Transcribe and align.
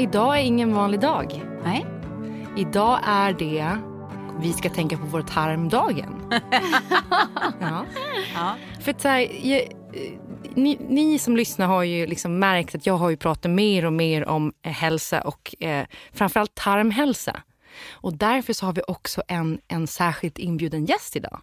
Idag 0.00 0.38
är 0.38 0.42
ingen 0.42 0.74
vanlig 0.74 1.00
dag. 1.00 1.42
Nej. 1.64 1.86
Idag 2.56 3.00
är 3.04 3.32
det 3.32 3.76
vi 4.40 4.52
ska 4.52 4.70
tänka 4.70 4.96
på 4.96 5.06
vår 5.06 5.22
tarmdagen. 5.22 6.22
ja. 7.60 7.84
Ja. 8.34 8.56
För 8.80 8.90
att 8.90 9.00
så 9.00 9.08
här, 9.08 9.46
jag, 9.46 9.60
eh, 9.60 9.66
ni, 10.54 10.78
ni 10.88 11.18
som 11.18 11.36
lyssnar 11.36 11.66
har 11.66 11.82
ju 11.82 12.06
liksom 12.06 12.38
märkt 12.38 12.74
att 12.74 12.86
jag 12.86 12.94
har 12.94 13.10
ju 13.10 13.16
pratat 13.16 13.50
mer 13.50 13.84
och 13.84 13.92
mer 13.92 14.28
om 14.28 14.52
eh, 14.62 14.72
hälsa 14.72 15.20
och 15.20 15.54
eh, 15.62 15.86
framförallt 16.12 16.54
tarmhälsa. 16.54 17.42
Och 17.90 18.16
därför 18.16 18.52
så 18.52 18.66
har 18.66 18.72
vi 18.72 18.82
också 18.86 19.22
en, 19.28 19.60
en 19.68 19.86
särskilt 19.86 20.38
inbjuden 20.38 20.84
gäst 20.84 21.16
idag. 21.16 21.40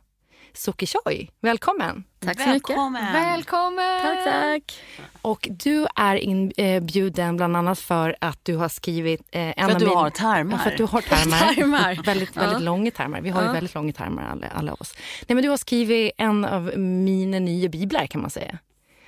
Soki 0.53 0.85
Choi, 0.87 1.29
välkommen! 1.41 2.03
Tack 2.19 2.41
så 2.41 2.49
mycket. 2.49 2.69
Välkommen. 2.69 3.13
Välkommen! 3.13 4.01
Tack, 4.01 4.23
tack. 4.23 4.81
Och 5.21 5.47
du 5.51 5.87
är 5.95 6.15
inbjuden 6.15 7.37
bland 7.37 7.57
annat 7.57 7.79
för 7.79 8.15
att 8.21 8.39
du 8.45 8.55
har 8.55 8.69
skrivit... 8.69 9.21
Eh, 9.31 9.41
en 9.41 9.53
För 9.55 9.63
av 9.63 9.69
att 9.71 9.79
du 9.79 9.85
min- 9.85 9.97
har 9.97 10.09
tarmar. 10.09 10.57
För 10.57 10.71
att 10.71 10.77
du 10.77 10.83
har 10.83 11.01
tarmar. 11.01 11.37
Tarmar. 11.55 12.03
väldigt 12.03 12.05
väldigt 12.37 12.53
Ja. 12.59 12.59
långa 12.59 12.91
tarmar. 12.91 13.21
Vi 13.21 13.29
har 13.29 13.41
ju 13.41 13.47
Ja. 13.47 13.53
väldigt 13.53 13.73
långa 13.75 13.93
tarmar 13.93 14.23
alla, 14.31 14.47
alla 14.47 14.73
oss. 14.73 14.93
Nej, 15.27 15.35
men 15.35 15.43
du 15.43 15.49
har 15.49 15.57
skrivit 15.57 16.11
en 16.17 16.45
av 16.45 16.77
mina 16.77 17.39
nya 17.39 17.69
biblar 17.69 18.07
kan 18.07 18.21
man 18.21 18.29
säga. 18.29 18.57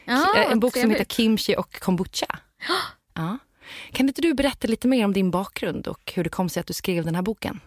Ja, 0.05 0.33
Eh, 0.37 0.51
en 0.51 0.59
bok 0.59 0.77
som 0.77 0.89
heter 0.89 1.05
Kimchi 1.05 1.55
och 1.57 1.79
kombucha. 1.79 2.39
Ja. 3.13 3.37
Kan 3.91 4.07
inte 4.07 4.21
du 4.21 4.33
berätta 4.33 4.67
lite 4.67 4.87
mer 4.87 5.05
om 5.05 5.13
din 5.13 5.31
bakgrund 5.31 5.87
och 5.87 6.11
hur 6.15 6.23
det 6.23 6.29
kom 6.29 6.49
sig 6.49 6.61
att 6.61 6.67
du 6.67 6.73
skrev 6.73 7.05
den 7.05 7.15
här 7.15 7.21
boken? 7.21 7.59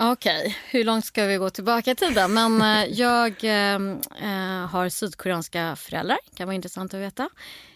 Okej, 0.00 0.56
hur 0.70 0.84
långt 0.84 1.04
ska 1.04 1.24
vi 1.24 1.36
gå 1.36 1.50
tillbaka 1.50 1.90
i 1.90 1.94
tiden? 1.94 2.34
Men 2.34 2.62
eh, 2.62 2.92
jag 2.92 3.44
eh, 3.44 3.74
eh, 4.22 4.66
har 4.66 4.88
sydkoreanska 4.88 5.76
föräldrar, 5.76 6.18
kan 6.34 6.46
vara 6.46 6.54
intressant 6.54 6.94
att 6.94 7.00
veta. 7.00 7.28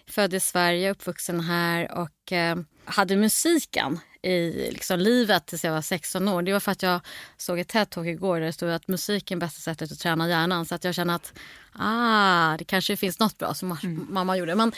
Född 0.06 0.34
i 0.34 0.40
Sverige, 0.40 0.90
uppvuxen 0.90 1.40
här 1.40 1.92
och 1.92 2.32
eh, 2.32 2.56
hade 2.84 3.16
musiken 3.16 4.00
i 4.22 4.50
liksom, 4.70 4.98
livet 4.98 5.46
tills 5.46 5.64
jag 5.64 5.72
var 5.72 5.80
16 5.80 6.28
år. 6.28 6.42
Det 6.42 6.52
var 6.52 6.60
för 6.60 6.72
att 6.72 6.82
jag 6.82 7.00
såg 7.36 7.58
ett 7.58 7.72
TED-talk 7.72 8.06
igår 8.06 8.40
där 8.40 8.46
det 8.46 8.52
stod 8.52 8.70
att 8.70 8.88
musik 8.88 9.30
är 9.30 9.36
bästa 9.36 9.60
sättet 9.60 9.92
att 9.92 9.98
träna 9.98 10.28
hjärnan. 10.28 10.66
Så 10.66 10.74
att 10.74 10.84
jag 10.84 10.94
kände 10.94 11.14
att 11.14 11.32
ah, 11.72 12.56
det 12.56 12.64
kanske 12.64 12.96
finns 12.96 13.18
något 13.18 13.38
bra 13.38 13.54
som 13.54 13.78
mamma 14.08 14.36
gjorde. 14.36 14.54
Men 14.54 14.72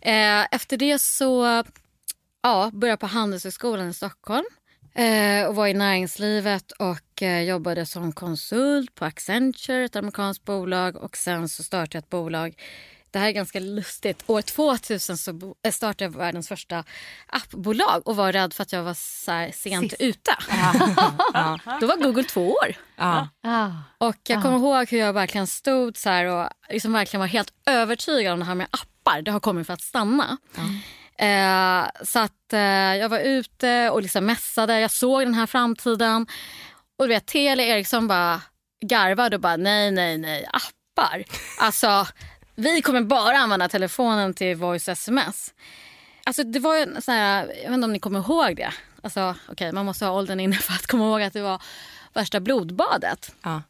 eh, 0.00 0.46
efter 0.50 0.76
det 0.76 0.98
så 1.00 1.64
ja, 2.42 2.70
började 2.72 2.92
jag 2.92 3.00
på 3.00 3.06
Handelshögskolan 3.06 3.88
i 3.88 3.94
Stockholm. 3.94 4.46
Eh, 4.96 5.46
och 5.46 5.54
var 5.54 5.66
i 5.66 5.74
näringslivet 5.74 6.72
och 6.72 7.22
eh, 7.22 7.42
jobbade 7.42 7.86
som 7.86 8.12
konsult 8.12 8.94
på 8.94 9.04
Accenture, 9.04 9.84
ett 9.84 9.96
amerikanskt 9.96 10.44
bolag. 10.44 10.96
Och 10.96 11.16
sen 11.16 11.48
så 11.48 11.62
startade 11.62 11.96
jag 11.96 12.02
ett 12.02 12.10
bolag. 12.10 12.54
Det 13.10 13.18
här 13.18 13.28
är 13.28 13.32
ganska 13.32 13.60
lustigt. 13.60 14.22
År 14.26 14.42
2000 14.42 15.18
så 15.18 15.54
eh, 15.62 15.72
startade 15.72 16.04
jag 16.04 16.18
världens 16.18 16.48
första 16.48 16.84
appbolag 17.26 18.08
och 18.08 18.16
var 18.16 18.32
rädd 18.32 18.54
för 18.54 18.62
att 18.62 18.72
jag 18.72 18.82
var 18.82 18.94
så 18.94 19.30
här 19.32 19.50
sent 19.50 19.94
ute. 19.98 20.30
Då 21.80 21.86
var 21.86 22.02
Google 22.02 22.24
två 22.24 22.50
år. 22.52 22.76
Ja. 22.96 23.28
Och 23.98 24.16
jag 24.28 24.42
kommer 24.42 24.56
ihåg 24.56 24.88
hur 24.90 24.98
jag 24.98 25.12
verkligen 25.12 25.46
stod 25.46 25.96
så 25.96 26.10
här 26.10 26.24
och 26.24 26.48
liksom 26.70 26.92
verkligen 26.92 27.20
var 27.20 27.26
helt 27.26 27.52
övertygad 27.66 28.32
om 28.32 28.38
det 28.38 28.44
här 28.44 28.54
med 28.54 28.66
appar. 28.70 29.22
Det 29.22 29.30
har 29.30 29.40
kommit 29.40 29.66
för 29.66 29.74
att 29.74 29.80
stanna. 29.82 30.38
Eh, 31.18 31.86
så 32.04 32.18
att 32.18 32.52
eh, 32.52 32.60
jag 32.96 33.08
var 33.08 33.18
ute 33.18 33.90
och 33.90 34.02
liksom 34.02 34.26
mässade. 34.26 34.80
Jag 34.80 34.90
såg 34.90 35.22
den 35.22 35.34
här 35.34 35.46
framtiden. 35.46 36.26
Och 36.98 37.04
du 37.04 37.08
vet, 37.08 37.26
Telia 37.26 37.66
Eriksson 37.66 38.08
bara 38.08 38.42
garvade 38.86 39.36
och 39.36 39.42
bara 39.42 39.56
nej, 39.56 39.90
nej, 39.90 40.18
nej, 40.18 40.46
appar. 40.52 41.24
Alltså, 41.60 42.06
vi 42.54 42.82
kommer 42.82 43.00
bara 43.00 43.36
använda 43.36 43.68
telefonen 43.68 44.34
till 44.34 44.56
voice 44.56 44.88
sms. 44.88 45.54
Alltså 46.24 46.42
det 46.42 46.58
var 46.58 46.76
en 46.76 47.02
sån 47.02 47.14
här, 47.14 47.46
jag 47.46 47.68
vet 47.68 47.74
inte 47.74 47.84
om 47.84 47.92
ni 47.92 47.98
kommer 47.98 48.18
ihåg 48.18 48.56
det. 48.56 48.72
Alltså 49.02 49.34
okej, 49.48 49.72
man 49.72 49.86
måste 49.86 50.04
ha 50.04 50.12
åldern 50.12 50.40
inne 50.40 50.56
för 50.56 50.72
att 50.72 50.86
komma 50.86 51.04
ihåg 51.04 51.22
att 51.22 51.32
det 51.32 51.42
var 51.42 51.62
värsta 52.14 52.40
blodbadet. 52.40 53.34
Ja. 53.42 53.62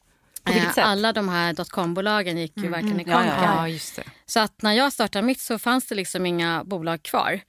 Eh? 0.46 0.72
Alla 0.88 1.12
de 1.12 1.28
här 1.28 1.52
dotcom-bolagen 1.52 2.38
gick 2.38 2.56
ju 2.56 2.68
verkligen 2.68 3.00
i 3.00 3.04
Ja, 3.06 3.16
konken. 3.16 3.34
ja, 3.42 3.54
Ja, 3.56 3.68
just 3.68 3.96
det. 3.96 4.02
Så 4.26 4.40
att 4.40 4.62
när 4.62 4.72
jag 4.72 4.92
startade 4.92 5.26
mitt 5.26 5.40
så 5.40 5.58
fanns 5.58 5.86
det 5.86 5.94
liksom 5.94 6.26
inga 6.26 6.64
bolag 6.64 7.02
kvar. 7.02 7.40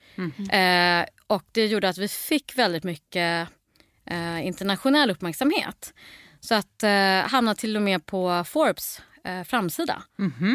Eh, 0.52 1.04
och 1.26 1.42
det 1.52 1.66
gjorde 1.66 1.88
att 1.88 1.98
vi 1.98 2.08
fick 2.08 2.58
väldigt 2.58 2.84
mycket 2.84 3.48
eh, 4.06 4.46
internationell 4.46 5.10
uppmärksamhet. 5.10 5.94
Så 6.40 6.54
att 6.54 6.82
eh, 6.82 6.90
hamnade 7.30 7.60
till 7.60 7.76
och 7.76 7.82
med 7.82 8.06
på 8.06 8.44
Forbes 8.48 9.00
eh, 9.24 9.42
framsida. 9.44 10.02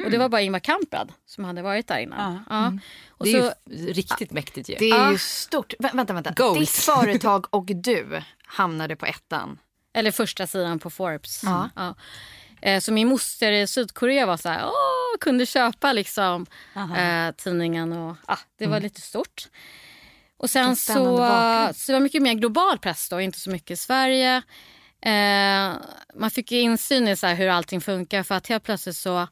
Och 0.05 0.11
det 0.11 0.17
var 0.17 0.29
bara 0.29 0.41
Ingvar 0.41 0.59
Kamprad 0.59 1.11
som 1.25 1.43
hade 1.43 1.61
varit 1.61 1.87
där 1.87 1.97
innan. 1.99 2.43
Ja. 2.49 2.73
Och 3.09 3.25
Det 3.25 3.31
är 3.33 3.41
så, 3.41 3.53
ju 3.65 3.93
riktigt 3.93 4.31
mäktigt 4.31 4.69
ju. 4.69 4.75
Det 4.79 4.89
är 4.89 5.11
ju 5.11 5.17
stort. 5.17 5.73
Vä 5.79 5.89
vänta, 5.93 6.13
vänta. 6.13 6.31
Goals. 6.35 6.59
Ditt 6.59 6.69
företag 6.69 7.45
och 7.49 7.65
du 7.65 8.21
hamnade 8.45 8.95
på 8.95 9.05
ettan. 9.05 9.59
Eller 9.93 10.11
första 10.11 10.47
sidan 10.47 10.79
på 10.79 10.89
Forbes. 10.89 11.41
Ja. 11.43 11.69
Ja. 11.75 11.95
Eh, 12.61 12.79
Så 12.79 12.91
min 12.93 13.07
moster 13.07 13.51
i 13.51 13.67
Sydkorea 13.67 14.25
var 14.25 14.37
så 14.37 14.49
här, 14.49 14.65
åh, 14.65 15.17
kunde 15.21 15.45
köpa 15.45 15.93
liksom 15.93 16.45
eh, 16.97 17.31
tidningen 17.35 17.93
och 17.93 18.15
ah, 18.25 18.37
det 18.57 18.67
var 18.67 18.79
lite 18.79 19.01
stort. 19.01 19.47
Och 20.37 20.49
sen 20.49 20.75
så, 20.75 20.93
så 21.75 21.91
det 21.91 21.93
var 21.93 21.99
mycket 21.99 22.21
mer 22.21 22.33
global 22.33 22.77
press 22.79 23.09
då, 23.09 23.21
inte 23.21 23.39
så 23.39 23.49
mycket 23.49 23.71
i 23.71 23.77
Sverige. 23.77 24.41
Eh, 25.01 25.73
man 26.15 26.31
fick 26.31 26.51
insyn 26.51 27.07
i 27.07 27.15
så 27.15 27.27
hur 27.27 27.49
allting 27.49 27.81
funkar 27.81 28.23
för 28.23 28.35
att 28.35 28.47
helt 28.47 28.63
plötsligt 28.63 28.95
så 28.97 29.27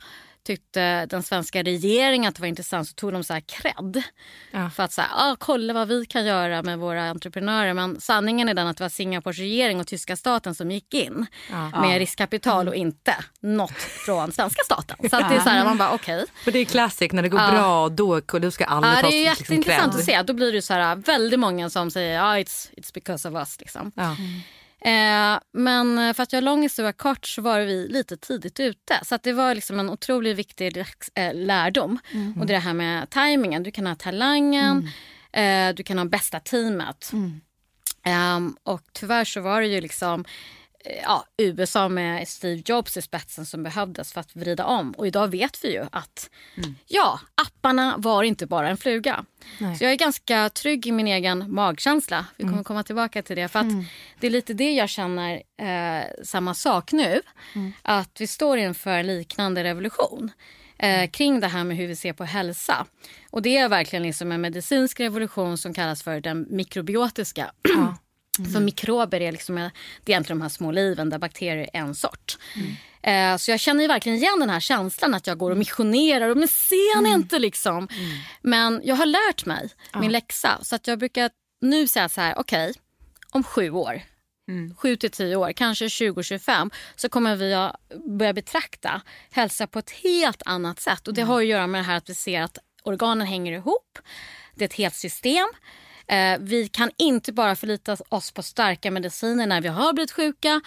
tyckte 0.48 1.06
den 1.06 1.24
svenska 1.24 1.64
regeringen 1.64 2.30
att 2.30 2.36
det 2.36 2.42
var 2.42 2.48
intressant 2.48 2.88
så 2.88 2.94
tog 2.94 3.14
de 3.14 3.24
så 3.24 3.34
här 3.34 3.42
cred. 3.42 4.04
Ja. 4.52 4.70
För 4.70 4.84
att 4.84 4.92
så 4.94 5.02
här, 5.02 5.10
ah, 5.14 5.36
kolla 5.40 5.74
vad 5.74 5.88
vi 5.88 6.06
kan 6.06 6.26
göra 6.26 6.64
med 6.64 6.80
våra 6.80 7.10
entreprenörer. 7.10 7.74
Men 7.74 8.02
sanningen 8.02 8.50
är 8.50 8.54
den 8.54 8.68
att 8.68 8.78
det 8.78 8.84
var 8.84 8.90
Singapores 8.90 9.38
regering 9.38 9.80
och 9.80 9.88
tyska 9.88 10.16
staten 10.16 10.56
som 10.56 10.72
gick 10.72 10.94
in 10.94 11.26
med 11.82 11.98
riskkapital 12.00 12.68
och 12.68 12.76
inte 12.76 13.16
något 13.40 13.72
från 13.82 14.32
svenska 14.32 14.64
staten. 14.66 15.10
Så 15.10 15.16
att 15.18 15.30
det 15.30 15.36
är 15.36 15.40
så 15.40 15.50
här, 15.50 15.66
man 15.66 15.78
bara 15.78 15.92
okej. 15.92 16.26
För 16.44 16.52
det 16.52 16.60
är 16.60 16.66
classic, 16.66 17.12
när 17.12 17.22
det 17.24 17.30
går 17.30 17.42
Ja. 17.42 17.52
bra 17.52 17.90
då, 17.90 18.20
då 18.40 18.52
ska 18.52 18.66
alla 18.66 18.96
Ja, 18.96 19.02
ta 19.02 19.10
det 19.10 19.26
är 19.26 19.30
liksom, 19.30 19.56
jätteintressant 19.56 19.94
cred. 19.94 20.00
att 20.00 20.06
se. 20.06 20.22
Då 20.22 20.34
blir 20.34 20.54
det 20.54 20.62
så 20.62 20.74
här, 20.74 20.96
väldigt 20.96 21.40
många 21.40 21.70
som 21.70 21.92
säger 21.92 22.16
ja, 22.16 22.38
it's, 22.38 22.70
it's 22.78 22.94
because 22.94 23.30
of 23.30 23.36
us. 23.36 23.60
Liksom. 23.60 23.92
Eh, 24.86 25.40
men 25.54 26.14
för 26.14 26.24
att 26.24 26.34
göra 26.34 26.42
lång 26.42 26.62
historia 26.62 26.94
kort 26.94 27.26
så 27.26 27.42
var 27.42 27.60
vi 27.60 27.88
lite 27.88 28.18
tidigt 28.18 28.60
ute. 28.60 29.00
Så 29.04 29.16
att 29.16 29.24
det 29.24 29.34
var 29.34 29.56
liksom 29.56 29.80
en 29.80 29.90
otroligt 29.90 30.38
viktig 30.38 30.78
eh, 31.16 31.34
lärdom. 31.34 32.00
Och 32.40 32.46
det 32.46 32.58
här 32.58 32.74
med 32.74 33.10
tajmingen. 33.10 33.64
Du 33.64 33.72
kan 33.72 33.88
ha 33.88 33.96
talangen, 33.96 34.90
eh, 35.34 35.70
du 35.76 35.84
kan 35.84 35.98
ha 35.98 36.06
bästa 36.06 36.40
teamet. 36.40 37.12
Ehm, 38.04 38.56
och 38.64 38.82
tyvärr 38.94 39.26
så 39.26 39.42
var 39.42 39.62
det 39.62 39.68
ju 39.68 39.82
liksom 39.82 40.20
eh, 40.22 40.26
ja, 41.04 41.26
USA 41.38 41.90
med 41.90 42.28
Steve 42.28 42.62
Jobs 42.66 42.98
i 42.98 43.02
spetsen 43.02 43.46
som 43.46 43.64
behövdes 43.64 44.14
för 44.14 44.20
att 44.22 44.36
vrida 44.36 44.66
om. 44.66 44.92
Och 44.92 45.08
idag 45.08 45.28
vet 45.28 45.64
vi 45.64 45.74
ju 45.74 45.86
att 45.92 46.30
ja, 46.88 47.20
apparna 47.36 47.96
var 47.98 48.24
inte 48.24 48.46
bara 48.48 48.70
en 48.70 48.78
fluga. 48.78 49.26
Så 49.78 49.84
jag 49.84 49.92
är 49.92 49.96
ganska 49.96 50.50
trygg 50.50 50.88
i 50.88 50.92
min 50.92 51.08
egen 51.08 51.54
magkänsla. 51.54 52.26
Vi 52.38 52.44
kommer 52.44 52.64
komma 52.64 52.84
tillbaka 52.84 53.22
till 53.22 53.36
det. 53.36 53.48
För 53.48 53.60
att 53.60 53.66
Det 54.20 54.28
är 54.28 54.32
lite 54.32 54.54
det 54.54 54.72
jag 54.74 54.90
känner 54.90 55.42
eh, 55.62 56.04
samma 56.24 56.54
sak 56.54 56.92
nu. 56.92 57.22
Att 57.82 58.22
vi 58.22 58.28
står 58.28 58.58
inför 58.58 58.92
en 58.92 59.08
liknande 59.08 59.64
revolution. 59.64 60.32
Eh, 60.78 61.10
kring 61.10 61.40
det 61.40 61.48
här 61.48 61.64
med 61.64 61.78
hur 61.78 61.88
vi 61.88 61.96
ser 61.96 62.14
på 62.14 62.24
hälsa. 62.24 62.86
Och 63.30 63.42
Det 63.42 63.58
är 63.58 63.70
verkligen 63.70 64.04
liksom 64.04 64.32
en 64.32 64.42
medicinsk 64.42 65.00
revolution 65.00 65.58
som 65.58 65.74
kallas 65.74 66.04
för 66.04 66.22
den 66.22 66.48
mikrobiotiska. 66.50 67.52
För 68.54 68.60
mikrober 68.60 69.22
är, 69.22 69.32
liksom, 69.32 69.56
det 69.56 69.62
är 69.62 69.72
egentligen 70.06 70.40
de 70.40 70.42
här 70.42 70.50
små 70.50 70.72
liven 70.72 71.10
där 71.10 71.18
bakterier 71.20 71.70
är 71.74 71.80
en 71.80 71.96
sort. 71.96 72.38
Eh, 73.04 73.38
så 73.38 73.52
jag 73.52 73.60
känner 73.60 73.88
verkligen 73.88 74.18
igen 74.18 74.40
den 74.40 74.50
här 74.50 74.60
känslan 74.60 75.14
att 75.14 75.28
jag 75.28 75.38
går 75.38 75.52
och 75.52 75.58
missionerar 75.58 76.30
och 76.30 76.38
men 76.38 76.48
ser 76.48 77.02
ni 77.02 77.10
inte 77.10 77.40
liksom. 77.40 77.88
Men 78.42 78.82
jag 78.84 78.96
har 78.96 79.06
lärt 79.06 79.46
mig 79.46 79.70
min 80.02 80.12
läxa 80.12 80.60
så 80.62 80.76
att 80.76 80.88
jag 80.88 81.00
brukar 81.00 81.30
nu 81.62 81.88
säga 81.88 82.10
så 82.10 82.22
här, 82.22 82.34
okej 82.38 82.74
om 83.32 83.44
sju 83.44 83.70
år, 83.72 84.02
sju 84.78 84.96
till 84.96 85.12
tio 85.12 85.36
år, 85.36 85.52
kanske 85.52 85.86
2025 85.90 86.72
så 86.96 87.10
kommer 87.10 87.36
vi 87.36 87.54
att 87.54 87.76
börja 88.18 88.34
betrakta 88.34 89.02
hälsa 89.32 89.68
på 89.68 89.80
ett 89.80 89.90
helt 89.92 90.42
annat 90.46 90.80
sätt. 90.80 91.08
Och 91.08 91.14
Det 91.14 91.22
har 91.22 91.42
att 91.42 91.48
göra 91.48 91.68
med 91.68 91.80
det 91.82 91.86
här 91.86 91.98
att 91.98 92.10
vi 92.10 92.16
ser 92.16 92.42
att 92.42 92.58
organen 92.84 93.28
hänger 93.28 93.52
ihop. 93.54 94.00
Det 94.56 94.64
är 94.64 94.68
ett 94.70 94.74
helt 94.74 94.96
system. 94.96 95.48
Eh, 96.12 96.38
vi 96.40 96.68
kan 96.68 96.92
inte 96.98 97.34
bara 97.34 97.56
förlita 97.56 97.98
oss 98.10 98.32
på 98.32 98.44
starka 98.44 98.92
mediciner 98.92 99.48
när 99.48 99.62
vi 99.62 99.68
har 99.68 99.94
blivit 99.94 100.12
sjuka. 100.12 100.62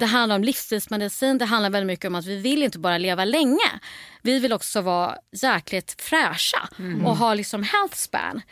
Det 0.00 0.06
handlar 0.06 0.36
om 0.36 0.44
livsstilsmedicin. 0.44 1.38
Det 1.38 1.44
handlar 1.44 1.70
väldigt 1.70 1.86
mycket 1.86 2.04
om 2.04 2.14
att 2.14 2.26
vi 2.26 2.36
vill 2.36 2.62
inte 2.62 2.78
bara 2.78 2.98
leva 2.98 3.24
länge. 3.24 3.80
Vi 4.22 4.38
vill 4.38 4.52
också 4.52 4.80
vara 4.80 5.16
jäkligt 5.42 6.02
fräscha 6.02 6.68
och 7.06 7.16
ha 7.16 7.34
liksom 7.34 7.62
health 7.62 7.96
span. 7.96 8.42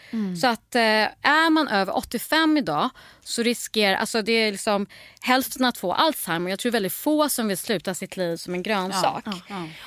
Så 0.41 0.47
att 0.47 0.75
eh, 0.75 0.83
är 1.23 1.51
man 1.51 1.69
över 1.69 1.97
85 1.97 2.57
idag 2.57 2.91
så 3.25 3.43
riskerar, 3.43 3.97
alltså 3.97 4.23
det 4.23 4.33
är 4.33 4.53
liksom 4.53 4.87
hälften 5.21 5.65
att 5.65 5.79
få 5.79 5.93
Alzheimer. 5.93 6.51
Jag 6.51 6.59
tror 6.59 6.73
väldigt 6.73 6.93
få 6.93 7.29
som 7.29 7.49
vill 7.49 7.59
sluta 7.59 7.95
sitt 7.95 8.17
liv 8.17 8.37
som 8.37 8.55
en 8.55 8.63
grönsak. 8.63 9.25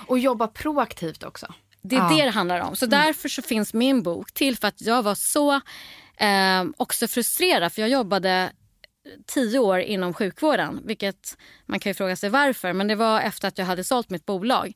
Och 0.07 0.19
jobba 0.19 0.47
proaktivt 0.47 1.23
också. 1.23 1.53
Det 1.81 1.95
är 1.95 2.17
det 2.17 2.25
det 2.25 2.31
handlar 2.31 2.59
om. 2.59 2.75
Så 2.75 2.85
därför 2.85 3.29
så 3.29 3.41
finns 3.41 3.73
min 3.73 4.03
bok 4.03 4.31
till 4.31 4.57
för 4.57 4.67
att 4.67 4.81
jag 4.81 5.03
var 5.03 5.15
så 5.15 5.61
eh, 6.19 6.63
också 6.77 7.07
frustrerad. 7.07 7.73
För 7.73 7.81
jag 7.81 7.89
jobbade 7.89 8.51
tio 9.27 9.59
år 9.59 9.79
inom 9.79 10.13
sjukvården. 10.13 10.81
Vilket 10.85 11.37
man 11.65 11.79
kan 11.79 11.89
ju 11.89 11.93
fråga 11.93 12.15
sig 12.15 12.29
varför. 12.29 12.73
Men 12.73 12.87
det 12.87 12.95
var 12.95 13.21
efter 13.21 13.47
att 13.47 13.57
jag 13.57 13.65
hade 13.65 13.83
sålt 13.83 14.09
mitt 14.09 14.25
bolag. 14.25 14.73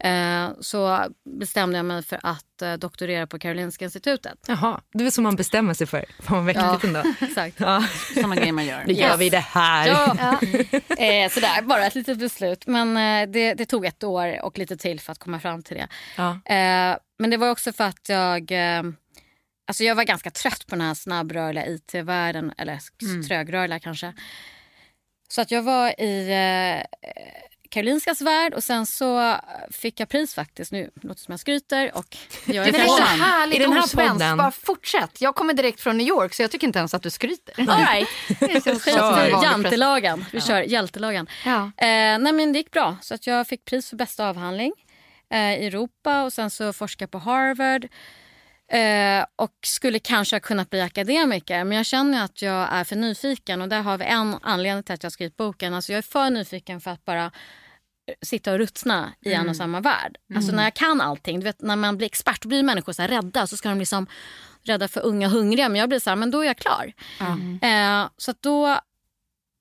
Eh, 0.00 0.48
så 0.60 1.06
bestämde 1.40 1.76
jag 1.78 1.84
mig 1.86 2.02
för 2.02 2.20
att 2.22 2.62
eh, 2.62 2.72
doktorera 2.72 3.26
på 3.26 3.38
Karolinska 3.38 3.84
institutet. 3.84 4.38
Jaha, 4.48 4.80
det 4.92 5.04
är 5.06 5.10
så 5.10 5.20
man 5.22 5.36
bestämmer 5.36 5.74
sig 5.74 5.86
för. 5.86 6.04
Fan 6.22 6.36
vad 6.36 6.44
mäktigt 6.44 6.84
ändå. 6.84 7.02
exakt. 7.20 7.60
Ja. 7.60 7.84
Sådana 8.14 8.36
grejer 8.36 8.52
man 8.52 8.66
gör. 8.66 8.84
Nu 8.86 8.92
gör 8.92 9.08
Yes. 9.08 9.18
vi 9.20 9.30
det 9.30 9.38
här. 9.38 9.88
Ja. 9.88 10.32
eh, 11.04 11.30
sådär, 11.30 11.62
bara 11.62 11.86
ett 11.86 11.94
litet 11.94 12.18
beslut. 12.18 12.66
Men 12.66 12.96
eh, 12.96 13.32
det, 13.32 13.54
det 13.54 13.66
tog 13.66 13.84
ett 13.86 14.04
år 14.04 14.44
och 14.44 14.58
lite 14.58 14.76
till 14.76 15.00
för 15.00 15.12
att 15.12 15.18
komma 15.18 15.40
fram 15.40 15.62
till 15.62 15.76
det. 15.76 15.88
Ja. 16.16 16.30
Eh, 16.30 16.96
men 17.18 17.30
det 17.30 17.36
var 17.36 17.50
också 17.50 17.72
för 17.72 17.84
att 17.84 18.08
jag... 18.08 18.52
Alltså 19.68 19.84
jag 19.84 19.94
var 19.94 20.04
ganska 20.04 20.30
trött 20.30 20.66
på 20.66 20.76
den 20.76 20.80
här 20.86 20.94
snabbrörliga 20.94 21.66
IT-världen. 21.66 22.52
Eller 22.58 22.78
trögrörliga 23.28 23.78
kanske. 23.78 24.12
Så 25.28 25.40
att 25.40 25.50
jag 25.50 25.62
var 25.62 26.00
i 26.00 26.28
eh, 26.30 27.08
Karolinskas 27.70 28.20
värld 28.20 28.54
och 28.54 28.64
sen 28.64 28.86
så 28.86 29.36
fick 29.70 30.00
jag 30.00 30.08
pris 30.08 30.34
faktiskt. 30.34 30.72
Nu 30.72 30.90
låter 30.94 31.08
det 31.08 31.20
som 31.20 31.32
jag 31.32 31.40
skryter. 31.40 31.96
Och 31.96 32.16
jag 32.46 32.56
är 32.56 32.62
Men 32.62 32.72
det 32.72 32.78
är 32.78 32.86
så 32.86 33.02
härligt 33.02 33.56
I 33.56 33.58
den 33.58 33.72
här 33.72 33.82
osvenskt. 33.84 34.12
podden- 34.14 34.36
Bara 34.38 34.50
fortsätt. 34.50 35.20
Jag 35.20 35.34
kommer 35.34 35.54
direkt 35.54 35.80
från 35.80 35.98
New 35.98 36.06
York 36.06 36.34
så 36.34 36.42
jag 36.42 36.50
tycker 36.50 36.66
inte 36.66 36.78
ens 36.78 36.94
att 36.94 37.02
du 37.02 37.10
skryter. 37.10 37.54
All 37.70 37.84
right. 37.86 38.08
Jantelagen. 39.44 40.24
Vi 40.32 40.40
kör 40.40 40.62
hjältelagen. 40.62 41.26
Ja. 41.44 41.62
Eh, 41.76 42.18
nej 42.18 42.32
men 42.32 42.52
det 42.52 42.58
gick 42.58 42.70
bra. 42.70 42.96
Så 43.02 43.14
att 43.14 43.26
jag 43.26 43.46
fick 43.46 43.64
pris 43.64 43.88
för 43.90 43.96
bästa 43.96 44.28
avhandling 44.28 44.72
eh, 45.30 45.38
i 45.38 45.66
Europa 45.66 46.22
och 46.24 46.32
sen 46.32 46.50
så 46.50 46.72
forskade 46.72 47.02
jag 47.02 47.10
på 47.10 47.18
Harvard. 47.30 47.88
Eh, 48.72 49.24
och 49.36 49.52
skulle 49.66 49.98
kanske 49.98 50.36
ha 50.36 50.40
kunnat 50.40 50.70
bli 50.70 50.80
akademiker 50.80 51.64
men 51.64 51.76
jag 51.76 51.86
känner 51.86 52.24
att 52.24 52.42
jag 52.42 52.68
är 52.72 52.84
för 52.84 52.96
nyfiken 52.96 53.62
och 53.62 53.68
där 53.68 53.82
har 53.82 53.98
vi 53.98 54.04
en 54.04 54.36
anledning 54.42 54.82
till 54.82 54.94
att 54.94 55.02
jag 55.02 55.12
skrivit 55.12 55.36
boken. 55.36 55.74
Alltså 55.74 55.92
jag 55.92 55.98
är 55.98 56.02
för 56.02 56.30
nyfiken 56.30 56.80
för 56.80 56.90
att 56.90 57.04
bara 57.04 57.24
eh, 57.24 57.30
sitta 58.22 58.52
och 58.52 58.58
ruttna 58.58 59.12
i 59.20 59.32
en 59.32 59.48
och 59.48 59.56
samma 59.56 59.80
värld. 59.80 60.16
Alltså 60.34 60.52
när 60.52 60.64
jag 60.64 60.74
kan 60.74 61.00
allting, 61.00 61.40
du 61.40 61.44
vet 61.44 61.62
när 61.62 61.76
man 61.76 61.96
blir 61.96 62.06
expert 62.06 62.44
blir 62.44 62.62
människor 62.62 62.92
så 62.92 63.02
rädda 63.02 63.46
så 63.46 63.56
ska 63.56 63.68
de 63.68 63.78
liksom 63.78 64.06
rädda 64.62 64.88
för 64.88 65.00
unga 65.00 65.28
hungriga 65.28 65.68
men 65.68 65.80
jag 65.80 65.88
blir 65.88 65.98
så 65.98 66.10
här, 66.10 66.16
men 66.16 66.30
då 66.30 66.40
är 66.40 66.46
jag 66.46 66.56
klar. 66.56 66.92
Eh, 67.62 68.08
så 68.16 68.34
då 68.40 68.78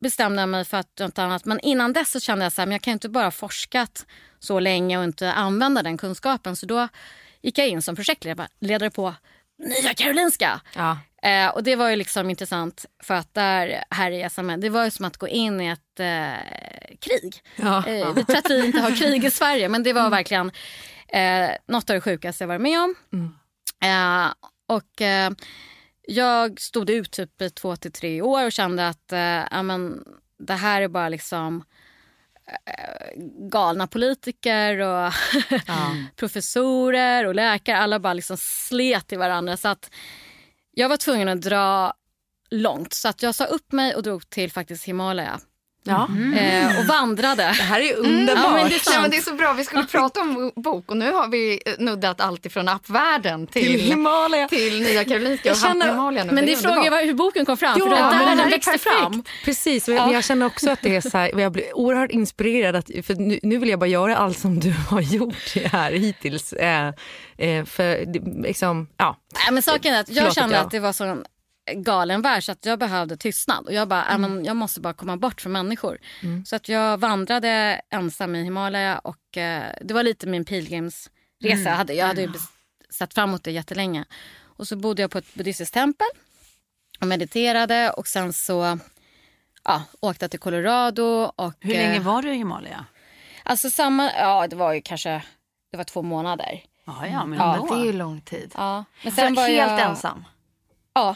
bestämde 0.02 0.42
jag 0.42 0.50
mig 0.50 0.66
för 0.66 0.78
att 0.78 1.00
något 1.00 1.20
annat. 1.20 1.46
Men 1.46 1.60
innan 1.60 1.94
dess 1.94 2.12
så 2.12 2.20
kände 2.20 2.46
jag 2.46 2.52
så 2.54 2.62
här, 2.62 2.66
men 2.66 2.72
jag 2.72 2.82
kan 2.82 2.94
inte 2.94 3.10
bara 3.10 3.32
forskat 3.32 4.06
så 4.40 4.60
länge 4.60 4.98
och 4.98 5.04
inte 5.04 5.34
använda 5.34 5.84
den 5.84 5.98
kunskapen. 5.98 6.56
Så 6.56 6.66
då 6.66 6.88
gick 7.42 7.58
jag 7.58 7.68
in 7.68 7.82
som 7.82 7.96
projektledare 7.96 8.90
på 8.90 9.16
Nya 9.60 9.94
Karolinska. 9.94 10.62
Ja. 10.76 10.98
Eh, 11.24 11.48
och 11.48 11.64
det 11.64 11.76
var 11.76 11.90
ju 11.90 11.96
liksom 11.96 12.30
intressant 12.30 12.86
för 13.04 13.14
att 13.14 13.34
där 13.34 13.84
här 13.90 14.12
i 14.12 14.30
SMN, 14.30 14.60
det 14.60 14.70
var 14.70 14.86
ju 14.86 14.92
som 14.92 15.06
att 15.06 15.18
gå 15.18 15.28
in 15.28 15.62
i 15.62 15.68
ett 15.68 16.00
eh, 16.00 16.98
krig. 17.00 17.44
Ja. 17.56 17.88
Eh, 17.88 18.14
vi 18.14 18.26
tror 18.26 18.38
att 18.38 18.50
vi 18.50 18.66
inte 18.66 18.80
har 18.80 18.96
krig 18.96 19.26
i 19.26 19.32
Sverige 19.32 19.70
men 19.70 19.84
det 19.84 19.94
var 19.94 20.10
verkligen 20.10 20.52
eh, 21.08 21.50
något 21.68 21.90
av 21.90 21.94
det 21.94 22.02
sjukaste 22.02 22.44
jag 22.44 22.48
varit 22.48 22.62
med 22.62 22.80
om. 22.80 22.96
Eh, 23.84 24.34
och 24.68 25.02
eh, 25.02 25.32
jag 26.08 26.60
stod 26.60 26.90
ut 26.90 27.12
typ 27.12 27.42
i 27.42 27.50
två 27.50 27.76
till 27.76 27.92
tre 27.92 28.22
år 28.22 28.46
och 28.46 28.52
kände 28.52 28.88
att 28.88 29.12
eh, 29.12 29.20
ja, 29.52 29.64
men, 29.64 30.04
det 30.40 30.54
här 30.54 30.82
är 30.82 30.88
bara 30.88 31.10
liksom 31.10 31.64
galna 33.52 33.88
politiker 33.88 34.80
och 34.80 35.14
professorer 36.16 37.26
och 37.26 37.36
läkare. 37.36 37.78
Alla 37.78 38.00
bara 38.00 38.14
liksom 38.14 38.38
slet 38.38 39.14
i 39.14 39.16
varandra. 39.16 39.58
Så 39.58 39.68
att 39.68 39.92
jag 40.72 40.90
var 40.90 40.98
tvungen 40.98 41.30
att 41.30 41.42
dra 41.42 41.94
långt. 42.50 42.94
Så 42.94 43.08
att 43.08 43.24
jag 43.24 43.36
sa 43.36 43.46
upp 43.46 43.72
mig 43.72 43.96
och 43.96 44.04
drog 44.04 44.30
till 44.30 44.52
faktiskt 44.52 44.86
Himalaya. 44.86 45.40
Ja. 45.88 46.08
Eh, 46.40 46.80
och 46.80 46.86
vandrade. 46.86 47.44
Det 47.44 47.64
här 47.64 47.80
är 47.80 47.84
ju 47.86 47.94
underbart. 47.94 48.44
Ja, 48.46 48.50
men 48.52 48.56
det 48.58 48.62
är 48.66 48.70
Nej, 48.70 48.80
sant. 48.80 49.02
men 49.02 49.12
det 49.12 49.18
är 49.18 49.22
så 49.22 49.34
bra. 49.34 49.54
Vi 49.54 49.64
skulle 49.66 49.84
prata 49.84 50.22
om 50.22 50.52
bok 50.56 50.92
och 50.92 50.98
nu 50.98 51.12
har 51.12 51.28
vi 51.28 51.60
eh, 51.66 51.74
nuddat 51.80 52.22
allt 52.22 52.46
ifrån 52.46 52.68
appvärlden 52.68 53.48
till, 53.48 53.66
Till 53.66 53.80
Himalaya. 53.82 54.48
till 54.48 54.82
Nya 54.82 55.04
Karolinska 55.06 55.50
Jag 55.50 55.56
och 55.56 55.62
känner- 55.62 55.90
Himalaya. 55.90 56.24
nu. 56.24 56.32
Men 56.34 56.46
det 56.46 56.52
är 56.52 56.56
frågan 56.58 56.92
var 56.92 57.06
hur 57.06 57.14
boken 57.14 57.46
kom 57.46 57.58
fram. 57.58 57.76
Ja, 57.80 57.86
för 57.86 57.96
det 57.96 58.02
men 58.02 58.12
där 58.12 58.18
här 58.20 58.36
den 58.36 58.40
är 58.48 58.50
växte 58.52 58.72
perfekt. 58.72 58.96
fram. 58.98 59.24
Precis, 59.46 59.88
men 59.88 60.12
jag 60.12 60.24
känner 60.24 60.46
också 60.46 60.70
att 60.70 60.80
det 60.82 60.96
är 60.96 61.02
så 61.02 61.18
här, 61.18 61.40
jag 61.40 61.52
blir 61.52 61.78
oerhört 61.78 62.12
inspirerad. 62.12 62.76
Att, 62.76 62.86
för 63.04 63.16
nu, 63.16 63.40
nu 63.44 63.58
vill 63.58 63.70
jag 63.70 63.80
bara 63.80 63.88
göra 63.90 64.18
allt 64.18 64.40
som 64.40 64.60
du 64.60 64.74
har 64.90 65.02
gjort 65.02 65.56
här 65.72 65.92
hittills. 65.92 66.54
Eh, 66.54 66.88
eh, 67.38 67.66
för 67.66 68.06
liksom, 68.44 68.88
ja. 68.98 69.18
Nej, 69.34 69.54
men 69.54 69.64
saken 69.64 69.94
är 69.94 70.00
att 70.00 70.10
jag 70.10 70.16
Förlåt 70.18 70.30
att 70.30 70.36
kände 70.36 70.56
jag- 70.56 70.66
att 70.66 70.72
det 70.72 70.80
var 70.80 70.94
så 70.94 71.18
galen 71.74 72.22
värld 72.22 72.44
så 72.44 72.52
att 72.52 72.66
jag 72.66 72.80
behövde 72.80 73.18
tystnad. 73.18 73.66
Och 73.66 73.74
jag 73.74 73.88
bara, 73.88 74.04
Mm. 74.06 74.22
"Nej, 74.22 74.30
men 74.30 74.46
jag 74.46 74.56
måste 74.56 74.82
bara 74.82 74.94
komma 74.94 75.18
bort 75.18 75.42
från 75.42 75.52
människor. 75.52 75.98
Så 76.46 76.56
att 76.56 76.70
jag 76.70 76.98
vandrade 76.98 77.82
ensam 77.90 78.36
i 78.36 78.44
Himalaya 78.44 79.00
och 79.00 79.38
eh, 79.38 79.64
det 79.82 79.94
var 79.94 80.04
lite 80.04 80.28
min 80.28 80.46
pilgrimsresa. 80.46 81.10
Mm. 81.46 81.64
Jag 81.64 81.72
hade, 81.76 81.94
jag 81.94 82.08
hade 82.08 82.22
ju 82.22 82.28
bes- 82.28 82.50
sett 82.90 83.14
fram 83.14 83.30
emot 83.30 83.44
det 83.44 83.52
jättelänge. 83.52 84.06
Och 84.58 84.68
så 84.68 84.76
bodde 84.76 85.02
jag 85.02 85.12
på 85.12 85.18
ett 85.18 85.34
buddhistiskt 85.34 85.74
tempel 85.74 86.08
och 87.02 87.08
mediterade 87.08 87.90
och 87.92 88.08
sen 88.08 88.34
så 88.34 88.80
ja, 89.64 89.84
åkte 90.00 90.24
jag 90.24 90.32
till 90.32 90.40
Colorado. 90.40 91.32
Och, 91.36 91.54
Hur 91.60 91.76
eh, 91.76 91.82
länge 91.82 92.00
var 92.00 92.22
du 92.22 92.30
i 92.34 92.36
Himalaya? 92.38 92.86
Alltså 93.44 93.70
samma, 93.70 94.12
ja 94.14 94.48
det 94.48 94.56
var 94.56 94.74
ju 94.74 94.82
kanske, 94.82 95.24
det 95.72 95.78
var 95.78 95.84
två 95.84 96.02
månader. 96.02 96.64
Ja, 96.86 97.08
ja, 97.08 97.26
men 97.26 97.40
Ja. 97.40 97.68
Det 97.72 97.76
är 97.82 97.86
ju 97.86 97.94
lång 97.94 98.22
tid. 98.22 98.52
Ja. 98.56 98.86
Men 99.04 99.12
Sen 99.14 99.26
sen 99.26 99.36
var 99.36 99.48
helt 99.48 99.72
jag... 99.72 99.82
ensam? 99.82 100.26
Ja. 100.94 101.16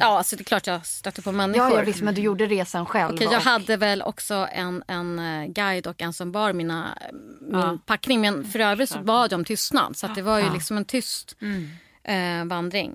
Ja, 0.00 0.22
så 0.24 0.36
det 0.36 0.42
är 0.42 0.44
klart 0.44 0.66
jag 0.66 0.86
stötte 0.86 1.22
på 1.22 1.32
människor. 1.32 1.70
Ja, 1.70 1.78
ja 1.78 1.84
visst, 1.84 2.02
men 2.02 2.14
du 2.14 2.20
gjorde 2.20 2.46
resan 2.46 2.86
själv. 2.86 3.14
Okej, 3.14 3.26
jag 3.30 3.36
och- 3.36 3.42
hade 3.42 3.76
väl 3.76 4.02
också 4.02 4.48
en, 4.52 4.82
en 4.88 5.18
eh, 5.18 5.46
guide 5.46 5.86
och 5.86 6.02
en 6.02 6.12
som 6.12 6.32
bar 6.32 6.52
mina, 6.52 6.98
min 7.40 7.78
packning. 7.86 8.20
Men 8.20 8.44
för 8.44 8.58
övrigt 8.58 8.90
så 8.90 8.98
bad 8.98 9.32
jag 9.32 9.38
om 9.38 9.44
tystnad. 9.44 9.96
Så 9.96 10.06
det 10.06 10.22
var 10.22 10.38
ju 10.38 10.52
liksom 10.52 10.76
en 10.76 10.84
tyst 10.84 11.36
eh, 12.04 12.44
vandring. 12.44 12.94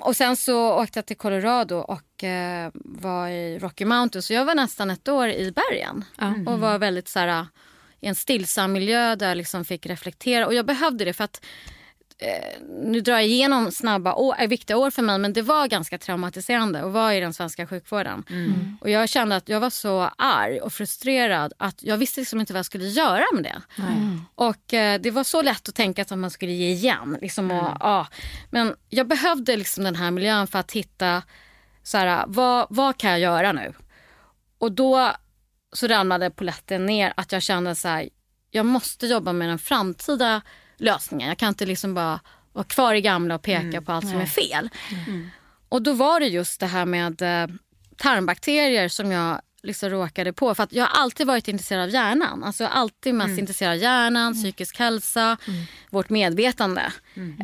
Och 0.00 0.16
sen 0.16 0.36
så 0.36 0.72
åkte 0.82 0.98
jag 0.98 1.06
till 1.06 1.16
Colorado 1.16 1.74
och 1.76 2.24
eh, 2.24 2.70
var 2.74 3.28
i 3.28 3.58
Rocky 3.58 3.84
Mountains. 3.84 4.26
Så 4.26 4.32
jag 4.32 4.44
var 4.44 4.54
nästan 4.54 4.90
ett 4.90 5.08
år 5.08 5.28
i 5.28 5.52
bergen. 5.52 6.04
Och 6.48 6.60
var 6.60 6.78
väldigt 6.78 7.08
så 7.08 7.18
här, 7.18 7.46
i 8.00 8.06
en 8.06 8.14
stillsam 8.14 8.72
miljö 8.72 9.16
där 9.16 9.28
jag 9.28 9.36
liksom 9.36 9.64
fick 9.64 9.86
reflektera. 9.86 10.46
Och 10.46 10.54
jag 10.54 10.66
behövde 10.66 11.04
det 11.04 11.12
för 11.12 11.24
att 11.24 11.44
eh, 12.20 12.60
nu 12.82 13.00
drar 13.00 13.14
jag 13.14 13.26
igenom 13.26 13.72
snabba 13.72 14.14
år, 14.14 14.34
är 14.38 14.48
viktiga 14.48 14.76
år 14.76 14.90
för 14.90 15.02
mig 15.02 15.18
men 15.18 15.32
det 15.32 15.42
var 15.42 15.66
ganska 15.66 15.98
traumatiserande 15.98 16.82
att 16.82 16.92
vara 16.92 17.14
i 17.14 17.20
den 17.20 17.32
svenska 17.32 17.66
sjukvården. 17.66 18.24
Och 18.80 18.90
jag 18.90 19.08
kände 19.08 19.36
att 19.36 19.48
jag 19.48 19.60
var 19.60 19.70
så 19.70 20.10
arg 20.18 20.60
och 20.60 20.72
frustrerad 20.72 21.52
att 21.58 21.82
jag 21.82 21.96
visste 21.96 22.20
liksom 22.20 22.40
inte 22.40 22.52
vad 22.52 22.58
jag 22.58 22.66
skulle 22.66 22.88
göra 22.88 23.24
med 23.32 23.42
det. 23.42 23.62
Och 24.34 24.74
eh, 24.74 25.00
det 25.00 25.10
var 25.10 25.24
så 25.24 25.42
lätt 25.42 25.68
att 25.68 25.74
tänka 25.74 26.02
att 26.02 26.18
man 26.18 26.30
skulle 26.30 26.52
ge 26.52 26.70
igen. 26.70 27.18
Liksom, 27.20 27.50
och, 27.50 27.76
ja. 27.80 28.06
Men 28.50 28.74
jag 28.88 29.08
behövde 29.08 29.56
liksom 29.56 29.84
den 29.84 29.96
här 29.96 30.10
miljön 30.10 30.46
för 30.46 30.58
att 30.58 30.72
hitta 30.72 31.22
så 31.82 31.98
här, 31.98 32.24
vad, 32.26 32.66
vad 32.70 32.96
kan 32.96 33.10
jag 33.10 33.20
göra 33.20 33.52
nu? 33.52 33.72
Och 34.58 34.72
då 34.72 35.12
så 35.72 35.86
ramlade 35.86 36.30
poletten 36.30 36.86
ner 36.86 37.12
att 37.16 37.32
jag 37.32 37.42
kände 37.42 37.74
så 37.74 37.88
här, 37.88 38.08
jag 38.50 38.66
måste 38.66 39.06
jobba 39.06 39.32
med 39.32 39.48
den 39.48 39.58
framtida 39.58 40.42
lösningen. 40.80 41.28
Jag 41.28 41.38
kan 41.38 41.48
inte 41.48 41.66
liksom 41.66 41.94
bara 41.94 42.20
vara 42.52 42.64
kvar 42.64 42.94
i 42.94 43.00
gamla 43.00 43.34
och 43.34 43.42
peka 43.42 43.82
på 43.82 43.92
allt 43.92 44.08
som 44.08 44.20
är 44.20 44.26
fel. 44.26 44.70
Och 45.68 45.82
då 45.82 45.92
var 45.92 46.20
det 46.20 46.26
just 46.26 46.60
det 46.60 46.66
här 46.66 46.84
med 46.86 47.22
eh, 47.22 47.46
tarmbakterier 47.96 48.88
som 48.88 49.12
jag 49.12 49.40
liksom 49.62 49.90
råkade 49.90 50.32
på. 50.32 50.54
För 50.54 50.68
jag 50.70 50.84
har 50.86 51.02
alltid 51.02 51.26
varit 51.26 51.48
intresserad 51.48 51.82
av 51.82 51.90
hjärnan. 51.90 52.44
Alltså 52.44 52.64
jag 52.64 52.70
har 52.70 52.80
alltid 52.80 53.14
mest 53.14 53.38
intresserad 53.38 53.72
av 53.72 53.76
hjärnan, 53.78 54.34
psykisk 54.34 54.78
hälsa, 54.78 55.36
vårt 55.90 56.10
medvetande 56.10 56.92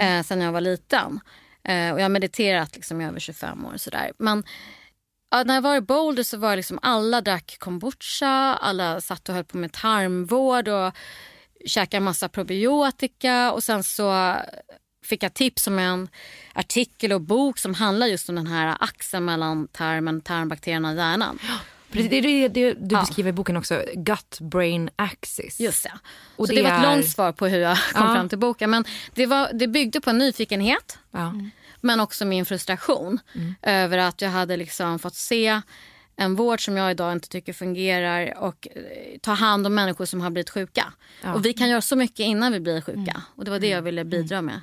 eh, 0.00 0.22
sen 0.22 0.40
jag 0.40 0.52
var 0.52 0.60
liten. 0.60 1.20
Eh, 1.64 1.92
och 1.92 1.98
jag 2.00 2.04
har 2.04 2.08
mediterat 2.08 2.74
liksom 2.74 3.00
i 3.00 3.06
över 3.06 3.20
25 3.20 3.64
år. 3.66 3.72
och 3.74 3.80
Sådär. 3.80 4.12
Men 4.18 4.44
ja, 5.30 5.42
när 5.42 5.54
jag 5.54 5.62
var 5.62 5.76
i 5.76 5.80
Boulder 5.80 6.22
så 6.22 6.36
var 6.36 6.50
det 6.50 6.56
liksom 6.56 6.78
alla 6.82 7.20
drack 7.20 7.56
kombucha, 7.58 8.58
alla 8.60 9.00
satt 9.00 9.28
och 9.28 9.34
höll 9.34 9.44
på 9.44 9.56
med 9.58 9.72
tarmvård 9.72 10.68
och 10.68 10.92
käkade 11.66 12.00
massa 12.00 12.28
probiotika 12.28 13.52
och 13.52 13.62
sen 13.64 13.82
så 13.84 14.36
fick 15.04 15.22
jag 15.22 15.34
tips 15.34 15.66
om 15.66 15.78
en 15.78 16.08
artikel 16.52 17.12
och 17.12 17.20
bok 17.20 17.58
som 17.58 17.74
handlar 17.74 18.06
just 18.06 18.28
om 18.28 18.34
den 18.34 18.46
här 18.46 18.76
axeln 18.80 19.24
mellan 19.24 19.68
tarmen, 19.68 20.20
tarmbakterierna 20.20 20.90
och 20.90 20.96
hjärnan. 20.96 21.38
Precis, 21.90 22.10
Det 22.10 22.16
är 22.16 22.22
det, 22.22 22.48
det 22.48 22.72
du 22.72 22.94
Ja. 22.94 23.00
beskriver 23.00 23.28
i 23.30 23.32
boken 23.32 23.56
också, 23.56 23.82
gut-brain 23.94 24.90
axis. 24.96 25.60
Just 25.60 25.82
det. 25.82 25.92
Och 26.36 26.46
så 26.46 26.52
det 26.54 26.58
det, 26.62 26.68
var 26.70 26.78
ett 26.78 26.84
är- 26.84 26.90
långt 26.96 27.08
svar 27.10 27.32
på 27.32 27.46
hur 27.46 27.58
jag 27.58 27.76
kom 27.92 28.06
Ja. 28.06 28.14
fram 28.14 28.28
till 28.28 28.38
boken. 28.38 28.70
Men 28.70 28.84
det, 29.14 29.26
var, 29.26 29.50
det 29.52 29.68
byggde 29.68 30.00
på 30.00 30.10
en 30.10 30.18
nyfikenhet 30.18 30.98
Ja. 31.10 31.34
men 31.80 32.00
också 32.00 32.24
min 32.24 32.46
frustration 32.46 33.18
över 33.62 33.98
att 33.98 34.20
jag 34.22 34.30
hade 34.30 34.56
liksom 34.56 34.98
fått 34.98 35.14
se 35.14 35.60
en 36.16 36.34
vård 36.34 36.64
som 36.64 36.76
jag 36.76 36.90
idag 36.90 37.12
inte 37.12 37.28
tycker 37.28 37.52
fungerar 37.52 38.38
och 38.38 38.68
eh, 38.70 38.82
ta 39.20 39.32
hand 39.32 39.66
om 39.66 39.74
människor 39.74 40.04
som 40.04 40.20
har 40.20 40.30
blivit 40.30 40.50
sjuka. 40.50 40.92
Och 41.34 41.44
vi 41.46 41.52
kan 41.52 41.68
göra 41.68 41.80
så 41.80 41.96
mycket 41.96 42.20
innan 42.20 42.52
vi 42.52 42.60
blir 42.60 42.80
sjuka. 42.80 43.22
Och 43.36 43.44
det 43.44 43.50
var 43.50 43.58
det 43.58 43.68
jag 43.68 43.82
ville 43.82 44.04
bidra 44.04 44.42
med. 44.42 44.60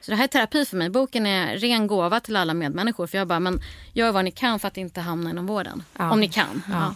Så 0.00 0.10
det 0.10 0.16
här 0.16 0.24
är 0.24 0.28
terapi 0.28 0.64
för 0.64 0.76
mig. 0.76 0.90
Boken 0.90 1.26
är 1.26 1.56
ren 1.58 1.86
gåva 1.86 2.20
till 2.20 2.36
alla 2.36 2.54
medmänniskor. 2.54 3.06
För 3.06 3.18
jag 3.18 3.28
bara, 3.28 3.40
men 3.40 3.60
gör 3.92 4.12
vad 4.12 4.24
ni 4.24 4.30
kan 4.30 4.58
för 4.58 4.68
att 4.68 4.76
inte 4.76 5.00
hamna 5.00 5.30
inom 5.30 5.46
vården. 5.46 5.82
Ja. 5.98 6.10
Om 6.10 6.20
ni 6.20 6.28
kan. 6.28 6.62
Ja. 6.70 6.94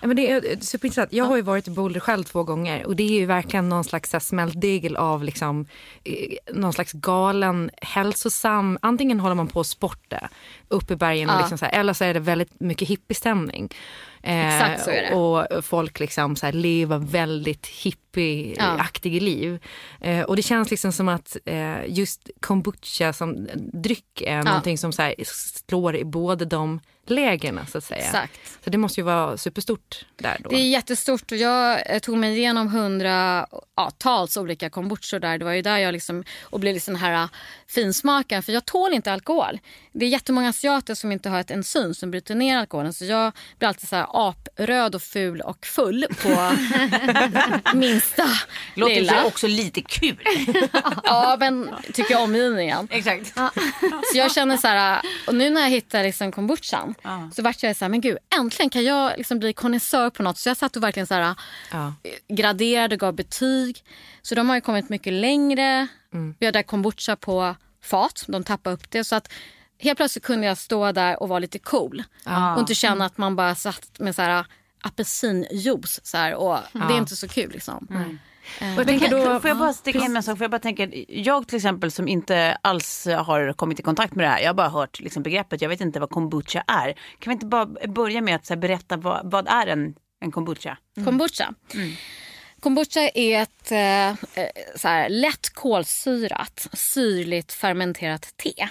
Ja, 0.00 0.06
men 0.06 0.16
det 0.16 0.30
är 0.30 0.40
superintressant. 0.60 1.12
Jag 1.12 1.24
har 1.24 1.36
ju 1.36 1.42
varit 1.42 1.68
i 1.68 1.70
Boulder 1.70 2.00
själv 2.00 2.24
två 2.24 2.42
gånger 2.44 2.86
och 2.86 2.96
det 2.96 3.02
är 3.02 3.20
ju 3.20 3.26
verkligen 3.26 3.68
någon 3.68 3.84
slags 3.84 4.14
smältdegel 4.20 4.96
av 4.96 5.24
liksom, 5.24 5.66
eh, 6.04 6.54
någon 6.54 6.72
slags 6.72 6.92
galen 6.92 7.70
hälsosam, 7.82 8.78
antingen 8.82 9.20
håller 9.20 9.34
man 9.34 9.48
på 9.48 9.60
att 9.60 9.66
sporta 9.66 10.28
upp 10.68 10.90
i 10.90 10.96
bergen 10.96 11.28
och 11.30 11.34
Ja. 11.36 11.40
liksom 11.40 11.58
så 11.58 11.64
här, 11.64 11.72
eller 11.80 11.92
så 11.92 12.04
är 12.04 12.14
det 12.14 12.20
väldigt 12.20 12.60
mycket 12.60 12.88
hippiestämning. 12.88 13.68
Eh, 14.22 14.54
Exakt 14.54 14.84
så 14.84 14.90
är 14.90 15.02
det. 15.10 15.14
Och 15.14 15.64
folk 15.64 16.00
liksom 16.00 16.36
så 16.36 16.46
här 16.46 16.52
lever 16.52 16.98
väldigt 16.98 17.66
hippieaktiga 17.66 19.20
liv. 19.20 19.58
Eh, 20.00 20.20
och 20.22 20.36
det 20.36 20.42
känns 20.42 20.70
liksom 20.70 20.92
som 20.92 21.08
att 21.08 21.36
eh, 21.44 21.76
just 21.88 22.30
kombucha 22.40 23.12
som 23.12 23.48
dryck 23.72 24.22
är 24.26 24.42
någonting 24.42 24.78
som 24.78 24.92
så 24.92 25.02
här 25.02 25.14
slår 25.68 25.96
i 25.96 26.04
båda 26.04 26.44
de 26.44 26.80
lägena 27.10 27.66
så 27.66 27.78
att 27.78 27.84
säga. 27.84 28.04
Exakt. 28.04 28.40
Så 28.64 28.70
det 28.70 28.78
måste 28.78 29.00
ju 29.00 29.04
vara 29.04 29.36
superstort 29.36 30.04
där 30.16 30.36
då. 30.40 30.50
Det 30.50 30.56
är 30.56 30.68
jättestort 30.68 31.32
och 31.32 31.38
jag 31.38 31.94
eh, 31.94 31.98
tog 31.98 32.16
mig 32.16 32.38
igenom 32.38 32.68
hundratals 32.68 34.36
olika 34.36 34.70
kombuchor 34.70 35.18
där. 35.18 35.38
Det 35.38 35.44
var 35.44 35.52
ju 35.52 35.62
där 35.62 35.78
jag 35.78 35.92
liksom, 35.92 36.24
och 36.42 36.60
blev 36.60 36.74
liksom 36.74 36.94
den 36.94 37.02
här 37.02 37.22
uh, 37.22 37.28
finsmakaren 37.68 38.42
för 38.42 38.52
jag 38.52 38.64
tål 38.64 38.92
inte 38.92 39.12
alkohol. 39.12 39.58
Det 39.92 40.04
är 40.04 40.08
jättemånga 40.08 40.48
asiater 40.48 40.94
som 40.94 41.12
inte 41.12 41.28
har 41.28 41.40
ett 41.40 41.50
enzym 41.50 41.94
som 41.94 42.10
bryter 42.10 42.34
ner 42.34 42.58
alkoholen 42.58 42.92
så 42.92 43.04
jag 43.04 43.32
blir 43.58 43.68
alltid 43.68 43.88
så 43.88 43.96
här 43.96 44.06
apröd 44.12 44.94
och 44.94 45.02
ful 45.02 45.40
och 45.40 45.66
full 45.66 46.06
på 46.22 46.52
minsta 47.74 48.24
Låter 48.74 48.94
lilla. 48.94 49.24
också 49.24 49.46
lite 49.46 49.82
kul. 49.82 50.18
Ja 51.04 51.36
men 51.40 51.70
tycker 51.92 52.14
jag 52.14 52.22
omgivningen. 52.22 52.88
Exakt. 52.90 53.34
Så 54.12 54.18
jag 54.18 54.32
känner 54.32 54.56
så 54.56 54.68
här, 54.68 55.02
och 55.26 55.34
nu 55.34 55.50
när 55.50 55.60
jag 55.60 55.70
hittade 55.70 56.04
liksom 56.04 56.32
kombuchan 56.32 56.94
så 57.34 57.42
vart 57.42 57.62
jag 57.62 57.76
så 57.76 57.84
här, 57.84 57.90
men 57.90 58.00
gud 58.00 58.18
äntligen 58.38 58.70
kan 58.70 58.84
jag 58.84 59.12
liksom 59.18 59.38
bli 59.38 59.52
konnässör 59.52 60.10
på 60.10 60.22
något. 60.22 60.38
Så 60.38 60.48
jag 60.48 60.56
satt 60.56 60.76
och 60.76 60.82
verkligen 60.82 61.06
så 61.06 61.14
här, 61.14 61.34
Ja. 61.72 61.94
graderade 62.28 62.94
och 62.94 63.00
gav 63.00 63.14
betyg. 63.14 63.84
Så 64.22 64.34
de 64.34 64.48
har 64.48 64.56
ju 64.56 64.60
kommit 64.60 64.88
mycket 64.88 65.12
längre. 65.12 65.86
Vi 66.38 66.46
hade 66.46 66.62
kombucha 66.62 67.16
på 67.16 67.56
fat, 67.82 68.24
de 68.28 68.44
tappade 68.44 68.74
upp 68.74 68.90
det. 68.90 69.04
Så 69.04 69.16
att 69.16 69.32
helt 69.78 69.96
plötsligt 69.96 70.24
kunde 70.24 70.46
jag 70.46 70.58
stå 70.58 70.92
där 70.92 71.22
och 71.22 71.28
vara 71.28 71.38
lite 71.38 71.58
cool. 71.58 72.02
Och 72.54 72.60
inte 72.60 72.74
känna 72.74 73.04
att 73.04 73.18
man 73.18 73.36
bara 73.36 73.54
satt 73.54 73.98
med 73.98 74.14
så 74.14 74.22
här 74.22 74.44
apelsinjuice. 74.82 76.00
Så 76.02 76.16
här, 76.16 76.34
och 76.34 76.58
Det 76.72 76.78
är 76.94 76.98
inte 76.98 77.16
så 77.16 77.28
kul 77.28 77.50
liksom. 77.52 77.86
Jag 77.90 78.18
Men 78.60 78.86
tänker 78.86 79.08
kan, 79.08 79.20
då, 79.20 79.40
får 79.40 79.48
jag 79.48 79.58
bara 79.58 79.72
sticka 79.72 79.98
in 79.98 80.16
en 80.16 80.22
sak? 80.22 80.38
För 80.38 80.44
jag 80.44 80.50
bara 80.50 80.58
tänker, 80.58 81.04
jag 81.08 81.48
till 81.48 81.56
exempel 81.56 81.90
som 81.90 82.08
inte 82.08 82.58
alls 82.62 83.06
har 83.06 83.52
kommit 83.52 83.80
i 83.80 83.82
kontakt 83.82 84.14
med 84.14 84.26
det 84.26 84.30
här. 84.30 84.40
Jag 84.40 84.48
har 84.48 84.54
bara 84.54 84.68
hört 84.68 85.00
liksom, 85.00 85.22
begreppet. 85.22 85.62
Jag 85.62 85.68
vet 85.68 85.80
inte 85.80 86.00
vad 86.00 86.10
kombucha 86.10 86.64
är. 86.66 86.92
Kan 86.92 87.30
vi 87.30 87.32
inte 87.32 87.46
bara 87.46 87.66
börja 87.88 88.20
med 88.20 88.34
att 88.34 88.48
här, 88.48 88.56
berätta 88.56 88.96
vad, 88.96 89.30
vad 89.30 89.48
är 89.48 89.66
en, 89.66 89.94
en 90.20 90.32
kombucha? 90.32 90.76
Kombucha. 91.04 91.54
Kombucha 92.60 93.00
är 93.14 93.42
ett 93.42 93.72
eh, 93.72 94.08
eh, 94.08 94.14
så 94.76 94.88
här, 94.88 95.08
lätt 95.08 95.50
kolsyrat, 95.54 96.68
syrligt 96.72 97.52
fermenterat 97.52 98.34
te. 98.36 98.68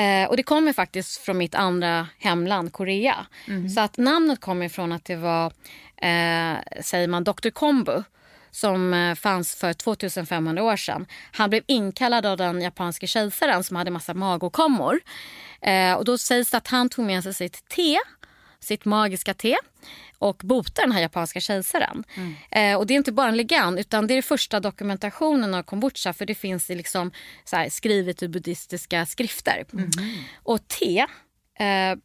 Eh, 0.00 0.28
och 0.28 0.36
Det 0.36 0.42
kommer 0.42 0.72
faktiskt 0.72 1.20
från 1.20 1.38
mitt 1.38 1.54
andra 1.54 2.08
hemland, 2.18 2.72
Korea. 2.72 3.26
Så 3.74 3.80
att 3.80 3.98
namnet 3.98 4.40
kommer 4.40 4.68
från 4.68 4.92
att 4.92 5.04
det 5.04 5.16
var, 5.16 5.46
eh, 5.96 6.56
säger 6.82 7.08
man, 7.08 7.24
Dr. 7.24 7.50
Kombu 7.50 8.02
som 8.56 8.94
eh, 8.94 9.14
fanns 9.14 9.54
för 9.54 9.72
2500 9.72 10.62
år 10.62 10.76
sedan. 10.76 11.06
Han 11.32 11.50
blev 11.50 11.62
inkallad 11.66 12.26
av 12.26 12.36
den 12.36 12.60
japanske 12.60 13.06
kejsaren 13.06 13.64
som 13.64 13.76
hade 13.76 13.90
massa 13.90 14.14
magåkommor. 14.14 15.00
Eh, 15.60 15.94
och 15.94 16.04
då 16.04 16.18
sägs 16.18 16.50
det 16.50 16.56
att 16.56 16.68
han 16.68 16.88
tog 16.88 17.06
med 17.06 17.22
sig 17.22 17.34
sitt 17.34 17.68
te, 17.68 17.98
sitt 18.60 18.84
magiska 18.84 19.34
te 19.34 19.56
och 20.18 20.40
bota 20.44 20.82
den 20.82 20.92
här 20.92 21.00
japanska 21.00 21.40
kejsaren. 21.40 22.04
Eh, 22.50 22.76
och 22.76 22.86
det 22.86 22.94
är 22.94 22.96
inte 22.96 23.12
bara 23.12 23.28
en 23.28 23.36
legend 23.36 23.78
utan 23.78 24.06
det 24.06 24.14
är 24.14 24.22
första 24.22 24.60
dokumentationen 24.60 25.54
av 25.54 25.62
kombucha 25.62 26.12
för 26.12 26.26
det 26.26 26.34
finns 26.34 26.70
i 26.70 26.74
liksom, 26.74 27.10
så 27.44 27.56
här, 27.56 27.68
skrivet 27.68 28.22
i 28.22 28.28
buddhistiska 28.28 29.06
skrifter. 29.06 29.64
Och 30.42 30.68
te 30.68 31.06
eh, 31.58 31.98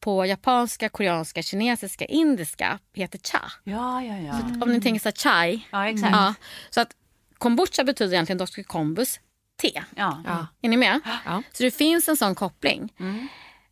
på 0.00 0.26
japanska, 0.26 0.88
koreanska, 0.88 1.42
kinesiska, 1.42 2.04
indiska 2.04 2.78
heter 2.94 3.18
cha. 3.18 3.52
Ja, 3.64 4.02
ja, 4.02 4.18
ja. 4.18 4.40
Om 4.62 4.72
ni 4.72 4.80
tänker 4.80 5.00
så 5.00 5.08
här, 5.08 5.12
chai. 5.16 5.60
Ja, 5.70 5.88
exakt. 5.88 6.12
Ja, 6.12 6.34
så 6.70 6.80
att 6.80 6.96
kombucha 7.38 7.84
betyder 7.84 8.12
egentligen 8.12 8.38
Dr. 8.38 8.62
Kombus 8.62 9.20
te. 9.56 9.82
Ja. 9.96 10.22
Ja. 10.26 10.46
Är 10.62 10.68
ni 10.68 10.76
med? 10.76 11.00
Ja. 11.24 11.42
Så 11.52 11.62
det 11.62 11.70
finns 11.70 12.08
en 12.08 12.16
sån 12.16 12.34
koppling. 12.34 12.92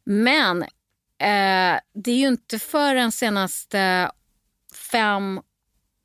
Men 0.05 0.63
eh, 0.63 1.81
det 1.95 2.11
är 2.11 2.17
ju 2.17 2.29
inte 2.29 2.59
för 2.59 2.95
den 2.95 3.13
senaste 3.13 4.11
fem 4.93 5.41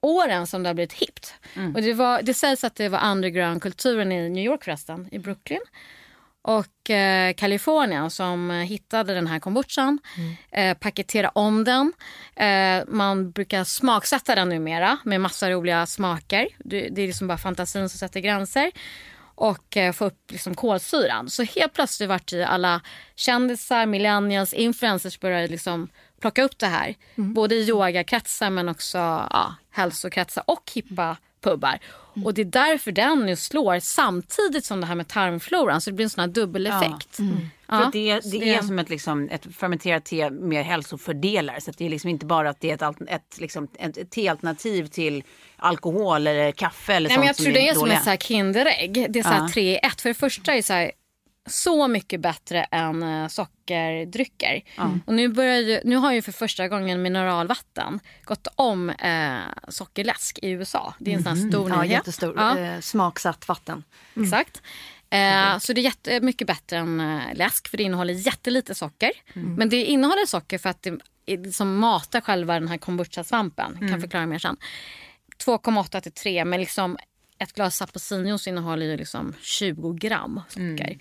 åren 0.01 0.47
som 0.47 0.63
det 0.63 0.69
har 0.69 0.73
blivit 0.73 0.93
hippt. 0.93 1.33
Och 1.75 1.81
det, 1.81 1.93
var, 1.93 2.21
det 2.21 2.33
sägs 2.33 2.63
att 2.63 2.75
det 2.75 2.89
var 2.89 3.11
underground-kulturen 3.11 4.11
i 4.11 4.29
New 4.29 4.43
York 4.45 4.63
förresten, 4.63 5.09
i 5.11 5.19
Brooklyn. 5.19 5.61
Och 6.49 6.89
eh, 6.89 7.33
Kalifornien 7.33 8.09
som 8.09 8.49
hittade 8.49 9.13
den 9.13 9.27
här 9.27 9.39
kombuchan. 9.39 9.99
Eh, 10.51 10.77
paketera 10.77 11.29
om 11.29 11.63
den. 11.63 11.93
Eh, 12.35 12.83
man 12.87 13.31
brukar 13.31 13.63
smaksätta 13.63 14.35
den 14.35 14.49
numera 14.49 14.97
med 15.03 15.21
massa 15.21 15.51
roliga 15.51 15.85
smaker. 15.85 16.47
Det, 16.57 16.89
det 16.89 17.01
är 17.01 17.07
liksom 17.07 17.27
bara 17.27 17.37
fantasin 17.37 17.89
som 17.89 17.99
sätter 17.99 18.19
gränser. 18.19 18.71
Och 19.35 19.77
eh, 19.77 19.93
få 19.93 20.05
upp 20.05 20.31
liksom 20.31 20.55
kolsyran. 20.55 21.29
Så 21.29 21.43
helt 21.43 21.73
plötsligt 21.73 22.09
vart 22.09 22.31
ju 22.31 22.43
alla 22.43 22.81
kändisar, 23.15 23.85
millennials, 23.85 24.53
influencers 24.53 25.19
började 25.19 25.47
liksom 25.47 25.89
plocka 26.21 26.43
upp 26.43 26.59
det 26.59 26.67
här. 26.67 26.95
Både 27.15 27.55
i 27.55 27.69
yogakretsar 27.69 28.49
men 28.49 28.69
också 28.69 28.97
ja, 28.97 29.55
hälsokretsar 29.71 30.43
och 30.47 30.71
hippa 30.73 31.17
pubbar. 31.41 31.79
Och 32.25 32.33
det 32.33 32.41
är 32.41 32.45
därför 32.45 32.91
den 32.91 33.25
nu 33.25 33.35
slår 33.35 33.79
samtidigt 33.79 34.65
som 34.65 34.81
det 34.81 34.87
här 34.87 34.95
med 34.95 35.07
tarmfloran. 35.07 35.81
Så 35.81 35.89
det 35.89 35.93
blir 35.95 36.03
en 36.03 36.09
sån 36.09 36.21
här 36.21 36.27
dubbeleffekt. 36.27 37.15
För 37.15 37.25
Ja, 37.67 37.85
att 37.85 37.93
det, 37.93 38.23
så 38.23 38.29
det 38.29 38.49
är 38.55 38.61
som 38.61 38.79
ett, 38.79 38.89
liksom, 38.89 39.29
ett 39.31 39.55
fermenterat 39.55 40.05
te 40.05 40.29
med 40.29 40.65
hälsofördelar. 40.65 41.59
Så 41.59 41.69
att 41.71 41.77
det 41.77 41.85
är 41.85 41.89
liksom 41.89 42.09
inte 42.09 42.25
bara 42.25 42.49
att 42.49 42.59
det 42.61 42.69
är 42.69 42.73
ett, 42.75 42.81
alt- 42.81 43.01
ett, 43.07 43.37
liksom, 43.39 43.67
ett, 43.79 43.97
ett 43.97 44.11
tealternativ 44.11 44.87
till 44.87 45.23
alkohol 45.57 46.27
eller 46.27 46.51
kaffe 46.51 46.93
eller 46.93 47.09
Nej, 47.09 47.15
sånt 47.15 47.19
men 47.19 47.27
jag 47.27 47.35
tror 47.35 47.53
det 47.53 47.67
är 47.69 47.73
som 47.73 47.91
ett 47.91 48.03
så 48.03 48.09
här 48.09 48.17
Kinderägg. 48.17 49.05
Det 49.09 49.19
är 49.19 49.23
så 49.23 49.29
här 49.29 49.41
Ja. 49.41 49.49
tre 49.53 49.71
i 49.73 49.77
ett. 49.77 50.01
För 50.01 50.09
det 50.09 50.13
första 50.13 50.51
är 50.51 50.55
det 50.55 50.63
så, 50.63 50.73
här, 50.73 50.91
så 51.49 51.87
mycket 51.87 52.19
bättre 52.21 52.63
än 52.63 53.03
eh, 53.03 53.27
sockerdrycker. 53.27 54.61
Och 55.05 55.13
nu, 55.13 55.27
börjar 55.27 55.57
ju, 55.57 55.81
nu 55.85 55.95
har 55.95 56.11
ju 56.13 56.21
för 56.21 56.31
första 56.31 56.67
gången 56.67 57.01
mineralvatten 57.01 57.99
gått 58.23 58.47
om 58.55 58.89
eh, 58.89 59.37
sockerläsk 59.67 60.39
i 60.41 60.49
USA. 60.49 60.93
Det 60.99 61.11
är 61.13 61.15
en 61.15 61.23
sån 61.23 61.37
här 61.37 61.49
stor 61.49 61.69
Ja, 61.69 61.75
nyhet. 61.81 61.91
jättestor. 61.91 62.33
Ja. 62.37 62.59
Eh, 62.59 62.79
smaksatt 62.79 63.47
vatten. 63.47 63.83
Exakt. 64.21 64.61
Eh, 65.09 65.57
så 65.59 65.73
det 65.73 65.81
är 65.81 65.83
jättemycket 65.83 66.47
bättre 66.47 66.77
än 66.77 66.99
eh, 66.99 67.21
läsk 67.33 67.67
för 67.67 67.77
det 67.77 67.83
innehåller 67.83 68.13
jättelite 68.13 68.75
socker. 68.75 69.11
Men 69.33 69.69
det 69.69 69.83
innehåller 69.85 70.25
socker 70.25 70.57
för 70.57 70.69
att 70.69 70.81
det 70.81 71.55
som 71.55 71.77
matar 71.77 72.21
själva 72.21 72.53
den 72.53 72.67
här 72.67 72.77
kombucha-svampen. 72.77 73.89
Kan 73.89 74.01
förklara 74.01 74.25
mer 74.25 74.39
sen. 74.39 74.57
2,8 75.45 76.01
till 76.01 76.11
3 76.11 76.45
men 76.45 76.59
liksom 76.59 76.97
ett 77.39 77.53
glas 77.53 77.81
apelsinjuice 77.81 78.47
innehåller 78.47 78.85
ju 78.85 78.97
liksom 78.97 79.33
20 79.41 79.93
gram 79.93 80.41
socker. 80.49 80.97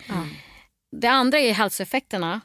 Det 0.93 1.09
andra 1.09 1.39
är 1.39 1.53
hälsoeffekterna. 1.53 2.41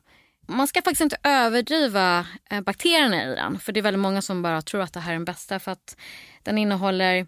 Man 0.47 0.67
ska 0.67 0.81
faktiskt 0.81 1.01
inte 1.01 1.17
överdriva 1.23 2.27
eh, 2.49 2.61
bakterierna 2.61 3.23
i 3.23 3.35
den. 3.35 3.59
För 3.59 3.71
det 3.71 3.79
är 3.79 3.81
väldigt 3.81 4.01
många 4.01 4.21
som 4.21 4.41
bara 4.41 4.61
tror 4.61 4.81
att 4.81 4.93
det 4.93 4.99
här 4.99 5.11
är 5.11 5.15
den 5.15 5.25
bästa. 5.25 5.59
För 5.59 5.71
att 5.71 5.97
den 6.43 6.57
innehåller 6.57 7.27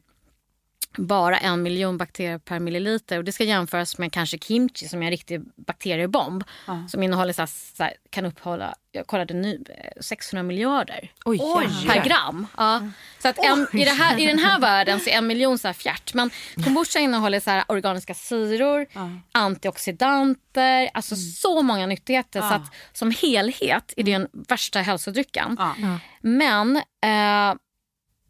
bara 0.97 1.37
en 1.37 1.63
miljon 1.63 1.97
bakterier 1.97 2.37
per 2.37 2.59
milliliter. 2.59 3.17
Och 3.17 3.23
det 3.23 3.31
ska 3.31 3.43
jämföras 3.43 3.97
med 3.97 4.11
kanske 4.11 4.37
kimchi 4.37 4.87
som 4.87 5.01
är 5.01 5.05
en 5.05 5.11
riktig 5.11 5.41
bakteriebomb. 5.55 6.43
Som 6.89 7.03
innehåller 7.03 7.33
så 7.33 7.41
här, 7.41 7.49
så 7.77 7.83
här, 7.83 7.93
kan 8.09 8.25
upphålla, 8.25 8.75
jag 8.91 9.07
kollade 9.07 9.33
nu, 9.33 9.63
eh, 9.69 10.01
600 10.01 10.43
miljarder 10.43 11.11
Oj, 11.25 11.39
per 11.87 12.03
gram. 12.03 12.47
Ja. 12.57 12.89
Så 13.19 13.27
att 13.27 13.37
en, 13.37 13.67
i, 13.73 13.85
det 13.85 13.91
här, 13.91 14.19
i 14.19 14.25
den 14.25 14.39
här 14.39 14.59
världen 14.59 14.99
så 14.99 15.09
är 15.09 15.13
en 15.13 15.27
miljon 15.27 15.57
så 15.57 15.67
här 15.67 15.73
fjärt. 15.73 16.13
Men 16.13 16.29
kombucha 16.63 16.99
innehåller 16.99 17.39
så 17.39 17.49
här 17.49 17.63
organiska 17.67 18.13
syror, 18.13 18.85
antioxidanter, 19.31 20.89
alltså 20.93 21.15
så 21.15 21.61
många 21.61 21.87
nyttigheter. 21.87 22.41
Så 22.41 22.53
att 22.53 22.73
som 22.93 23.11
helhet 23.21 23.93
är 23.97 24.03
det 24.03 24.11
den 24.11 24.27
värsta 24.31 24.81
hälsodrycken. 24.81 25.55
Ja. 25.59 25.99
Men 26.21 26.75
eh, 26.77 27.55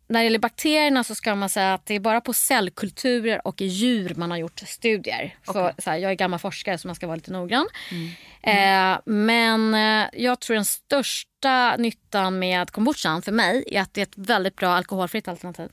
när 0.08 0.20
det 0.20 0.24
gäller 0.24 0.40
bakterierna 0.40 1.04
så 1.04 1.16
ska 1.16 1.36
man 1.36 1.50
säga 1.50 1.74
att 1.74 1.86
det 1.86 1.94
är 1.96 2.00
bara 2.00 2.22
på 2.22 2.34
cellkulturer 2.34 3.48
och 3.48 3.62
i 3.62 3.66
djur 3.66 4.14
man 4.16 4.32
har 4.32 4.38
gjort 4.38 4.60
studier. 4.66 5.36
Så, 5.46 5.72
så 5.78 5.90
här, 5.90 5.98
jag 5.98 6.12
är 6.12 6.16
gammal 6.16 6.40
forskare 6.40 6.78
så 6.78 6.88
man 6.88 6.96
ska 6.96 7.08
vara 7.08 7.16
lite 7.16 7.32
noggrann. 7.32 7.68
Eh, 8.42 8.98
men 9.06 9.74
eh, 9.74 10.08
jag 10.14 10.40
tror 10.40 10.56
den 10.56 10.66
största 10.66 11.76
nyttan 11.78 12.40
med 12.40 12.72
kombuchan 12.72 13.22
för 13.22 13.32
mig 13.32 13.64
är 13.68 13.82
att 13.82 13.94
det 13.94 14.02
är 14.02 14.06
ett 14.06 14.18
väldigt 14.18 14.56
bra 14.56 14.70
alkoholfritt 14.70 15.28
alternativ. 15.28 15.70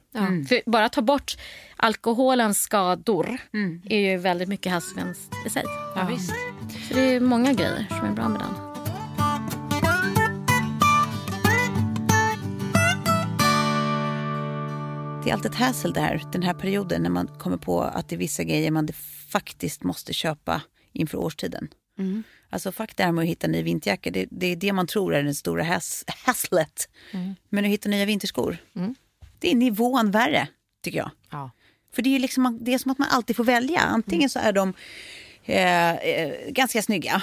För 0.48 0.70
bara 0.70 0.88
ta 0.88 1.02
bort 1.02 1.36
alkoholens 1.76 2.62
skador 2.62 3.38
är 3.90 3.98
ju 3.98 4.16
väldigt 4.16 4.48
mycket 4.48 4.72
hälsovinst 4.72 5.32
i 5.46 5.50
sig. 5.50 5.64
Ja. 5.94 6.08
Så 6.88 6.94
det 6.94 7.00
är 7.00 7.20
många 7.20 7.52
grejer 7.52 7.86
som 7.88 8.06
är 8.08 8.12
bra 8.12 8.28
med 8.28 8.40
den. 8.40 8.71
Det 15.24 15.30
är 15.30 15.34
alltid 15.34 15.50
ett 15.50 15.56
hassle 15.58 15.90
där, 15.92 16.22
den 16.32 16.42
här 16.42 16.54
perioden 16.54 17.02
när 17.02 17.10
man 17.10 17.26
kommer 17.38 17.56
på 17.56 17.80
att 17.82 18.08
det 18.08 18.14
är 18.14 18.18
vissa 18.18 18.44
grejer 18.44 18.70
man 18.70 18.88
faktiskt 19.28 19.82
måste 19.82 20.12
köpa 20.12 20.62
inför 20.92 21.18
årstiden. 21.18 21.68
Alltså 22.50 22.72
fuck 22.72 22.96
det 22.96 23.02
här 23.04 23.12
med 23.12 23.22
att 23.22 23.28
hitta 23.28 23.46
ny 23.46 23.62
vinterjacka, 23.62 24.10
det, 24.10 24.26
det 24.30 24.46
är 24.46 24.56
det 24.56 24.72
man 24.72 24.86
tror 24.86 25.14
är 25.14 25.22
den 25.22 25.34
stora 25.34 25.64
hass, 25.64 26.04
hasslet. 26.24 26.88
Men 27.48 27.64
att 27.64 27.70
hitta 27.70 27.88
nya 27.88 28.04
vinterskor, 28.04 28.56
det 29.38 29.50
är 29.50 29.54
nivån 29.54 30.10
värre 30.10 30.48
tycker 30.82 30.98
jag. 30.98 31.10
Ja. 31.30 31.50
För 31.94 32.02
det 32.02 32.14
är, 32.14 32.18
liksom, 32.18 32.58
det 32.60 32.74
är 32.74 32.78
som 32.78 32.90
att 32.90 32.98
man 32.98 33.08
alltid 33.10 33.36
får 33.36 33.44
välja. 33.44 33.80
Antingen 33.80 34.30
så 34.30 34.38
är 34.38 34.52
de 34.52 34.74
eh, 35.44 35.92
eh, 35.94 36.50
ganska 36.50 36.82
snygga. 36.82 37.22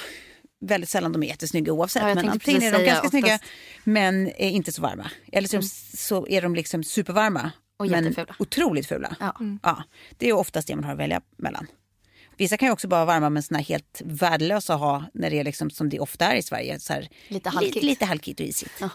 Väldigt 0.62 0.89
sällan 0.89 1.12
de 1.12 1.24
är 1.24 1.28
jättesnygga 1.28 1.74
oavsett. 1.74 2.04
Ja, 2.04 2.15
men 2.15 2.30
antingen 2.30 2.63
är 2.63 2.71
de 2.71 2.86
ganska 2.86 3.10
snygga 3.10 3.36
oftast- 3.36 3.50
men 3.84 4.28
är 4.28 4.50
inte 4.50 4.71
så 4.71 4.82
varma. 4.82 5.12
Eller 5.32 5.47
så, 5.47 5.62
så 5.97 6.28
är 6.28 6.41
de 6.41 6.56
liksom 6.56 6.84
supervarma. 6.84 7.52
Och 7.80 7.88
men 7.88 8.04
jättefula. 8.04 8.36
otroligt 8.39 8.88
fula. 8.88 9.15
Ja. 9.20 9.36
Ja, 9.63 9.84
det 10.18 10.30
är 10.30 10.34
oftast 10.34 10.68
det 10.68 10.76
man 10.76 10.84
har 10.84 10.92
att 10.92 11.00
välja 11.00 11.22
mellan. 11.38 11.68
Vissa 12.38 12.58
kan 12.58 12.68
ju 12.68 12.72
också 12.72 12.88
bara 12.88 13.06
vara 13.06 13.15
varma 13.20 13.30
men 13.30 13.44
såna 13.44 13.60
här 13.60 13.65
helt 13.65 14.02
värdelösa 14.06 14.74
att 14.74 14.80
ha 14.80 15.04
när 15.13 15.30
det 15.30 15.39
är 15.39 15.44
liksom 15.44 15.70
som 15.70 15.89
det 15.89 16.00
ofta 16.00 16.26
är 16.26 16.36
i 16.36 16.42
Sverige. 16.42 16.80
Så 16.80 16.94
här, 16.94 17.10
Lite 17.28 17.50
halkigt. 17.50 17.76
Lite, 17.76 17.86
lite 17.86 18.06
halkigt 18.06 18.39
och 18.39 18.46
isigt. 18.46 18.74
Ja. 18.80 18.89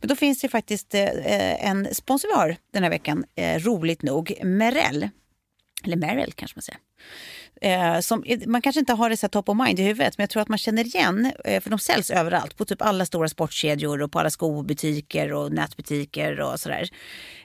Men 0.00 0.08
då 0.08 0.16
finns 0.16 0.40
det 0.40 0.48
faktiskt 0.48 0.94
eh, 0.94 1.66
en 1.68 1.94
sponsor 1.94 2.28
vi 2.28 2.34
har 2.34 2.56
den 2.72 2.82
här 2.82 2.90
veckan, 2.90 3.24
eh, 3.34 3.58
roligt 3.58 4.02
nog, 4.02 4.32
Merell. 4.44 5.08
Eller 5.84 5.96
Merrell 5.96 6.32
kanske 6.32 6.56
man 6.56 6.62
säger. 6.62 6.80
Eh, 7.60 8.00
som, 8.00 8.24
man 8.46 8.62
kanske 8.62 8.80
inte 8.80 8.92
har 8.92 9.10
det 9.10 9.16
så 9.16 9.28
top 9.28 9.48
of 9.48 9.56
mind 9.66 9.80
i 9.80 9.82
huvudet 9.82 10.18
men 10.18 10.22
jag 10.22 10.30
tror 10.30 10.42
att 10.42 10.48
man 10.48 10.58
känner 10.58 10.84
igen, 10.84 11.32
eh, 11.44 11.60
för 11.60 11.70
de 11.70 11.78
säljs 11.78 12.10
överallt 12.10 12.56
på 12.56 12.64
typ 12.64 12.82
alla 12.82 13.06
stora 13.06 13.28
sportkedjor 13.28 14.02
och 14.02 14.12
på 14.12 14.20
alla 14.20 14.30
skobutiker 14.30 15.32
och 15.32 15.52
nätbutiker 15.52 16.40
och 16.40 16.60
sådär. 16.60 16.88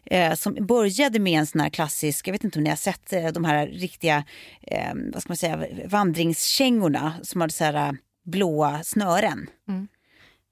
Eh, 0.05 0.33
som 0.33 0.53
började 0.53 1.19
med 1.19 1.39
en 1.39 1.47
sån 1.47 1.61
här 1.61 1.69
klassisk, 1.69 2.27
jag 2.27 2.31
vet 2.31 2.43
inte 2.43 2.59
om 2.59 2.63
ni 2.63 2.69
har 2.69 2.77
sett 2.77 3.13
eh, 3.13 3.27
de 3.27 3.45
här 3.45 3.67
riktiga, 3.67 4.23
eh, 4.61 4.93
vad 5.13 5.21
ska 5.21 5.29
man 5.29 5.37
säga, 5.37 5.65
vandringskängorna 5.85 7.13
som 7.23 7.41
hade 7.41 7.53
så 7.53 7.63
här 7.63 7.87
eh, 7.87 7.91
blåa 8.25 8.83
snören. 8.83 9.47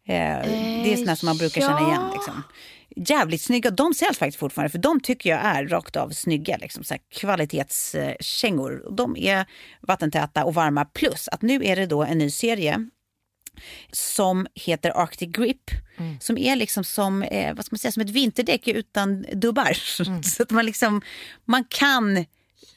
Eh, 0.08 0.47
det 0.84 0.93
är 0.93 0.97
såna 0.97 1.15
som 1.15 1.26
man 1.26 1.38
brukar 1.38 1.62
känna 1.62 1.88
igen. 1.88 2.10
Liksom. 2.13 2.43
Jävligt 2.96 3.42
snygga. 3.42 3.72
De 3.72 3.94
säljs 3.94 4.18
faktiskt 4.18 4.40
fortfarande 4.40 4.70
för 4.70 4.78
de 4.78 5.00
tycker 5.00 5.30
jag 5.30 5.40
är 5.40 5.68
rakt 5.68 5.96
av 5.96 6.10
snygga. 6.10 6.58
Liksom, 6.58 6.84
så 6.84 6.96
kvalitetskängor. 7.10 8.96
De 8.96 9.18
är 9.18 9.46
vattentäta 9.82 10.46
och 10.46 10.54
varma. 10.54 10.86
Plus 10.86 11.28
att 11.28 11.42
nu 11.42 11.66
är 11.66 11.76
det 11.76 11.86
då 11.86 12.04
en 12.04 12.18
ny 12.18 12.30
serie 12.30 12.90
som 13.92 14.48
heter 14.56 15.02
Arctic 15.02 15.30
Grip. 15.32 15.72
Som 16.20 16.38
är 16.38 16.56
liksom 16.56 16.84
som, 16.84 17.24
eh, 17.24 17.56
vad 17.56 17.66
ska 17.66 17.74
man 17.74 17.80
säga, 17.80 17.92
som 17.92 18.02
ett 18.02 18.10
vinterdäck 18.10 18.68
utan 18.68 19.26
dubbar. 19.34 19.74
Så 20.24 20.44
att 20.44 20.52
man 20.52 20.66
liksom, 20.66 21.02
man 21.46 21.64
kan 21.64 22.26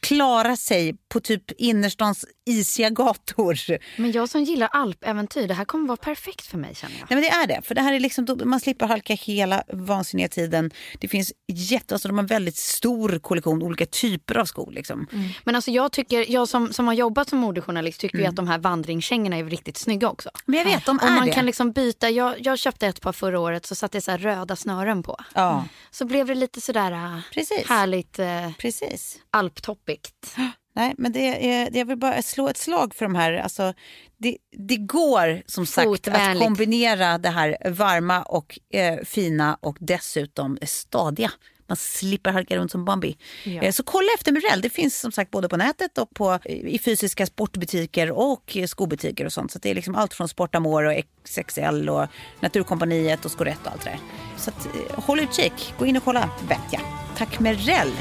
klara 0.05 0.57
sig 0.57 0.97
på 1.09 1.21
typ 1.21 1.51
innerstans 1.51 2.25
isiga 2.47 2.91
gator. 2.91 3.57
Men 4.01 4.13
jag 4.13 4.29
som 4.29 4.43
gillar 4.45 4.69
alpäventyr, 4.73 5.49
det 5.49 5.55
här 5.55 5.65
kommer 5.65 5.89
vara 5.89 5.97
perfekt 5.97 6.47
för 6.47 6.59
mig 6.59 6.75
känner 6.75 6.95
jag. 6.99 7.07
Nej 7.11 7.21
men 7.21 7.23
det 7.23 7.29
är 7.29 7.47
det. 7.47 7.67
För 7.67 7.75
det 7.75 7.81
här 7.81 7.93
är 7.93 8.01
liksom, 8.01 8.41
man 8.45 8.61
slipper 8.61 8.87
halka 8.87 9.15
hela 9.15 9.63
vansinniga 9.73 10.29
tiden. 10.29 10.71
Det 11.01 11.09
finns 11.09 11.33
jätte, 11.47 11.95
alltså 11.95 12.09
de 12.09 12.15
har 12.19 12.23
en 12.23 12.27
väldigt 12.27 12.57
stor 12.57 13.19
kollektion 13.19 13.63
olika 13.63 13.87
typer 13.87 14.37
av 14.39 14.45
skor. 14.45 14.73
Liksom. 14.73 15.07
Men 15.45 15.55
alltså 15.55 15.71
jag 15.71 15.93
tycker, 15.93 16.31
jag 16.33 16.49
som, 16.49 16.73
som 16.73 16.87
har 16.87 16.95
jobbat 16.95 17.29
som 17.29 17.39
modejournalist 17.39 18.01
tycker 18.01 18.19
ju 18.19 18.27
att 18.27 18.37
de 18.37 18.49
här 18.49 18.59
vandringskängorna 18.59 19.37
är 19.37 19.45
riktigt 19.45 19.77
snygga 19.77 20.09
också. 20.09 20.31
Men 20.47 20.59
jag 20.59 20.65
vet, 20.65 20.87
de 20.87 20.97
Och 20.97 21.03
är 21.05 21.11
man 21.11 21.27
det. 21.27 21.33
kan 21.33 21.47
liksom 21.47 21.73
byta, 21.73 22.11
jag, 22.11 22.35
jag 22.39 22.59
köpte 22.59 22.87
ett 22.87 23.01
par 23.01 23.13
förra 23.13 23.41
året 23.41 23.67
så 23.67 23.75
satt 23.75 23.93
det 23.93 24.01
så 24.01 24.11
här 24.11 24.19
röda 24.19 24.57
snören 24.57 25.03
på. 25.03 25.17
Ja, 25.35 25.65
Så 25.91 26.05
blev 26.05 26.27
det 26.27 26.35
lite 26.35 26.61
sådär 26.61 26.93
äh, 26.93 27.19
Precis. 27.33 27.69
härligt 27.69 28.19
äh, 28.19 28.53
precis. 28.59 29.19
alptoppigt. 29.31 29.94
Nej, 30.77 30.95
men 30.99 31.13
det 31.13 31.49
är, 31.55 31.71
det- 31.71 31.79
jag 31.79 31.87
vill 31.87 31.97
bara 31.99 32.23
slå 32.23 32.49
ett 32.49 32.57
slag 32.57 32.95
för 32.95 33.05
de 33.05 33.15
här. 33.15 33.33
Alltså, 33.33 33.75
det, 34.17 34.37
det 34.69 34.77
går 34.77 35.43
som 35.47 35.67
sagt 35.67 35.87
att 36.09 36.39
kombinera 36.47 37.19
det 37.19 37.29
här 37.29 37.57
varma 37.71 38.23
och 38.23 38.59
eh, 38.73 38.99
fina 39.05 39.59
och 39.61 39.77
dessutom 39.81 40.59
stadiga. 40.63 41.31
Man 41.67 41.77
slipper 41.77 42.31
halka 42.33 42.57
runt 42.57 42.71
som 42.71 42.85
Bambi. 42.85 43.17
Eh, 43.63 43.73
så 43.73 43.83
kolla 43.83 44.07
efter 44.19 44.33
Murell. 44.33 44.61
Det 44.61 44.71
finns 44.71 45.01
som 45.01 45.13
sagt 45.13 45.31
både 45.31 45.49
på 45.49 45.57
nätet 45.57 45.99
och 45.99 46.11
på, 46.15 46.39
i 46.45 46.79
fysiska 46.79 47.27
sportbutiker 47.27 48.11
och 48.11 48.57
skobutiker 48.67 49.25
och 49.27 49.33
sånt. 49.33 49.53
Så 49.53 49.59
det 49.59 49.71
är 49.71 49.75
liksom 49.75 49.95
allt 49.95 50.15
från 50.15 50.29
Sportamore 50.29 50.89
och 50.99 51.05
XXL 51.25 51.89
och 51.89 52.07
Naturkompaniet 52.41 53.25
och 53.25 53.31
Scorette 53.31 53.61
och 53.65 53.73
allt 53.73 53.85
det 53.85 53.91
där. 53.91 53.99
Så 54.39 54.51
att, 54.51 54.67
eh, 54.67 55.05
håll 55.05 55.21
utkik. 55.21 55.75
Gå 55.79 55.87
in 55.87 55.97
och 55.97 56.05
kolla 56.05 56.31
vet 56.49 56.73
jag. 56.73 56.83
Tack 57.17 57.41
Merell. 57.41 57.93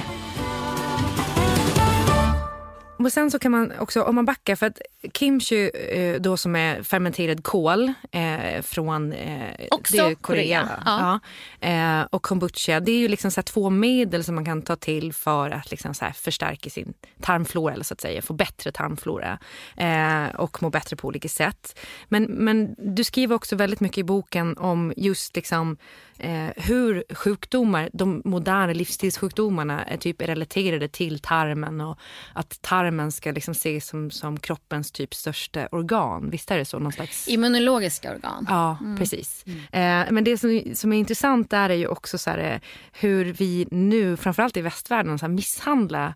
Men 3.04 3.12
sen 3.12 3.32
så 3.32 3.40
kan 3.40 3.52
man 3.52 3.72
också, 3.80 4.02
om 4.02 4.16
man 4.16 4.26
backar, 4.26 4.56
för 4.56 4.66
att 4.66 4.82
kimchi 5.14 5.72
eh, 5.92 6.22
då 6.22 6.38
som 6.38 6.56
är 6.56 6.84
fermenterad 6.84 7.44
kål 7.44 7.94
eh, 8.12 8.62
från 8.62 9.14
eh, 9.14 9.68
Också 9.72 9.98
det 9.98 10.04
är 10.04 10.16
Korea, 10.16 10.70
Ja. 10.86 11.20
Eh, 11.68 12.02
och 12.02 12.24
kombucha, 12.24 12.80
det 12.80 12.92
är 12.92 12.98
ju 12.98 13.08
liksom 13.08 13.32
så 13.32 13.42
två 13.42 13.70
medel 13.70 14.24
som 14.24 14.36
man 14.36 14.46
kan 14.46 14.62
ta 14.62 14.76
till 14.76 15.14
för 15.14 15.50
att 15.50 15.72
liksom 15.72 15.94
så 15.94 16.06
förstärka 16.16 16.70
sin 16.70 16.94
tarmflora, 17.22 17.74
eller 17.74 17.84
så 17.84 17.94
att 17.94 18.02
säga, 18.02 18.22
få 18.22 18.34
bättre 18.34 18.72
tarmflora 18.72 19.40
eh, 19.78 20.36
och 20.36 20.64
må 20.64 20.70
bättre 20.70 20.96
på 20.96 21.08
olika 21.08 21.30
sätt. 21.30 21.80
Men, 22.08 22.24
men 22.24 22.76
du 22.78 23.04
skriver 23.04 23.36
också 23.36 23.56
väldigt 23.56 23.80
mycket 23.80 23.98
i 23.98 24.04
boken 24.04 24.58
om 24.58 24.94
just 24.98 25.36
liksom 25.36 25.78
eh, 26.18 26.50
hur 26.56 27.04
sjukdomar, 27.10 27.90
de 27.94 28.22
moderna 28.26 28.74
livsstilssjukdomarna 28.74 29.84
är 29.84 29.98
typ 29.98 30.22
relaterade 30.22 30.88
till 30.88 31.20
tarmen 31.20 31.82
och 31.82 32.00
att 32.34 32.62
tarmen 32.62 32.93
ska 33.12 33.32
liksom 33.32 33.52
ses 33.52 33.88
som, 33.88 34.12
som 34.12 34.40
kroppens 34.40 34.92
typ 34.92 35.14
största 35.14 35.68
organ. 35.72 36.30
Visst 36.30 36.52
är 36.52 36.58
det 36.58 36.66
så? 36.66 36.80
Någon 36.80 36.92
slags... 36.92 37.28
Immunologiska 37.28 38.12
organ. 38.16 38.46
Ja, 38.50 38.78
precis. 39.00 39.44
Eh, 39.72 40.06
men 40.12 40.24
det 40.24 40.38
som, 40.38 40.62
som 40.74 40.94
är 40.94 40.98
intressant 40.98 41.50
där 41.50 41.70
är 41.70 41.74
ju 41.74 41.88
också 41.88 42.18
så 42.18 42.30
här, 42.30 42.38
eh, 42.54 42.60
hur 42.94 43.26
vi 43.34 43.68
nu, 43.72 44.18
framförallt 44.18 44.58
i 44.58 44.62
västvärlden, 44.62 45.20
så 45.20 45.26
här, 45.26 45.34
misshandlar 45.34 46.14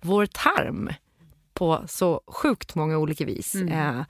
vår 0.00 0.26
tarm 0.26 0.90
på 1.54 1.84
så 1.88 2.20
sjukt 2.26 2.74
många 2.74 2.98
olika 2.98 3.24
vis. 3.24 3.54
Eh, 3.54 4.00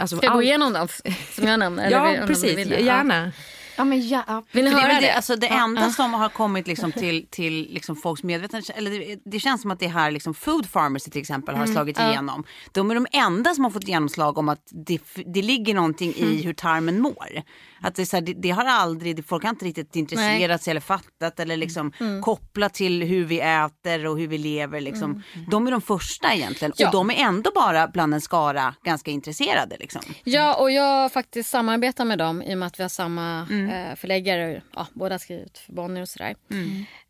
alltså 0.00 0.16
Ska 0.16 0.26
jag 0.26 0.32
gå 0.32 0.38
allt- 0.38 0.44
igenom 0.44 0.72
dem 0.72 0.88
som 1.32 1.46
jag 1.46 1.70
vill- 1.70 1.90
Ja, 1.90 2.14
precis. 2.26 2.66
Gärna. 2.66 3.24
Ja, 3.26 3.30
men 3.78 4.08
ja. 4.08 4.42
Vill 4.52 4.64
ni 4.64 4.70
höra 4.70 4.86
det? 4.94 5.00
det, 5.00 5.12
alltså 5.12 5.36
det 5.36 5.46
enda 5.46 5.90
som 5.90 6.14
har 6.14 6.28
kommit 6.28 6.66
liksom 6.66 6.92
till, 6.92 7.26
till 7.30 7.68
liksom 7.70 7.96
folks 7.96 8.22
medvetande, 8.22 8.72
eller 8.74 8.90
det, 8.90 9.18
det 9.24 9.40
känns 9.40 9.62
som 9.62 9.70
att 9.70 9.80
det 9.80 9.86
här 9.88 10.10
liksom 10.10 10.34
food 10.34 10.72
pharmacy 10.72 11.10
till 11.10 11.20
exempel 11.20 11.54
har 11.54 11.66
slagit 11.66 11.98
igenom. 11.98 12.44
De 12.72 12.90
är 12.90 12.94
de 12.94 13.06
enda 13.12 13.54
som 13.54 13.64
har 13.64 13.70
fått 13.70 13.88
genomslag 13.88 14.38
om 14.38 14.48
att 14.48 14.68
det, 14.86 15.00
det 15.26 15.42
ligger 15.42 15.74
någonting 15.74 16.14
i 16.16 16.42
hur 16.42 16.54
tarmen 16.54 17.00
mår. 17.00 17.42
Att 17.84 17.94
det, 17.94 18.06
så 18.06 18.16
här, 18.16 18.34
det, 18.36 18.50
har 18.50 18.64
aldrig, 18.64 19.26
folk 19.26 19.42
har 19.42 19.50
inte 19.50 19.64
riktigt 19.64 19.96
intresserat 19.96 20.62
sig 20.62 20.70
eller 20.70 20.80
fattat 20.80 21.40
eller 21.40 21.56
liksom 21.56 21.92
kopplat 22.24 22.74
till 22.74 23.02
hur 23.02 23.24
vi 23.24 23.40
äter 23.40 24.06
och 24.06 24.18
hur 24.18 24.26
vi 24.26 24.38
lever. 24.38 24.80
Liksom. 24.80 25.22
De 25.50 25.66
är 25.66 25.70
de 25.70 25.80
första 25.80 26.34
egentligen 26.34 26.72
Ja. 26.76 26.86
och 26.86 26.92
de 26.92 27.10
är 27.10 27.14
ändå 27.14 27.50
bara 27.54 27.88
bland 27.88 28.14
en 28.14 28.20
skara 28.20 28.74
ganska 28.84 29.10
intresserade. 29.10 29.76
Liksom. 29.80 30.02
Ja, 30.24 30.54
och 30.54 30.70
jag 30.70 31.12
faktiskt 31.12 31.50
samarbetar 31.50 32.04
med 32.04 32.18
dem 32.18 32.42
i 32.42 32.54
och 32.54 32.58
med 32.58 32.66
att 32.66 32.78
vi 32.78 32.82
har 32.84 32.88
samma 32.88 33.46
Mm. 33.64 33.90
eh, 33.90 33.96
förläggare. 33.96 34.62
Ja, 34.74 34.86
båda 34.94 35.14
har 35.14 35.18
skrivit 35.18 35.58
för 35.58 35.72
Bonnier 35.72 36.02
och 36.02 36.08
sådär. 36.08 36.34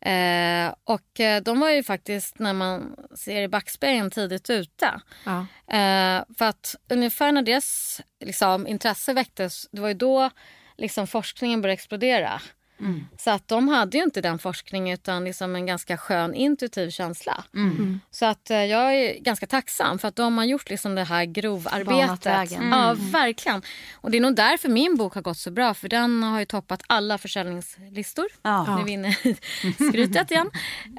Eh, 0.01 0.73
och 0.83 1.19
eh, 1.19 1.41
de 1.41 1.59
var 1.59 1.69
ju 1.69 1.83
faktiskt, 1.83 2.39
när 2.39 2.53
man 2.53 2.95
ser 3.15 3.41
i 3.41 3.47
backspegeln, 3.47 4.11
tidigt 4.11 4.49
ute. 4.49 5.01
Ja. 5.25 5.39
Eh, 5.77 6.23
för 6.37 6.45
att 6.45 6.75
ungefär 6.89 7.31
när 7.31 7.41
deras 7.41 8.01
liksom, 8.25 8.67
intresse 8.67 9.13
väcktes, 9.13 9.67
det 9.71 9.81
var 9.81 9.87
ju 9.87 9.93
då 9.93 10.29
liksom, 10.77 11.07
forskningen 11.07 11.61
började 11.61 11.73
explodera. 11.73 12.41
Så 13.17 13.31
att 13.31 13.47
de 13.47 13.67
hade 13.67 13.97
ju 13.97 14.03
inte 14.03 14.21
den 14.21 14.39
forskningen 14.39 14.93
utan 14.93 15.23
liksom 15.23 15.55
en 15.55 15.65
ganska 15.65 15.97
skön 15.97 16.33
intuitiv 16.33 16.89
känsla. 16.89 17.43
Så 18.11 18.25
att 18.25 18.49
eh, 18.49 18.65
jag 18.65 18.95
är 18.95 19.19
ganska 19.19 19.47
tacksam 19.47 19.99
för 19.99 20.07
att 20.07 20.15
de 20.15 20.37
har 20.37 20.45
gjort 20.45 20.69
liksom 20.69 20.95
det 20.95 21.03
här 21.03 21.25
grovarbetet. 21.25 22.25
vägen. 22.25 22.69
Ja, 22.69 22.95
verkligen. 22.97 23.61
Och 23.93 24.11
det 24.11 24.17
är 24.17 24.21
nog 24.21 24.35
därför 24.35 24.69
min 24.69 24.95
bok 24.97 25.13
har 25.13 25.21
gått 25.21 25.37
så 25.37 25.51
bra 25.51 25.73
för 25.73 25.89
den 25.89 26.23
har 26.23 26.39
ju 26.39 26.45
toppat 26.45 26.83
alla 26.87 27.17
försäljningslistor. 27.17 28.25
Ja. 28.41 28.75
Nu 28.75 28.81
är 28.81 28.85
vi 28.85 28.91
inne 28.91 29.09
i 29.63 29.73
skrytet 29.89 30.31
igen. 30.31 30.49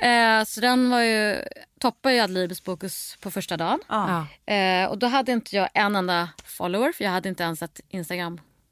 Eh, 0.03 0.45
så 0.45 0.61
den 0.61 0.91
var 0.91 1.01
ju, 1.01 1.37
toppar 1.81 2.11
ju 2.11 2.21
Adlibris 2.21 2.65
Bokus 2.65 3.17
på 3.21 3.31
första 3.31 3.57
dagen. 3.57 3.81
Ja. 3.89 4.27
Eh, 4.55 4.89
och 4.89 4.99
då 4.99 5.07
hade 5.07 5.33
inte 5.33 5.57
jag 5.57 5.69
en 5.75 5.97
enda 5.97 6.29
follower 6.45 6.93
för 6.93 7.05
jag 7.05 7.11
hade 7.11 7.29
inte 7.29 7.43
ens 7.43 7.63
ett 7.63 7.81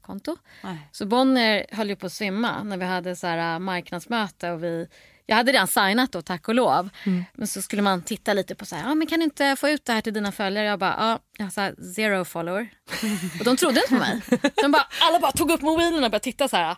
Instagram-konto. 0.02 0.36
Nej. 0.62 0.88
Så 0.92 1.06
Bonnier 1.06 1.66
höll 1.70 1.88
ju 1.88 1.96
på 1.96 2.06
att 2.06 2.12
svimma 2.12 2.62
när 2.62 2.76
vi 2.76 2.84
hade 2.84 3.16
så 3.16 3.26
här, 3.26 3.54
äh, 3.54 3.58
marknadsmöte 3.58 4.50
och 4.50 4.62
vi 4.64 4.88
jag 5.26 5.36
hade 5.36 5.52
redan 5.52 5.66
signat 5.66 6.12
då, 6.12 6.22
tack 6.22 6.48
och 6.48 6.54
lov. 6.54 6.88
Men 7.34 7.48
så 7.48 7.62
skulle 7.62 7.82
man 7.82 8.02
titta 8.02 8.32
lite 8.32 8.54
på 8.54 8.64
så 8.66 8.76
här, 8.76 8.90
ah, 8.90 8.94
men 8.94 9.06
kan 9.06 9.18
du 9.18 9.24
inte 9.24 9.56
få 9.56 9.68
ut 9.68 9.84
det 9.84 9.92
här 9.92 10.00
till 10.00 10.14
dina 10.14 10.32
följare? 10.32 10.66
Jag 10.66 10.78
bara, 10.78 10.94
ja, 10.98 11.18
jag 11.38 11.44
har 11.44 11.92
zero 11.94 12.24
follower. 12.24 12.68
och 13.38 13.44
de 13.44 13.56
trodde 13.56 13.80
inte 13.80 13.88
på 13.88 13.94
mig. 13.94 14.20
De 14.62 14.72
bara, 14.72 14.86
alla 15.00 15.20
bara 15.20 15.32
tog 15.32 15.50
upp 15.50 15.62
mobilen 15.62 15.94
och 15.94 16.10
började 16.10 16.18
titta 16.18 16.48
så 16.48 16.56
här. 16.56 16.76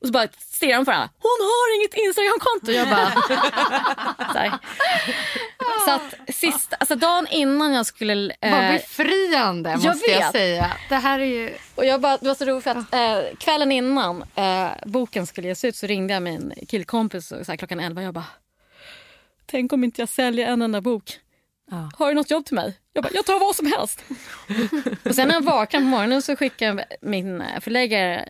Och 0.00 0.06
så 0.06 0.12
bara 0.12 0.28
stirrade 0.38 0.76
de 0.76 0.84
på 0.84 0.90
varandra. 0.90 1.10
Hon 1.18 1.38
har 1.50 1.76
inget 1.76 1.94
Instagramkonto. 1.94 2.72
Jag 2.72 2.88
bara... 2.88 3.12
så, 5.84 5.90
att 5.90 6.34
sista, 6.34 6.76
alltså 6.76 6.94
dagen 6.96 7.26
innan 7.30 7.72
jag 7.72 7.86
skulle... 7.86 8.34
eh, 8.40 8.50
Vad 8.52 8.72
befriande 8.72 9.70
jag 9.70 9.84
måste 9.84 10.10
jag 10.10 10.18
vet. 10.20 10.32
säga. 10.32 10.76
Det 10.88 10.94
här 10.94 11.18
är 11.20 11.24
ju... 11.24 11.54
och 11.74 11.84
jag 11.84 12.00
bara, 12.00 12.16
det 12.16 12.26
var 12.28 12.34
så 12.34 12.44
roligt 12.44 12.64
för 12.64 12.70
att 12.70 12.94
eh, 12.94 13.36
kvällen 13.38 13.72
innan 13.72 14.24
eh, 14.34 14.68
boken 14.86 15.26
skulle 15.26 15.48
ges 15.48 15.64
ut 15.64 15.76
så 15.76 15.86
ringde 15.86 16.14
jag 16.14 16.22
min 16.22 16.52
killkompis 16.68 17.32
och, 17.32 17.46
så 17.46 17.52
här, 17.52 17.56
klockan 17.56 17.80
11 17.80 18.02
jag 18.02 18.14
bara 18.14 18.24
Tänk 19.46 19.72
om 19.72 19.84
inte 19.84 20.02
jag 20.02 20.08
säljer 20.08 20.46
en 20.48 20.62
enda 20.62 20.80
bok. 20.80 21.18
Ja. 21.70 21.90
Har 21.98 22.08
du 22.08 22.14
något 22.14 22.30
jobb 22.30 22.46
till 22.46 22.54
mig? 22.54 22.78
Jag 22.92 23.04
bara, 23.04 23.10
jag 23.14 23.26
tar 23.26 23.40
vad 23.40 23.56
som 23.56 23.66
helst. 23.66 24.04
och 25.04 25.14
sen 25.14 25.28
när 25.28 25.34
jag 25.34 25.44
vaknade 25.44 25.84
på 25.84 25.88
morgonen 25.88 26.22
så 26.22 26.36
skickade 26.36 26.84
min 27.02 27.40
eh, 27.40 27.60
förläggare 27.60 28.28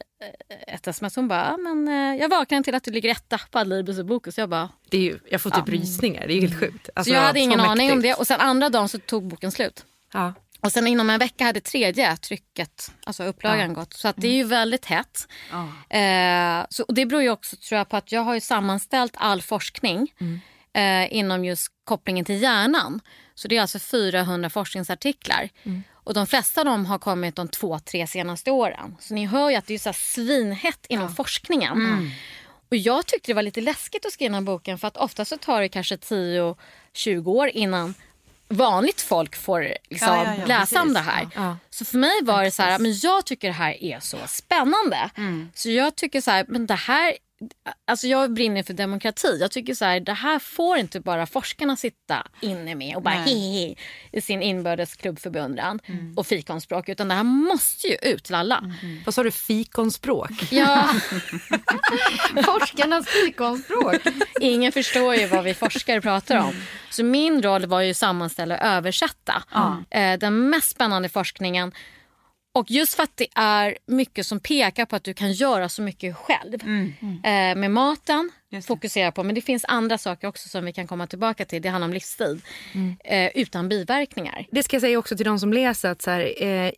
ett 0.67 0.87
sms. 0.87 1.17
Hon 1.17 1.29
bara, 1.29 1.45
"Ja, 1.45 1.57
men, 1.57 1.89
eh, 1.89 2.21
jag 2.21 2.29
vaknade 2.29 2.65
till 2.65 2.75
att 2.75 2.85
du 2.85 2.91
ligger 2.91 3.11
etta 3.11 3.41
på 3.51 3.59
Adlibris 3.59 3.99
och 3.99 4.05
Bokus. 4.07 4.39
Jag 4.39 4.49
bara, 4.49 4.69
Det 4.91 4.97
är 4.97 5.03
ju, 5.03 5.19
jag 5.31 5.41
får 5.41 5.51
typ 5.51 5.69
rysningar, 5.69 6.27
det 6.27 6.35
är 6.35 6.41
helt 6.41 6.61
sjukt. 6.61 6.89
Alltså, 6.95 7.11
så 7.11 7.15
jag 7.15 7.23
hade 7.23 7.41
ingen 7.41 7.61
aning 7.61 7.93
om 7.93 8.03
det. 8.03 8.15
Och 8.15 8.27
sen 8.27 8.41
andra 8.41 8.69
dagen 8.69 8.89
så 8.89 8.99
tog 8.99 9.27
boken 9.29 9.53
slut. 9.53 9.85
Ja. 10.13 10.33
Och 10.61 10.73
sen 10.73 10.87
inom 10.87 11.11
en 11.11 11.19
vecka 11.19 11.45
hade 11.45 11.61
tredje 11.61 12.17
trycket, 12.17 12.93
alltså 13.05 13.25
upplagan 13.25 13.75
gått. 13.75 13.95
Så 13.95 14.09
att 14.09 14.17
det 14.19 14.29
är 14.29 14.33
ju 14.35 14.45
väldigt 14.45 14.85
hett. 14.87 15.29
Eh, 15.91 16.67
så, 16.71 16.83
och 16.85 16.95
det 16.95 17.07
beror 17.07 17.23
ju 17.23 17.31
också 17.31 17.57
tror 17.57 17.79
jag, 17.79 17.89
på 17.89 17.97
att 17.97 18.13
jag 18.13 18.21
har 18.21 18.41
sammanställt 18.41 19.15
all 19.17 19.43
forskning 19.43 20.13
eh, 20.75 21.15
inom 21.15 21.45
just 21.45 21.69
kopplingen 21.85 22.25
till 22.25 22.43
hjärnan. 22.43 23.01
Så 23.35 23.49
det 23.49 23.57
är 23.57 23.61
alltså 23.61 23.79
400 23.79 24.51
forskningsartiklar. 24.51 25.49
Och 26.05 26.15
de 26.15 26.27
flesta 26.27 26.61
av 26.61 26.65
dem 26.65 26.87
har 26.87 26.99
kommit 26.99 27.37
de 27.37 27.49
två, 27.49 27.79
tre 27.79 28.07
senaste 28.07 28.51
åren. 28.51 28.97
Så 29.01 29.15
ni 29.15 29.27
hör 29.27 29.51
ju 29.51 29.57
att 29.57 29.67
det 29.67 29.75
är 29.75 29.79
så 29.79 29.93
svinhett 29.93 30.87
inom 30.89 31.15
forskningen. 31.15 32.11
Och 32.71 32.77
jag 32.77 33.07
tyckte 33.07 33.31
det 33.31 33.35
var 33.35 33.43
lite 33.43 33.61
läskigt 33.61 34.07
att 34.07 34.13
skriva 34.13 34.35
den 34.35 34.45
boken 34.45 34.79
för 34.79 34.89
att 34.89 34.97
ofta 34.97 35.25
så 35.25 35.37
tar 35.37 35.61
det 35.61 35.69
kanske 35.69 35.97
10-20 35.97 37.27
år 37.29 37.49
innan 37.49 37.95
vanligt 38.49 39.01
folk 39.01 39.37
får 39.37 39.61
liksom 39.91 40.09
Ja, 40.09 40.25
ja, 40.25 40.35
ja, 40.39 40.47
läsa 40.47 40.83
om 40.83 40.89
precis. 40.89 40.95
det 41.07 41.11
här. 41.13 41.29
Ja. 41.35 41.57
Så 41.71 41.85
för 41.85 41.99
mig 41.99 42.21
var 42.23 42.45
det 42.45 42.51
så 42.51 42.63
här, 42.63 42.79
men 42.79 42.99
jag 43.03 43.25
tycker 43.25 43.49
det 43.49 43.55
här 43.55 43.85
är 43.85 44.01
så 44.01 44.17
spännande. 44.27 45.11
Så 45.55 45.71
jag 45.71 45.97
tycker 45.97 46.21
så 46.21 46.31
här, 46.31 46.45
men 46.49 46.67
det 46.67 46.75
här, 46.75 47.15
alltså 47.87 48.07
jag 48.07 48.35
brinner 48.35 48.63
för 48.63 48.75
demokrati. 48.75 49.37
Jag 49.41 49.51
tycker 49.51 49.75
så 49.75 49.85
här, 49.85 50.01
det 50.01 50.13
här 50.13 50.39
får 50.39 50.77
inte 50.79 51.01
bara 51.01 51.27
forskarna 51.27 51.77
sitta 51.77 52.27
inne 52.41 52.75
med 52.75 52.97
och 52.97 53.03
bara 53.03 53.15
hehehe 53.15 53.75
i 54.13 54.21
sin 54.21 54.43
inbördes 54.43 54.97
klubbförbeundran 54.97 55.81
och 56.17 56.27
fikonspråk. 56.27 56.89
Utan 56.89 57.09
det 57.09 57.15
här 57.15 57.23
måste 57.23 57.87
ju 57.87 57.97
ut 58.03 58.25
till 58.25 58.35
alla. 58.35 58.73
Vad 59.05 59.15
sa 59.15 59.23
du, 59.23 59.31
fikonspråk? 59.31 60.31
Ja, 60.51 60.89
Forskarnas 62.45 63.07
fikonspråk. 63.09 64.01
ingen 64.41 64.73
förstår 64.73 65.15
ju 65.15 65.27
vad 65.27 65.45
vi 65.45 65.55
forskare 65.55 66.01
pratar 66.01 66.37
om. 66.39 66.55
Så 66.91 67.05
min 67.05 67.43
roll 67.43 67.67
var 67.67 67.81
ju 67.81 67.91
att 67.91 67.97
sammanställa 67.97 68.55
och 68.55 68.63
översätta 68.67 69.43
eh, 69.91 70.19
den 70.19 70.51
mest 70.51 70.71
spännande 70.71 71.09
forskningen. 71.09 71.73
Och 72.55 72.71
just 72.71 72.95
för 72.95 73.03
att 73.03 73.17
det 73.17 73.27
är 73.35 73.79
mycket 73.87 74.27
som 74.27 74.41
pekar 74.41 74.87
på 74.87 74.97
att 74.97 75.05
du 75.05 75.15
kan 75.15 75.33
göra 75.33 75.69
så 75.69 75.83
mycket 75.83 76.17
själv. 76.17 76.55
Eh, 77.25 77.57
med 77.57 77.71
maten. 77.71 78.31
Fokusera 78.63 79.13
på. 79.13 79.23
Men 79.23 79.35
det 79.35 79.41
finns 79.41 79.65
andra 79.69 79.99
saker 79.99 80.29
också 80.29 80.49
som 80.49 80.65
vi 80.65 80.73
kan 80.73 80.87
komma 80.87 81.07
tillbaka 81.07 81.45
till. 81.45 81.63
Det 81.63 81.69
handlar 81.69 81.89
om 81.89 81.93
livsstil. 81.93 82.41
Eh, 83.05 83.31
utan 83.35 83.69
biverkningar. 83.69 84.47
Det 84.51 84.63
ska 84.63 84.77
jag 84.77 84.81
säga 84.81 84.99
också 84.99 85.17
till 85.17 85.27
de 85.27 85.39
som 85.39 85.53
läser 85.53 85.91
att 85.91 86.03
så 86.03 86.11
här, 86.11 86.43
eh, 86.43 86.71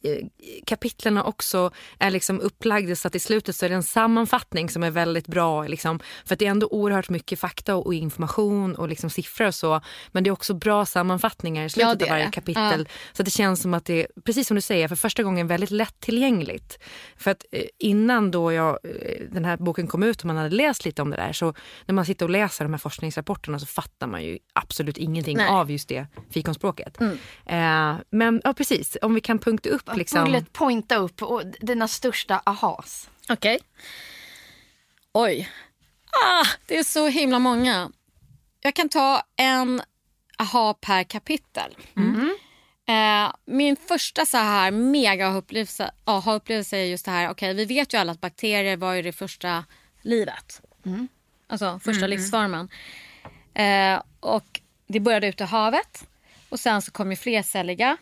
kapitlen 0.65 1.19
också 1.19 1.71
är 1.99 2.11
liksom 2.11 2.41
upplagda 2.41 2.97
så 2.97 3.09
att 3.09 3.15
i 3.15 3.19
slutet 3.19 3.57
så 3.57 3.65
är 3.65 3.69
det 3.69 3.75
en 3.75 3.83
sammanfattning 3.83 4.69
som 4.69 4.83
är 4.83 4.91
väldigt 4.91 5.27
bra. 5.27 5.67
Liksom, 5.67 6.01
för 6.25 6.35
att 6.35 6.39
det 6.39 6.47
är 6.47 6.51
ändå 6.51 6.69
oerhört 6.71 7.09
mycket 7.09 7.39
fakta 7.39 7.77
och 7.77 7.95
information 7.95 8.75
och 8.75 8.89
liksom 8.89 9.11
siffror 9.11 9.47
och 9.47 9.55
så. 9.55 9.81
Men 10.12 10.25
det 10.25 10.31
är 10.31 10.33
också 10.33 10.55
bra 10.55 10.87
sammanfattningar 10.87 11.65
i 11.65 11.71
slutet 11.71 12.01
Ja, 12.01 12.07
av 12.07 12.11
varje 12.11 12.31
kapitel. 12.31 12.89
Så 13.12 13.23
att 13.23 13.25
det 13.25 13.31
känns 13.31 13.62
som 13.62 13.75
att 13.75 13.85
det 13.85 14.03
är, 14.03 14.07
precis 14.25 14.47
som 14.49 14.55
du 14.55 14.61
säger, 14.61 14.89
för 14.89 14.97
första 14.97 15.23
gången 15.23 15.47
väldigt 15.47 15.71
lättillgängligt. 15.71 16.79
För 17.17 17.31
att 17.31 17.45
eh, 17.53 17.65
innan 17.79 18.31
då 18.31 18.53
jag, 18.53 18.79
eh, 18.85 19.23
den 19.31 19.45
här 19.45 19.57
boken 19.57 19.87
kom 19.87 20.03
ut 20.03 20.21
och 20.21 20.27
man 20.27 20.37
hade 20.37 20.57
läst 20.57 20.85
lite 20.85 21.03
om 21.03 21.11
det 21.11 21.17
där 21.17 21.33
så 21.33 21.55
när 21.87 21.94
man 21.94 22.07
sitter 22.07 22.26
och 22.26 22.31
läser 22.31 22.64
de 22.64 22.72
här 22.72 22.79
forskningsrapporterna 22.79 23.59
så 23.59 23.66
fattar 23.66 24.07
man 24.07 24.24
ju 24.24 24.38
absolut 24.52 24.98
ingenting 24.98 25.37
Nej. 25.37 25.46
Mm. 25.46 25.57
av 25.57 25.70
just 25.70 25.88
det 25.88 26.07
fikonspråket. 26.31 27.00
Eh, 27.46 27.96
men 28.11 28.40
ja, 28.44 28.52
precis, 28.52 28.96
om 29.02 29.14
vi 29.14 29.20
kan 29.20 29.38
punkta 29.38 29.68
upp 29.68 29.96
liksom. 29.96 30.24
Bullet 30.24 30.52
pointa 30.52 30.96
upp 30.96 31.22
och 31.22 31.42
dina 31.61 31.88
största 31.88 32.42
ahas. 32.44 33.11
Okej. 33.29 33.59
Oj. 35.12 35.48
Ah, 36.24 36.46
det 36.66 36.79
är 36.79 36.85
så 36.85 37.09
himla 37.09 37.38
många. 37.38 37.90
Jag 38.61 38.74
kan 38.74 38.88
ta 38.88 39.22
en 39.37 39.83
ha 40.52 40.74
per 40.74 41.05
kapitel. 41.05 41.76
Eh, 42.88 43.33
min 43.44 43.76
första 43.76 44.26
så 44.26 44.37
här 44.37 44.70
mega 44.70 45.35
upplevelse, 45.35 45.90
aha-upplevelse 46.05 46.76
är 46.76 46.85
just 46.85 47.05
det 47.05 47.11
här, 47.11 47.31
okej 47.31 47.55
vi 47.55 47.64
vet 47.64 47.94
ju 47.94 47.98
alla 47.98 48.12
att 48.12 48.20
bakterier 48.20 48.76
var 48.76 48.94
ju 48.94 49.02
det 49.02 49.12
första 49.12 49.64
livet. 50.02 50.62
Alltså 51.47 51.79
första 51.85 52.07
livsformen. 52.07 52.69
Eh, 53.55 54.03
och 54.21 54.61
det 54.87 55.01
började 55.01 55.27
ute 55.27 55.45
i 55.45 55.47
havet 55.47 56.09
och 56.49 56.61
sen 56.61 56.83
så 56.83 56.91
kom 56.93 57.11
ju 57.11 57.17
flercelliga 57.17 57.97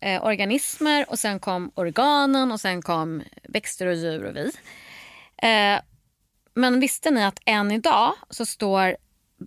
eh, 0.00 0.24
organismer 0.24 1.10
och 1.10 1.18
sen 1.18 1.40
kom 1.40 1.72
organen 1.74 2.52
och 2.52 2.60
sen 2.60 2.82
kom 2.82 3.22
växter 3.48 3.86
och 3.86 3.94
djur 3.94 4.24
och 4.24 4.36
vi. 4.36 4.52
Eh, 5.42 5.80
men 6.54 6.80
visste 6.80 7.10
ni 7.10 7.24
att 7.24 7.40
än 7.46 7.70
idag 7.70 8.14
så 8.30 8.46
står 8.46 8.96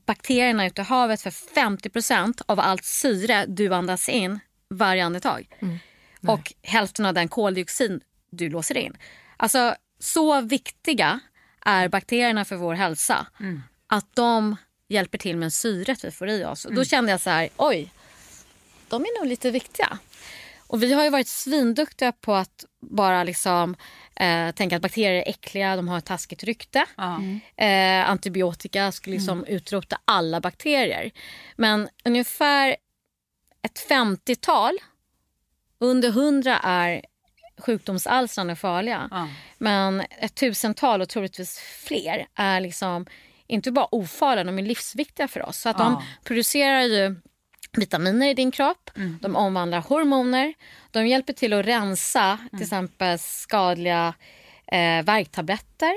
bakterierna 0.05 0.65
ute 0.65 0.81
i 0.81 0.85
havet 0.85 1.21
för 1.21 1.29
50% 1.29 2.41
av 2.45 2.59
allt 2.59 2.85
syre 2.85 3.45
du 3.47 3.73
andas 3.73 4.09
in 4.09 4.39
varje 4.69 5.05
andetag. 5.05 5.47
Och 6.27 6.53
hälften 6.61 7.05
av 7.05 7.13
den 7.13 7.27
koldioxid 7.27 8.01
du 8.31 8.49
låser 8.49 8.77
in. 8.77 8.97
Alltså 9.37 9.75
så 9.99 10.41
viktiga 10.41 11.19
är 11.65 11.87
bakterierna 11.87 12.45
för 12.45 12.55
vår 12.55 12.73
hälsa 12.73 13.27
att 13.87 14.15
de 14.15 14.55
hjälper 14.87 15.17
till 15.17 15.37
med 15.37 15.53
syret 15.53 16.03
vi 16.03 16.11
får 16.11 16.29
i 16.29 16.45
oss. 16.45 16.65
Och 16.65 16.73
då 16.73 16.85
kände 16.85 17.11
jag 17.11 17.21
så 17.21 17.29
här, 17.29 17.49
oj, 17.57 17.93
de 18.89 19.01
är 19.01 19.19
nog 19.19 19.27
lite 19.27 19.51
viktiga. 19.51 19.97
Och 20.67 20.83
vi 20.83 20.93
har 20.93 21.03
ju 21.03 21.09
varit 21.09 21.27
svinduktiga 21.27 22.11
på 22.11 22.33
att 22.35 22.65
bara 22.81 23.23
liksom 23.23 23.75
eh, 24.15 24.51
tänka 24.51 24.75
att 24.75 24.81
bakterier 24.81 25.21
är 25.21 25.29
äckliga, 25.29 25.75
de 25.75 25.87
har 25.87 25.97
ett 25.97 26.05
taskigt 26.05 26.43
rykte. 26.43 26.85
Eh, 27.55 28.09
antibiotika 28.09 28.91
skulle 28.91 29.15
liksom 29.15 29.45
utrota 29.45 29.99
alla 30.05 30.41
bakterier. 30.41 31.11
Men 31.55 31.89
ungefär 32.05 32.75
ett 33.61 33.87
50-tal, 33.89 34.77
under 35.79 36.09
100 36.09 36.59
är 36.63 37.01
sjukdomsalstrande 37.61 38.55
farliga. 38.55 39.09
Men 39.57 40.01
ett 40.19 40.35
tusental 40.35 41.01
och 41.01 41.09
troligtvis 41.09 41.59
fler 41.59 42.25
är 42.35 42.59
liksom 42.59 43.05
inte 43.47 43.71
bara 43.71 43.87
ofarliga, 43.91 44.43
de 44.43 44.59
är 44.59 44.63
livsviktiga 44.63 45.27
för 45.27 45.45
oss. 45.45 45.57
Så 45.57 45.69
att 45.69 45.77
de 45.77 46.03
producerar 46.23 46.81
ju 46.81 47.15
vitaminer 47.77 48.29
i 48.29 48.33
din 48.33 48.51
kropp, 48.51 48.89
de 49.21 49.35
omvandlar 49.35 49.79
hormoner, 49.81 50.53
de 50.91 51.07
hjälper 51.07 51.33
till 51.33 51.53
att 51.53 51.65
rensa 51.65 52.37
till 52.49 52.61
exempel 52.61 53.19
skadliga 53.19 54.13
eh, 54.67 55.03
värktabletter. 55.03 55.93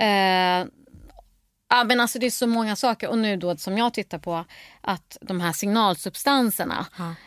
Eh, 0.00 0.66
ja, 1.70 1.84
men 1.84 2.00
alltså 2.00 2.18
det 2.18 2.26
är 2.26 2.30
så 2.30 2.46
många 2.46 2.76
saker. 2.76 3.08
Och 3.08 3.18
nu 3.18 3.36
då 3.36 3.56
som 3.56 3.78
jag 3.78 3.94
tittar 3.94 4.18
på 4.18 4.44
att 4.80 5.18
de 5.20 5.40
här 5.40 5.52
signalsubstanserna 5.52 6.86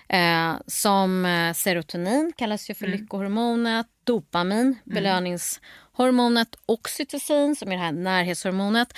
eh, 0.09 0.53
som 0.67 1.25
eh, 1.25 1.53
serotonin 1.53 2.33
kallas 2.37 2.69
ju 2.69 2.73
för 2.73 2.87
lyckohormonet, 2.87 3.87
dopamin, 4.03 4.75
belöningshormonet, 4.83 6.55
oxytocin 6.65 7.55
som 7.55 7.71
är 7.71 7.75
det 7.75 7.81
här 7.81 7.91
närhetshormonet 7.91 8.93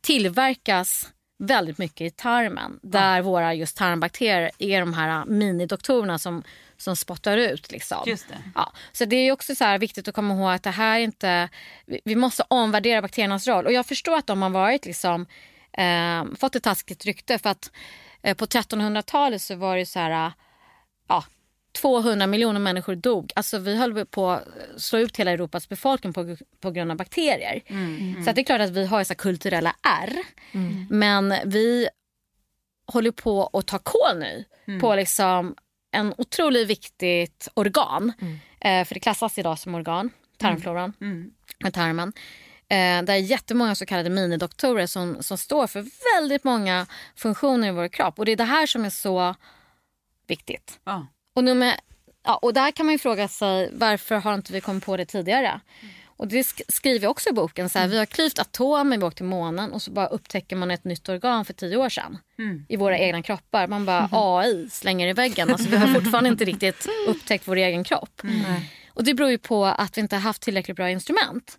tillverkas 0.00 1.12
väldigt 1.38 1.78
mycket 1.78 2.00
i 2.00 2.10
tarmen 2.10 2.80
där 2.82 3.22
våra 3.22 3.54
just 3.54 3.76
tarmbakterier 3.76 4.50
är 4.58 4.80
de 4.80 4.94
här 4.94 5.24
minidoktorerna 5.26 6.18
som, 6.18 6.42
som 6.80 6.96
spottar 6.96 7.36
ut. 7.36 7.72
Liksom. 7.72 8.02
Just 8.06 8.28
det. 8.28 8.42
Ja, 8.54 8.72
så 8.92 9.04
det 9.04 9.16
är 9.16 9.32
också 9.32 9.54
så 9.54 9.78
viktigt 9.78 10.08
att 10.08 10.14
komma 10.14 10.34
ihåg 10.34 10.50
att 10.50 10.62
det 10.62 10.70
här 10.70 10.98
inte... 10.98 11.48
Vi, 12.04 12.16
måste 12.16 12.44
omvärdera 12.48 13.02
bakteriernas 13.02 13.46
roll. 13.46 13.66
Och 13.66 13.72
jag 13.72 13.86
förstår 13.86 14.16
att 14.16 14.26
de 14.26 14.42
har 14.42 14.50
varit 14.50 14.86
liksom, 14.86 15.26
eh, 15.72 16.24
fått 16.38 16.56
ett 16.56 16.62
taskigt 16.62 17.04
rykte 17.04 17.38
för 17.38 17.50
att 17.50 17.70
eh, 18.22 18.36
på 18.36 18.46
1300-talet 18.46 19.42
så 19.42 19.54
var 19.54 19.76
det 19.76 19.86
så 19.86 19.98
här... 19.98 20.32
Ja, 21.08 21.24
200 21.72 22.26
miljoner 22.26 22.60
människor 22.60 22.94
dog. 22.94 23.32
Alltså 23.36 23.58
vi 23.58 23.76
höll 23.76 24.06
på 24.06 24.30
att 24.30 24.44
slå 24.76 24.98
ut 24.98 25.16
hela 25.16 25.30
Europas 25.30 25.68
befolkning 25.68 26.12
på, 26.12 26.36
på 26.60 26.70
grund 26.70 26.90
av 26.90 26.96
bakterier. 26.96 27.62
Så 28.24 28.30
att 28.30 28.36
det 28.36 28.42
är 28.42 28.44
klart 28.44 28.60
att 28.60 28.70
vi 28.70 28.86
har 28.86 29.04
så 29.04 29.14
kulturella 29.14 29.74
R. 30.02 30.18
Men 30.90 31.34
vi 31.44 31.88
håller 32.86 33.10
på 33.10 33.50
att 33.52 33.66
ta 33.66 33.78
kål 33.78 34.18
nu 34.18 34.44
på 34.80 34.94
liksom 34.94 35.54
en 35.90 36.14
otroligt 36.18 36.68
viktigt 36.68 37.48
organ. 37.54 38.12
Eh, 38.60 38.84
för 38.84 38.94
det 38.94 39.00
klassas 39.00 39.38
idag 39.38 39.58
som 39.58 39.74
organ, 39.74 40.10
tarmfloran, 40.38 40.92
med 41.58 41.74
tarmen. 41.74 42.12
Eh, 42.68 43.02
där 43.02 43.10
är 43.10 43.16
jättemånga 43.16 43.74
så 43.74 43.86
kallade 43.86 44.10
minidoktorer 44.10 44.86
som, 44.86 45.22
som 45.22 45.38
står 45.38 45.66
för 45.66 45.86
väldigt 46.14 46.44
många 46.44 46.86
funktioner 47.16 47.68
i 47.68 47.70
vår 47.70 47.88
kropp. 47.88 48.18
Och 48.18 48.24
det 48.24 48.32
är 48.32 48.36
det 48.36 48.44
här 48.44 48.66
som 48.66 48.84
är 48.84 48.90
så 48.90 49.34
viktigt. 50.26 50.80
Ja. 50.84 51.06
Och, 51.34 51.44
nummer, 51.44 51.74
ja, 52.24 52.36
och 52.36 52.54
där 52.54 52.70
kan 52.70 52.86
man 52.86 52.92
ju 52.92 52.98
fråga 52.98 53.28
sig 53.28 53.70
varför 53.72 54.16
har 54.16 54.34
inte 54.34 54.52
vi 54.52 54.60
kommit 54.60 54.84
på 54.84 54.96
det 54.96 55.04
tidigare? 55.04 55.60
Och 56.20 56.28
det 56.28 56.42
sk- 56.42 56.62
skriver 56.68 57.04
jag 57.04 57.10
också 57.10 57.30
i 57.30 57.32
boken. 57.32 57.68
Så 57.70 57.78
här, 57.78 57.88
Vi 57.88 57.98
har 57.98 58.06
klyvt 58.06 58.38
atomer, 58.38 58.98
vi 58.98 59.04
åkt 59.04 59.16
till 59.16 59.24
månen 59.26 59.72
och 59.72 59.82
så 59.82 59.90
bara 59.90 60.06
upptäcker 60.06 60.56
man 60.56 60.70
ett 60.70 60.84
nytt 60.84 61.08
organ 61.08 61.44
för 61.44 61.52
tio 61.52 61.76
år 61.76 61.88
sedan. 61.88 62.18
I 62.68 62.76
våra 62.76 62.98
egna 62.98 63.22
kroppar. 63.22 63.66
Man 63.66 63.84
bara 63.84 64.08
AI 64.12 64.68
slänger 64.70 65.08
i 65.08 65.12
väggen. 65.12 65.50
Alltså, 65.50 65.68
vi 65.68 65.76
har 65.76 65.86
fortfarande 65.94 66.30
inte 66.30 66.44
riktigt 66.44 66.86
upptäckt 67.08 67.48
vår 67.48 67.56
egen 67.56 67.84
kropp. 67.84 68.22
Och 68.94 69.04
det 69.04 69.14
beror 69.14 69.30
ju 69.30 69.38
på 69.38 69.64
att 69.64 69.96
vi 69.96 70.00
inte 70.00 70.16
har 70.16 70.20
haft 70.20 70.42
tillräckligt 70.42 70.76
bra 70.76 70.90
instrument. 70.90 71.58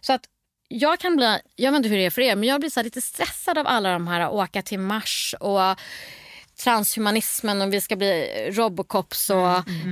Så 0.00 0.12
att 0.12 0.22
jag 0.68 0.98
kan 0.98 1.16
bli, 1.16 1.38
jag 1.56 1.72
vet 1.72 1.76
inte 1.76 1.88
hur 1.88 1.96
det 1.96 2.04
är 2.06 2.10
för 2.10 2.22
er, 2.22 2.36
men 2.36 2.48
jag 2.48 2.60
blir 2.60 2.70
så 2.70 2.82
lite 2.82 3.00
stressad 3.00 3.58
av 3.58 3.66
alla 3.66 3.92
de 3.92 4.08
här 4.08 4.30
åka 4.30 4.62
till 4.62 4.78
Mars 4.78 5.34
och 5.40 5.78
transhumanismen 6.64 7.62
och 7.62 7.72
vi 7.72 7.80
ska 7.80 7.96
bli 7.96 8.28
robocops 8.52 9.30
och 9.30 9.36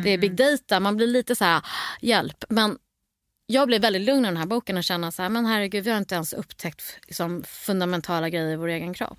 det 0.05 0.11
är 0.11 0.19
big 0.19 0.35
data. 0.37 0.81
Man 0.81 0.97
blir 0.97 1.07
lite 1.07 1.37
så 1.37 1.45
här, 1.45 1.63
hjälp. 2.01 2.45
Men 2.49 2.79
jag 3.51 3.69
blev 3.69 3.83
väldigt 3.83 4.03
lugn 4.03 4.25
i 4.25 4.29
den 4.29 4.37
här 4.37 4.47
boken 4.47 4.77
och 4.77 4.85
känner 4.85 5.11
så 5.11 5.23
här, 5.23 5.29
men 5.29 5.47
herregud, 5.47 5.85
vi 5.85 5.91
har 5.91 5.99
inte 5.99 6.15
ens 6.15 6.33
upptäckt 6.33 6.99
liksom, 7.07 7.43
fundamentala 7.47 8.29
grejer 8.29 8.49
i 8.53 8.57
vår 8.57 8.69
egen 8.69 8.95
kropp. 8.95 9.19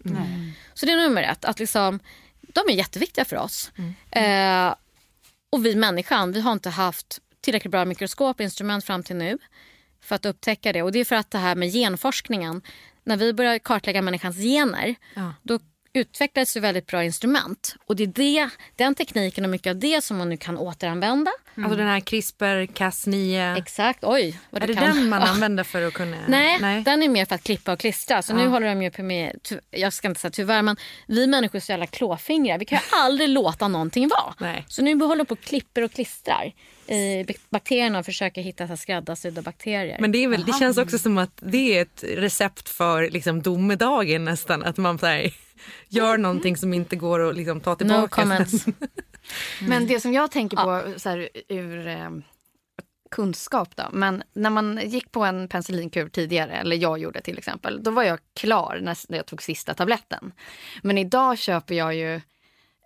Så 0.74 0.86
det 0.86 0.92
är 0.92 0.98
nummer 0.98 1.24
ett, 1.24 1.46
att 1.46 1.60
liksom, 1.60 2.00
de 2.42 2.60
är 2.70 2.74
jätteviktiga 2.74 3.26
för 3.26 3.36
oss. 3.36 3.72
Eh, 4.12 4.76
och 5.50 5.66
vi 5.66 5.76
människan, 5.76 6.32
vi 6.32 6.42
har 6.42 6.52
inte 6.52 6.70
haft 6.70 7.20
tillräckligt 7.42 7.72
bra 7.72 7.86
mikroskop 7.86 8.36
och 8.38 8.44
instrument 8.44 8.86
fram 8.86 9.04
till 9.04 9.16
nu 9.16 9.38
för 10.02 10.16
att 10.16 10.26
upptäcka 10.26 10.74
det. 10.74 10.82
Och 10.82 10.92
det 10.92 11.00
är 11.00 11.06
för 11.06 11.16
att 11.16 11.32
det 11.32 11.38
här 11.38 11.56
med 11.56 11.70
genforskningen, 11.70 12.62
när 13.04 13.18
vi 13.18 13.34
började 13.34 13.60
kartlägga 13.60 14.02
människans 14.02 14.38
gener, 14.38 14.96
då 15.44 15.60
utvecklades 15.94 16.58
ju 16.58 16.60
väldigt 16.60 16.88
bra 16.88 17.04
instrument. 17.04 17.76
Och 17.86 17.96
det 17.96 18.04
är 18.04 18.08
det, 18.08 18.50
den 18.76 18.96
tekniken 18.96 19.44
och 19.44 19.50
mycket 19.52 19.70
av 19.72 19.76
det 19.80 20.04
som 20.04 20.18
man 20.18 20.30
nu 20.30 20.38
kan 20.38 20.58
återanvända. 20.58 21.32
Alltså 21.58 21.76
den 21.76 21.88
här 21.88 22.00
CRISPR-Cas9. 22.00 23.58
Exakt, 23.58 24.04
oj 24.04 24.40
vad 24.50 24.64
Är 24.64 24.68
det 24.68 24.74
kan. 24.74 24.84
den 24.96 25.10
man 25.10 25.22
använder 25.22 25.64
för 25.64 25.88
att 25.88 25.94
kunna... 25.94 26.18
Nej, 26.28 26.82
den 26.84 27.04
är 27.04 27.10
mer 27.10 27.26
för 27.26 27.36
att 27.36 27.44
klippa 27.44 27.74
och 27.74 27.80
klistra. 27.80 28.22
Så 28.22 28.34
nu 28.34 28.42
Ja. 28.44 28.48
håller 28.50 28.68
de 28.68 28.82
ju 28.84 28.92
på 28.92 29.04
med, 29.04 29.40
jag 29.72 29.94
ska 29.94 30.08
inte 30.08 30.22
säga 30.22 30.32
tyvärr, 30.32 30.62
men 30.62 30.76
vi 31.08 31.28
människor 31.28 31.56
är 31.56 31.60
så 31.60 31.72
jävla 31.72 31.88
klåfingriga. 31.88 32.58
Vi 32.58 32.66
kan 32.66 32.78
ju 32.78 32.84
aldrig 32.98 33.30
låta 33.30 33.68
någonting 33.68 34.08
vara. 34.08 34.34
Nej. 34.40 34.66
Så 34.68 34.82
nu 34.82 34.96
håller 35.00 35.16
de 35.24 35.26
på 35.26 35.34
och 35.34 35.40
klipper 35.42 35.82
och 35.84 35.92
klistrar 35.92 36.52
i 36.88 37.24
bak- 37.24 37.38
bakterierna 37.50 38.00
och 38.00 38.06
försöker 38.06 38.42
hitta 38.42 38.68
så 38.68 38.78
skräddarsydda 38.78 39.42
bakterier. 39.42 39.98
Men 40.00 40.12
det, 40.12 40.24
är 40.24 40.28
väl, 40.28 40.46
det 40.46 40.54
känns 40.60 40.78
också 40.78 40.98
som 41.00 41.18
att 41.18 41.32
det 41.42 41.78
är 41.78 41.82
ett 41.82 42.04
recept 42.08 42.70
för 42.70 43.10
liksom, 43.10 43.42
domedagen 43.42 44.26
nästan. 44.26 44.64
Att 44.64 44.78
man 44.78 45.00
så 45.00 45.06
här, 45.06 45.34
gör 45.88 46.18
någonting 46.18 46.58
som 46.58 46.74
inte 46.74 46.96
går 46.96 47.30
att 47.30 47.36
liksom, 47.36 47.62
ta 47.62 47.76
tillbaka. 47.76 48.02
no 48.02 48.08
comments. 48.08 48.66
Men 49.62 49.88
det 49.88 50.00
som 50.00 50.14
jag 50.14 50.32
tänker 50.32 50.58
på 50.58 51.00
så 51.00 51.10
här, 51.10 51.30
ur 51.48 51.88
eh, 51.88 52.10
kunskap 53.12 53.76
då. 53.76 53.84
Men 53.92 54.24
när 54.34 54.50
man 54.50 54.80
gick 54.84 55.12
på 55.12 55.24
en 55.24 55.48
penicillinkur 55.48 56.10
tidigare, 56.10 56.52
eller 56.52 56.76
jag 56.76 57.00
gjorde 57.00 57.22
till 57.22 57.38
exempel, 57.38 57.84
då 57.84 57.92
var 57.92 58.04
jag 58.04 58.20
klar 58.34 58.80
när 58.82 58.98
när 59.10 59.18
jag 59.18 59.26
tog 59.26 59.44
sista 59.44 59.74
tabletten. 59.74 60.32
Men 60.82 60.98
idag 60.98 61.38
köper 61.38 61.76
jag 61.76 61.96
ju 61.96 62.22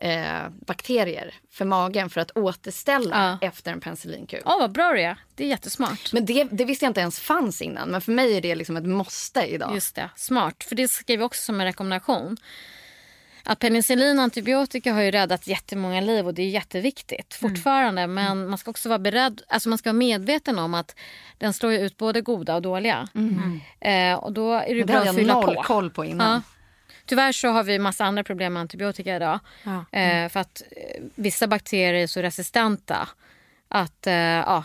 eh, 0.01 0.49
bakterier 0.67 1.33
för 1.51 1.65
magen 1.65 2.09
för 2.09 2.21
att 2.21 2.31
återställa 2.37 3.39
efter 3.41 3.71
en 3.71 3.79
penicillinkur. 3.81 4.41
Åh, 4.45 4.59
vad 4.59 4.71
bra 4.71 4.91
det 4.93 5.03
är. 5.03 5.17
Det 5.35 5.43
är 5.43 5.47
jättesmart. 5.47 6.13
Men 6.13 6.25
det, 6.25 6.43
det 6.43 6.65
visste 6.65 6.85
jag 6.85 6.89
inte 6.89 7.01
ens 7.01 7.19
fanns 7.19 7.61
innan. 7.61 7.89
Men 7.89 8.01
för 8.01 8.11
mig 8.11 8.37
är 8.37 8.41
det 8.41 8.55
liksom 8.55 8.77
ett 8.77 8.85
måste 8.85 9.41
idag. 9.41 9.73
Just 9.75 9.95
det, 9.95 10.09
smart. 10.15 10.63
För 10.63 10.75
det 10.75 10.87
skriver 10.87 11.21
jag 11.21 11.25
också 11.25 11.41
som 11.41 11.61
en 11.61 11.67
rekommendation. 11.67 12.37
Att 13.47 13.59
penicillin 13.59 14.17
och 14.17 14.23
antibiotika 14.23 14.93
har 14.93 15.01
ju 15.01 15.11
räddat 15.11 15.47
jättemånga 15.47 16.01
liv 16.01 16.27
och 16.27 16.33
det 16.33 16.41
är 16.41 16.49
jätteviktigt 16.49 17.33
fortfarande. 17.33 18.07
Men 18.07 18.49
man 18.49 18.57
ska 18.57 18.71
också 18.71 18.89
vara 18.89 18.99
beredd, 18.99 19.41
alltså 19.47 19.69
man 19.69 19.77
ska 19.77 19.89
vara 19.89 19.97
medveten 19.97 20.59
om 20.59 20.73
att 20.73 20.95
den 21.37 21.53
slår 21.53 21.73
ut 21.73 21.97
både 21.97 22.21
goda 22.21 22.55
och 22.55 22.61
dåliga. 22.61 23.07
Eh, 23.79 24.13
och 24.13 24.33
då 24.33 24.53
är 24.53 24.67
det 24.67 24.75
Men 24.75 24.77
det 24.77 24.85
bra 24.85 24.93
hade 24.95 24.99
att 24.99 25.05
jag 25.05 25.15
fylla 25.15 25.33
noll 25.33 25.55
på. 25.55 25.63
koll 25.63 25.89
på 25.89 26.05
innan. 26.05 26.31
Ja. 26.31 26.41
Tyvärr 27.05 27.31
så 27.31 27.47
har 27.47 27.63
vi 27.63 27.79
massa 27.79 28.05
andra 28.05 28.23
problem 28.23 28.53
med 28.53 28.61
antibiotika 28.61 29.15
idag. 29.15 29.39
Ja. 29.63 29.99
Eh, 29.99 30.29
för 30.29 30.39
att 30.39 30.61
eh, 30.71 31.03
vissa 31.15 31.47
bakterier 31.47 31.93
är 31.93 32.07
så 32.07 32.21
resistenta 32.21 33.07
att 33.67 34.07
eh, 34.07 34.13
ja, 34.13 34.63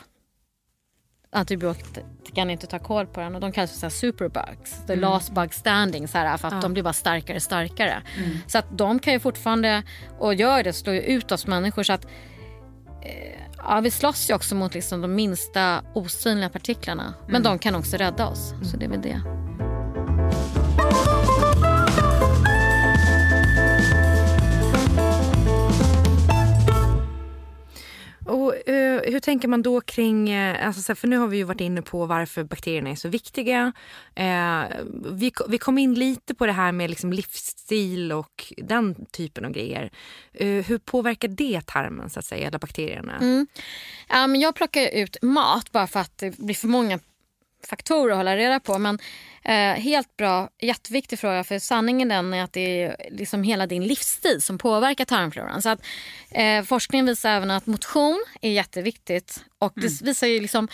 antibiotikan 1.33 2.50
inte 2.50 2.66
tar 2.66 2.79
koll 2.79 3.07
på 3.07 3.20
den 3.20 3.35
och 3.35 3.40
de 3.40 3.53
kallas 3.53 3.70
för 3.70 3.90
så 3.90 3.90
superbugs. 3.90 4.87
The 4.87 4.96
last 4.96 5.33
bug 5.33 5.55
standing 5.55 6.09
så 6.09 6.18
här, 6.18 6.37
för 6.37 6.48
att 6.48 6.62
de 6.62 6.72
blir 6.72 6.83
bara 6.83 6.92
starkare 6.92 7.37
och 7.37 7.42
starkare. 7.42 8.03
Så 8.46 8.59
att 8.59 8.79
de 8.79 8.98
kan 8.98 9.12
ju 9.12 9.20
fortfarande, 9.20 9.83
och 10.18 10.35
gör 10.35 10.62
det, 10.62 10.72
slå 10.72 10.92
ut 10.92 11.33
oss 11.33 11.46
människor. 11.46 11.83
Så 11.83 11.92
att, 11.92 12.05
eh, 13.03 13.40
ja, 13.59 13.81
vi 13.81 13.90
slåss 13.90 14.31
ju 14.31 14.35
också 14.35 14.55
mot 14.55 14.74
liksom 14.74 15.00
de 15.00 15.14
minsta 15.14 15.83
osynliga 15.94 16.48
partiklarna. 16.48 17.14
Men 17.29 17.42
de 17.42 17.59
kan 17.59 17.74
också 17.74 17.96
rädda 17.96 18.26
oss. 18.26 18.55
Så 18.62 18.76
det 18.76 18.85
är 18.85 18.90
väl 18.90 19.03
det. 19.03 19.49
Och, 28.30 28.54
uh, 28.68 29.00
hur 29.12 29.20
tänker 29.20 29.48
man 29.48 29.62
då 29.62 29.80
kring, 29.80 30.30
eh, 30.30 30.66
alltså, 30.66 30.94
för 30.94 31.08
nu 31.08 31.16
har 31.16 31.26
vi 31.26 31.36
ju 31.36 31.44
varit 31.44 31.60
inne 31.60 31.82
på 31.82 32.06
varför 32.06 32.44
bakterierna 32.44 32.90
är 32.90 32.94
så 32.94 33.08
viktiga. 33.08 33.72
Uh, 34.20 34.64
vi, 35.12 35.32
vi 35.48 35.58
kom 35.58 35.78
in 35.78 35.94
lite 35.94 36.34
på 36.34 36.46
det 36.46 36.52
här 36.52 36.72
med 36.72 36.90
liksom 36.90 37.12
livsstil 37.12 38.12
och 38.12 38.52
den 38.56 39.06
typen 39.06 39.44
av 39.44 39.52
grejer. 39.52 39.90
Hur 40.66 40.78
påverkar 40.78 41.28
det 41.28 41.66
tarmen, 41.66 42.10
så 42.10 42.18
att 42.18 42.24
säga, 42.24 42.46
eller 42.46 42.58
bakterierna? 42.58 43.16
Mm. 43.16 43.46
Um, 44.24 44.36
jag 44.36 44.54
plockar 44.54 44.88
ut 44.94 45.16
mat 45.22 45.72
bara 45.72 45.86
för 45.86 46.00
att 46.00 46.18
det 46.18 46.38
blir 46.38 46.54
för 46.54 46.68
många 46.68 46.98
faktorer 47.66 48.12
att 48.12 48.16
hålla 48.16 48.36
reda 48.36 48.60
på. 48.60 48.78
Men 48.78 48.98
eh, 49.44 49.82
helt 49.82 50.16
bra, 50.16 50.48
jätteviktig 50.58 51.18
fråga 51.18 51.44
för 51.44 51.58
sanningen 51.58 52.08
den 52.08 52.34
är 52.34 52.44
att 52.44 52.52
det 52.52 52.82
är 52.82 52.96
liksom 53.10 53.42
hela 53.42 53.66
din 53.66 53.84
livsstil 53.84 54.42
som 54.42 54.58
påverkar 54.58 55.04
tarmfloran. 55.04 55.62
Så 55.62 55.68
att, 55.68 55.80
eh, 56.30 56.62
forskningen 56.64 57.06
visar 57.06 57.30
även 57.30 57.50
att 57.50 57.66
motion 57.66 58.24
är 58.40 58.50
jätteviktigt 58.50 59.44
och 59.58 59.72
det 59.76 60.02
visar 60.02 60.26
ju 60.26 60.40
liksom 60.40 60.68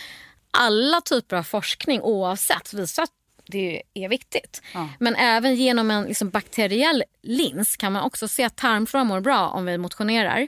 alla 0.51 1.01
typer 1.01 1.35
av 1.35 1.43
forskning 1.43 2.01
oavsett 2.01 2.73
visar 2.73 3.03
att 3.03 3.11
det 3.49 3.83
är 3.93 4.09
viktigt. 4.09 4.61
Men 4.99 5.15
även 5.15 5.55
genom 5.55 5.91
en 5.91 6.03
liksom, 6.03 6.29
bakteriell 6.29 7.03
lins 7.23 7.77
kan 7.77 7.93
man 7.93 8.03
också 8.03 8.27
se 8.27 8.43
att 8.43 8.55
tarmfloran 8.55 9.07
mår 9.07 9.19
bra 9.19 9.47
om 9.49 9.65
vi 9.65 9.77
motionerar. 9.77 10.47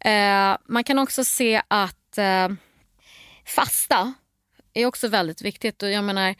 Eh, 0.00 0.56
man 0.68 0.84
kan 0.84 0.98
också 0.98 1.24
se 1.24 1.62
att 1.68 2.18
eh, 2.18 2.48
fasta 3.46 4.14
är 4.74 4.86
också 4.86 5.08
väldigt 5.08 5.42
viktigt. 5.42 5.82
Och 5.82 5.90
jag 5.90 6.04
menar, 6.04 6.34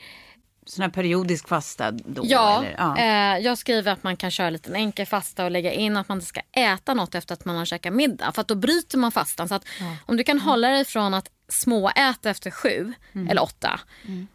Sån 0.66 0.82
här 0.82 0.88
periodisk 0.88 1.48
fasta 1.48 1.90
då? 1.90 2.22
ja, 2.24 2.58
Eller? 2.64 2.74
ja. 2.78 2.98
Eh, 2.98 3.44
jag 3.44 3.58
skriver 3.58 3.92
att 3.92 4.02
man 4.02 4.16
kan 4.16 4.30
köra 4.30 4.50
lite 4.50 4.70
en 4.70 4.76
enkel 4.76 5.06
fasta 5.06 5.44
och 5.44 5.50
lägga 5.50 5.72
in 5.72 5.96
att 5.96 6.08
man 6.08 6.18
inte 6.18 6.26
ska 6.26 6.40
äta 6.52 6.94
något 6.94 7.14
efter 7.14 7.34
att 7.34 7.44
man 7.44 7.56
har 7.56 7.64
käkat 7.64 7.92
middag. 7.92 8.32
För 8.32 8.40
att 8.40 8.48
då 8.48 8.54
bryter 8.54 8.98
man 8.98 9.12
fastan. 9.12 9.48
Så 9.48 9.54
att 9.54 9.64
om 10.06 10.16
du 10.16 10.24
kan 10.24 10.38
hålla 10.40 10.68
dig 10.68 10.84
från 10.84 11.14
att 11.14 11.30
småäta 11.48 12.30
efter 12.30 12.50
sju 12.50 12.92
eller 13.30 13.42
åtta 13.42 13.80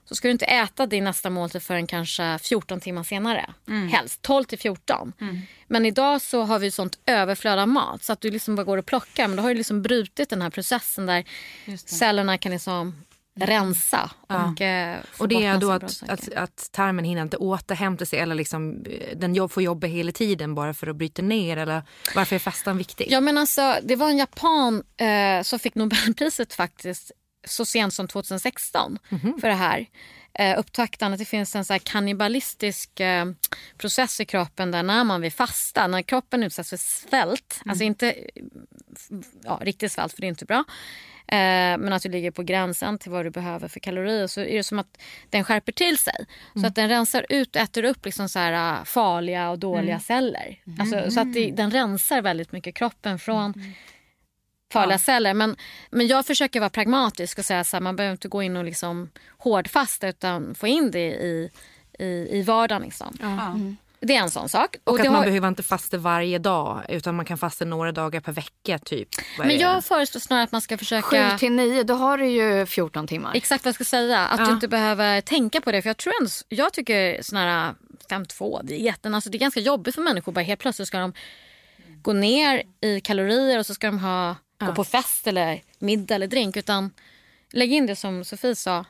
så 0.06 0.16
ska 0.16 0.28
du 0.28 0.32
inte 0.32 0.46
äta 0.46 0.86
din 0.86 1.04
nästa 1.04 1.30
måltid 1.30 1.64
förrän 1.64 1.88
kanske 1.88 2.40
14 2.42 2.80
timmar 2.80 3.04
senare. 3.04 3.46
Helst 3.92 4.22
12 4.22 4.44
till 4.44 4.60
14. 4.60 5.14
Men 5.68 5.86
idag 5.86 6.22
så 6.22 6.44
har 6.44 6.60
vi 6.60 6.72
sånt 6.72 7.00
överflöd 7.06 7.60
av 7.60 7.68
mat 7.68 8.04
så 8.04 8.14
att 8.14 8.22
du 8.22 8.32
liksom 8.32 8.56
bara 8.56 8.64
går 8.64 8.78
och 8.78 8.86
plockar. 8.86 9.28
Men 9.28 9.38
då 9.38 9.44
har 9.44 9.50
du 9.50 9.56
liksom 9.56 9.82
brutit 9.82 10.30
den 10.30 10.42
här 10.42 10.50
processen 10.50 11.06
där 11.06 11.24
cellerna 11.86 12.38
kan 12.38 12.52
liksom 12.52 12.96
rensa. 13.40 14.12
Och, 14.28 14.62
eh, 14.62 14.98
Och 15.18 15.28
det 15.28 15.46
är 15.46 15.58
då 15.58 15.72
att, 15.72 16.04
att, 16.08 16.34
att 16.34 16.70
tarmen 16.72 17.06
hinner 17.06 17.22
inte 17.22 17.38
återhämta 17.38 18.06
sig 18.06 18.20
eller 18.20 18.36
liksom, 18.36 18.86
eh, 18.86 19.18
den 19.18 19.36
jobb, 19.36 19.52
får 19.52 19.64
jobba 19.64 19.88
hela 19.88 20.12
tiden 20.12 20.56
bara 20.56 20.74
för 20.74 20.88
att 20.88 20.96
bryta 20.96 21.22
ner? 21.22 21.58
Eller 21.58 21.84
varför 22.16 22.36
är 22.36 22.40
fastan 22.40 22.78
viktig? 22.78 23.08
Ja 23.10 23.22
men 23.22 23.38
alltså 23.38 23.76
det 23.84 23.96
var 23.96 24.10
en 24.10 24.18
japan 24.18 24.84
eh, 24.98 25.44
som 25.44 25.60
fick 25.60 25.76
Nobelpriset 25.76 26.54
faktiskt 26.54 27.12
så 27.48 27.66
sent 27.66 27.94
som 27.94 28.08
2016 28.08 29.00
för 29.42 29.48
det 29.48 29.54
här. 29.54 29.86
Eh, 30.40 30.60
upptakten 30.60 31.14
att 31.14 31.20
det 31.20 31.26
finns 31.26 31.56
en 31.56 31.66
så 31.66 31.74
här 31.74 31.80
kannibalistisk 31.80 33.00
eh, 33.00 33.26
process 33.78 34.20
i 34.20 34.26
kroppen 34.26 34.72
där 34.72 34.84
när 34.84 35.04
man 35.04 35.22
vill 35.22 35.32
fasta, 35.32 35.88
när 35.88 36.02
kroppen 36.02 36.44
utsätts 36.44 36.70
för 36.70 36.78
svält, 36.78 37.62
alltså 37.66 37.84
inte 37.84 38.16
ja, 39.44 39.60
riktig 39.62 39.92
svält 39.92 40.14
för 40.14 40.22
det 40.22 40.28
är 40.28 40.30
inte 40.30 40.46
bra. 40.46 40.64
Eh, 41.32 41.78
men 41.78 41.94
att 41.94 42.04
du 42.04 42.10
ligger 42.10 42.32
på 42.32 42.44
gränsen 42.44 42.98
till 42.98 43.12
vad 43.12 43.26
du 43.26 43.30
behöver 43.30 43.68
för 43.68 43.80
kalorier 43.80 44.28
så 44.28 44.42
är 44.42 44.58
det 44.58 44.64
som 44.64 44.80
att 44.80 44.98
den 45.30 45.44
skärper 45.44 45.72
till 45.72 45.98
sig. 45.98 46.26
Så 46.54 46.68
att 46.68 46.76
den 46.76 46.90
rensar 46.90 47.26
ut 47.30 47.56
och 47.56 47.62
äter 47.62 47.84
upp 47.84 48.06
liksom 48.06 48.30
så 48.30 48.40
här, 48.40 48.80
äh, 48.80 48.84
farliga 48.84 49.50
och 49.50 49.60
dåliga 49.60 50.00
celler. 50.00 50.60
Alltså, 50.80 51.12
så 51.12 51.20
att 51.20 51.34
det, 51.34 51.52
den 51.52 51.72
rensar 51.72 52.22
väldigt 52.22 52.52
mycket 52.52 52.76
kroppen 52.76 53.20
från 53.20 53.54
farliga 54.74 54.98
celler. 55.00 55.34
Men, 55.34 55.56
men 55.92 56.08
jag 56.08 56.26
försöker 56.26 56.60
vara 56.60 56.70
pragmatisk 56.70 57.40
och 57.40 57.46
säga 57.46 57.60
att 57.60 57.84
man 57.84 57.96
behöver 57.96 58.12
inte 58.12 58.28
gå 58.28 58.44
in 58.44 58.58
och 58.58 58.66
liksom 58.66 59.10
hårdfasta 59.38 60.08
utan 60.08 60.56
få 60.56 60.68
in 60.68 60.92
det 60.92 61.08
i, 61.12 61.50
i, 62.00 62.28
i 62.32 62.42
vardagen. 62.42 62.82
Liksom. 62.82 63.18
Det 64.00 64.16
är 64.16 64.22
en 64.22 64.30
sån 64.30 64.50
sak. 64.50 64.76
Och, 64.84 64.98
det 64.98 65.02
att 65.02 65.08
man 65.08 65.16
har- 65.16 65.26
behöver 65.26 65.48
inte 65.48 65.64
fasta 65.64 65.98
varje 65.98 66.38
dag 66.40 66.86
utan 66.90 67.16
man 67.16 67.26
kan 67.26 67.38
fasta 67.38 67.66
några 67.66 67.92
dagar 67.92 68.20
per 68.20 68.32
vecka 68.32 68.80
typ. 68.80 69.10
Men 69.40 69.58
jag 69.58 69.86
föreslår 69.86 70.20
snarare 70.20 70.44
att 70.44 70.52
man 70.52 70.62
ska 70.62 70.78
försöka... 70.78 71.32
Sju 71.32 71.38
till 71.38 71.52
nio, 71.52 71.84
då 71.84 71.94
har 71.94 72.18
du 72.18 72.26
ju 72.28 72.66
14 72.66 73.08
timmar. 73.08 73.32
Exakt 73.36 73.64
vad 73.66 73.70
jag 73.70 73.76
ska 73.76 73.84
säga. 73.84 74.20
Att 74.28 74.38
du 74.38 74.44
Ja. 74.46 74.52
inte 74.52 74.68
behöver 74.68 75.22
tänka 75.22 75.62
på 75.62 75.72
det. 75.72 75.82
För 75.82 75.90
Jag 75.90 75.98
tror 75.98 76.14
ändå, 76.22 76.30
jag 76.50 76.74
tycker 76.74 77.22
såna 77.22 77.40
här 77.42 77.74
5-2-dieten, 78.10 79.16
alltså 79.16 79.30
det 79.30 79.38
är 79.38 79.40
ganska 79.40 79.60
jobbigt 79.60 79.96
för 79.96 80.02
människor. 80.02 80.32
Bara 80.32 80.42
helt 80.42 80.60
plötsligt 80.60 80.88
ska 80.88 81.00
de 81.00 81.14
gå 82.02 82.14
ner 82.14 82.64
i 82.82 83.02
kalorier 83.02 83.60
och 83.60 83.66
så 83.66 83.74
ska 83.74 83.88
de 83.88 84.00
ha, 84.00 84.36
gå 84.60 84.74
på 84.74 84.84
fest 84.84 85.28
eller 85.28 85.62
middag 85.80 86.16
eller 86.16 86.28
drink. 86.28 86.58
Utan 86.58 86.92
lägg 87.52 87.74
in 87.74 87.86
det 87.86 87.96
som 87.96 88.24
Sofie 88.26 88.56
sa 88.56 88.86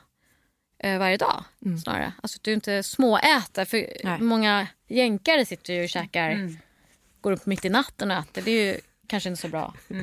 eh, 0.78 0.98
varje 0.98 1.16
dag 1.16 1.44
snarare. 1.82 2.12
Alltså 2.22 2.38
du 2.42 2.52
inte 2.52 2.82
småäter. 2.82 3.64
För 3.64 3.86
Nej. 4.04 4.20
många 4.20 4.66
jänkare 4.88 5.46
sitter 5.46 5.72
ju 5.74 5.82
och 5.82 5.88
käkar, 5.88 6.56
går 7.20 7.32
upp 7.32 7.46
mitt 7.46 7.64
i 7.64 7.68
natten 7.68 8.10
och 8.10 8.16
äter. 8.16 8.42
Det 8.42 8.50
är 8.50 8.64
ju 8.74 8.80
kanske 9.06 9.28
inte 9.28 9.42
så 9.42 9.48
bra. 9.48 9.74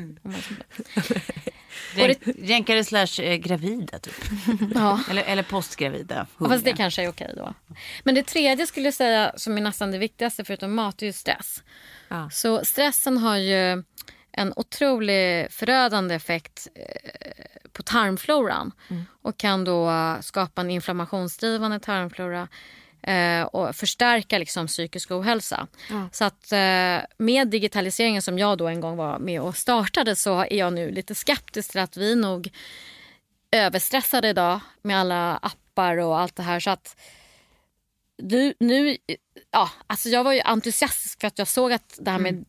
Jänk- 1.96 2.36
Jänkare 2.38 2.84
slash 2.84 3.22
eh, 3.22 3.36
gravida 3.38 4.00
typ. 4.00 4.14
Ja. 4.76 5.00
Eller, 5.10 5.24
eller 5.24 5.44
postgravida. 5.44 6.28
Ja, 6.40 6.50
fast 6.50 6.66
det 6.66 6.74
kanske 6.74 7.04
är 7.04 7.10
okej 7.10 7.34
då. 7.38 7.54
Men 8.04 8.16
det 8.16 8.24
tredje 8.24 8.68
skulle 8.68 8.86
jag 8.88 8.94
säga 8.94 9.34
som 9.38 9.58
är 9.58 9.62
nästan 9.62 9.92
det 9.92 9.98
viktigaste 9.98 10.46
förutom 10.46 10.76
mat 10.76 11.02
är 11.02 11.06
ju 11.06 11.14
stress. 11.14 11.64
Ja. 12.08 12.30
Så 12.32 12.66
stressen 12.66 13.18
har 13.18 13.38
ju 13.38 13.84
en 14.38 14.54
otrolig 14.56 15.52
förödande 15.52 16.16
effekt 16.16 16.68
eh, 16.76 17.46
på 17.72 17.84
tarmfloran 17.84 18.72
och 19.22 19.38
kan 19.38 19.64
då 19.64 19.92
skapa 20.22 20.62
en 20.62 20.72
inflammationsdrivande 20.72 21.80
tarmflora 21.80 22.48
eh, 23.02 23.42
och 23.42 23.76
förstärka 23.76 24.38
liksom 24.38 24.68
psykisk 24.68 25.12
ohälsa. 25.12 25.68
Så 26.12 26.26
att 26.26 26.52
eh, 26.52 27.00
med 27.18 27.48
digitaliseringen 27.48 28.22
som 28.22 28.40
jag 28.40 28.58
då 28.58 28.68
en 28.68 28.82
gång 28.82 28.98
var 28.98 29.20
med 29.20 29.42
och 29.42 29.58
startade 29.58 30.16
så 30.16 30.40
är 30.40 30.54
jag 30.54 30.74
nu 30.74 30.92
lite 30.92 31.16
skeptisk 31.16 31.72
till 31.72 31.82
att 31.82 31.98
vi 31.98 32.16
nog 32.16 32.50
överstressade 33.52 34.30
idag 34.30 34.60
med 34.82 35.00
alla 35.00 35.38
appar 35.38 35.98
och 35.98 36.20
allt 36.20 36.36
det 36.36 36.44
här. 36.44 36.60
Så 36.60 36.70
att 36.70 37.02
du, 38.18 38.54
nu, 38.60 38.98
ja, 39.52 39.70
alltså 39.88 40.10
jag 40.10 40.24
var 40.24 40.34
ju 40.34 40.42
entusiastisk 40.42 41.20
för 41.22 41.28
att 41.28 41.40
jag 41.40 41.48
såg 41.48 41.72
att 41.74 42.00
det 42.02 42.12
här 42.12 42.20
med 42.20 42.46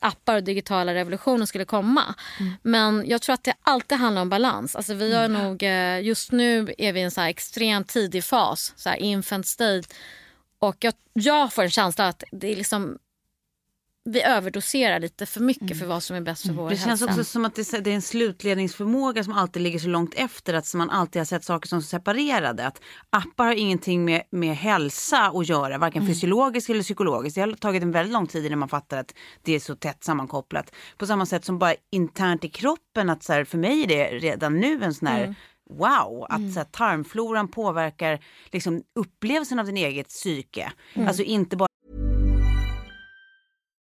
appar 0.00 0.36
och 0.36 0.44
digitala 0.44 0.94
revolutionen 0.94 1.46
skulle 1.46 1.64
komma. 1.64 2.14
Men 2.62 3.08
jag 3.08 3.22
tror 3.22 3.34
att 3.34 3.44
det 3.44 3.54
alltid 3.62 3.98
handlar 3.98 4.22
om 4.22 4.28
balans. 4.28 4.76
Alltså 4.76 4.94
vi 4.94 5.14
har 5.14 5.28
nog, 5.28 5.62
eh, 5.62 6.00
just 6.00 6.32
nu 6.32 6.74
är 6.78 6.92
vi 6.92 7.00
i 7.00 7.02
en 7.02 7.10
så 7.10 7.20
extremt 7.20 7.88
tidig 7.88 8.24
fas, 8.24 8.72
så 8.76 8.88
här 8.88 8.96
infant 8.96 9.46
stage. 9.46 9.84
Och 10.58 10.76
jag, 10.80 10.94
jag 11.12 11.52
får 11.52 11.62
en 11.62 11.70
känsla 11.70 12.08
att 12.08 12.24
det 12.32 12.52
är 12.52 12.56
liksom 12.56 12.98
vi 14.06 14.22
överdoserar 14.22 15.00
lite 15.00 15.26
för 15.26 15.40
mycket 15.40 15.78
för 15.78 15.86
vad 15.86 16.02
som 16.02 16.16
är 16.16 16.20
bäst 16.20 16.46
för 16.46 16.52
vår 16.52 16.68
Det 16.68 16.76
hälsa. 16.76 16.86
känns 16.86 17.02
också 17.02 17.24
som 17.24 17.44
att 17.44 17.54
det 17.54 17.74
är 17.74 17.80
det 17.80 17.92
en 17.92 18.02
slutledningsförmåga 18.02 19.24
som 19.24 19.32
alltid 19.32 19.62
ligger 19.62 19.78
så 19.78 19.88
långt 19.88 20.14
efter 20.14 20.54
att 20.54 20.74
man 20.74 20.90
alltid 20.90 21.20
har 21.20 21.24
sett 21.24 21.44
saker 21.44 21.68
som 21.68 21.82
separerade. 21.82 22.66
Att 22.66 22.80
appar 23.10 23.44
har 23.44 23.52
ingenting 23.52 24.04
med, 24.04 24.22
med 24.30 24.56
hälsa 24.56 25.18
att 25.18 25.48
göra, 25.48 25.78
varken 25.78 26.06
fysiologiskt 26.06 26.70
eller 26.70 26.82
psykologiskt. 26.82 27.34
Det 27.34 27.40
har 27.40 27.52
tagit 27.52 27.82
en 27.82 27.92
väldigt 27.92 28.12
lång 28.12 28.26
tid 28.26 28.46
innan 28.46 28.58
man 28.58 28.68
fattar 28.68 28.98
att 28.98 29.14
det 29.42 29.52
är 29.52 29.60
så 29.60 29.76
tätt 29.76 30.04
sammankopplat. 30.04 30.74
På 30.98 31.06
samma 31.06 31.26
sätt 31.26 31.44
som 31.44 31.58
bara 31.58 31.74
internt 31.92 32.44
i 32.44 32.48
kroppen, 32.48 33.10
att 33.10 33.22
så 33.22 33.32
här, 33.32 33.44
för 33.44 33.58
mig 33.58 33.82
är 33.82 33.86
det 33.86 34.04
redan 34.04 34.60
nu 34.60 34.84
en 34.84 34.94
sån 34.94 35.08
här 35.08 35.34
Wow, 35.70 36.26
att 36.28 36.52
så 36.52 36.60
här, 36.60 36.64
tarmfloran 36.64 37.48
påverkar 37.48 38.20
liksom, 38.52 38.82
upplevelsen 38.94 39.58
av 39.58 39.66
din 39.66 39.76
eget 39.76 40.08
psyke. 40.08 40.72
Alltså 40.94 41.22
inte 41.22 41.56
bara 41.56 41.68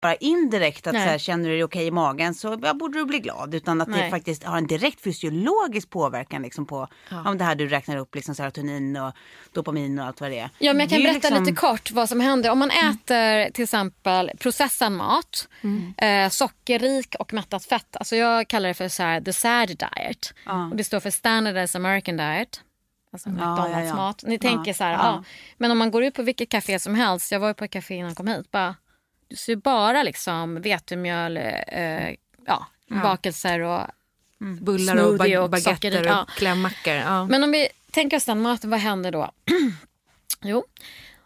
bara 0.00 0.14
indirekt 0.14 0.86
att 0.86 0.94
så 0.94 1.00
här, 1.00 1.18
känner 1.18 1.44
du 1.48 1.54
dig 1.54 1.64
okej 1.64 1.86
i 1.86 1.90
magen 1.90 2.34
så 2.34 2.58
ja, 2.62 2.74
borde 2.74 2.98
du 2.98 3.04
bli 3.04 3.18
glad. 3.18 3.54
Utan 3.54 3.80
att 3.80 3.88
det 3.88 3.96
Nej. 3.96 4.10
faktiskt 4.10 4.44
har 4.44 4.56
en 4.58 4.66
direkt 4.66 5.00
fysiologisk 5.00 5.90
påverkan 5.90 6.42
liksom, 6.42 6.66
på 6.66 6.88
om 7.26 7.38
det 7.38 7.44
här 7.44 7.54
du 7.54 7.68
räknar 7.68 7.96
upp, 7.96 8.14
liksom, 8.14 8.34
serotonin 8.34 8.96
och 8.96 9.12
dopamin 9.52 9.98
och 9.98 10.06
allt 10.06 10.20
vad 10.20 10.30
det 10.30 10.38
är. 10.38 10.50
Ja, 10.58 10.72
men 10.72 10.80
jag 10.80 10.88
Det 10.88 10.94
kan 10.94 11.02
berätta 11.02 11.28
liksom- 11.28 11.44
lite 11.44 11.56
kort 11.56 11.90
vad 11.90 12.08
som 12.08 12.20
händer. 12.20 12.50
Om 12.50 12.58
man 12.58 12.70
äter 12.70 13.50
till 13.52 13.64
exempel 13.64 14.30
processad 14.38 14.92
mat, 14.92 15.48
eh, 15.96 16.28
sockerrik 16.28 17.14
och 17.18 17.32
mättat 17.32 17.64
fett. 17.64 17.96
Alltså 17.96 18.16
jag 18.16 18.48
kallar 18.48 18.68
det 18.68 18.74
för 18.74 18.88
så 18.88 19.02
här, 19.02 19.20
the 19.20 19.32
sad 19.32 19.68
diet. 19.68 20.34
Och 20.70 20.76
det 20.76 20.84
står 20.84 21.00
för 21.00 21.10
standardized 21.10 21.76
American 21.80 22.16
diet. 22.16 22.60
Alltså 23.12 23.28
McDonalds 23.28 23.72
ja, 23.72 23.80
ja. 23.84 23.94
mat. 23.96 24.22
Ni 24.26 24.34
Ja, 24.34 24.40
tänker 24.40 24.72
så 24.72 24.84
här, 24.84 24.92
ja. 24.92 24.98
ja. 25.02 25.24
Men 25.58 25.70
om 25.70 25.78
man 25.78 25.90
går 25.90 26.04
ut 26.04 26.14
på 26.14 26.22
vilket 26.22 26.48
café 26.48 26.78
som 26.78 26.94
helst. 26.94 27.32
Jag 27.32 27.40
var 27.40 27.48
ju 27.48 27.54
på 27.54 27.64
ett 27.64 27.70
café 27.70 27.94
innan 27.94 28.08
jag 28.08 28.16
kom 28.16 28.26
hit. 28.28 28.50
Bara, 28.50 28.74
ser 29.36 29.56
bara 29.56 30.02
liksom 30.02 30.62
vetemjöl, 30.62 31.36
eh, 31.36 32.10
ja, 32.46 32.66
bakelser 32.88 33.60
och 33.60 33.86
Bullar 34.38 34.96
och 34.96 35.18
bag- 35.18 35.42
och 35.42 35.50
baguetter 35.50 36.00
och 36.00 36.06
ja. 36.06 36.26
klämmackor. 36.36 36.94
Ja. 36.94 37.26
Men 37.26 37.44
om 37.44 37.50
vi 37.50 37.68
tänker 37.90 38.16
oss 38.16 38.24
den 38.24 38.40
maten, 38.40 38.70
vad 38.70 38.80
händer 38.80 39.12
då? 39.12 39.30
jo, 40.42 40.64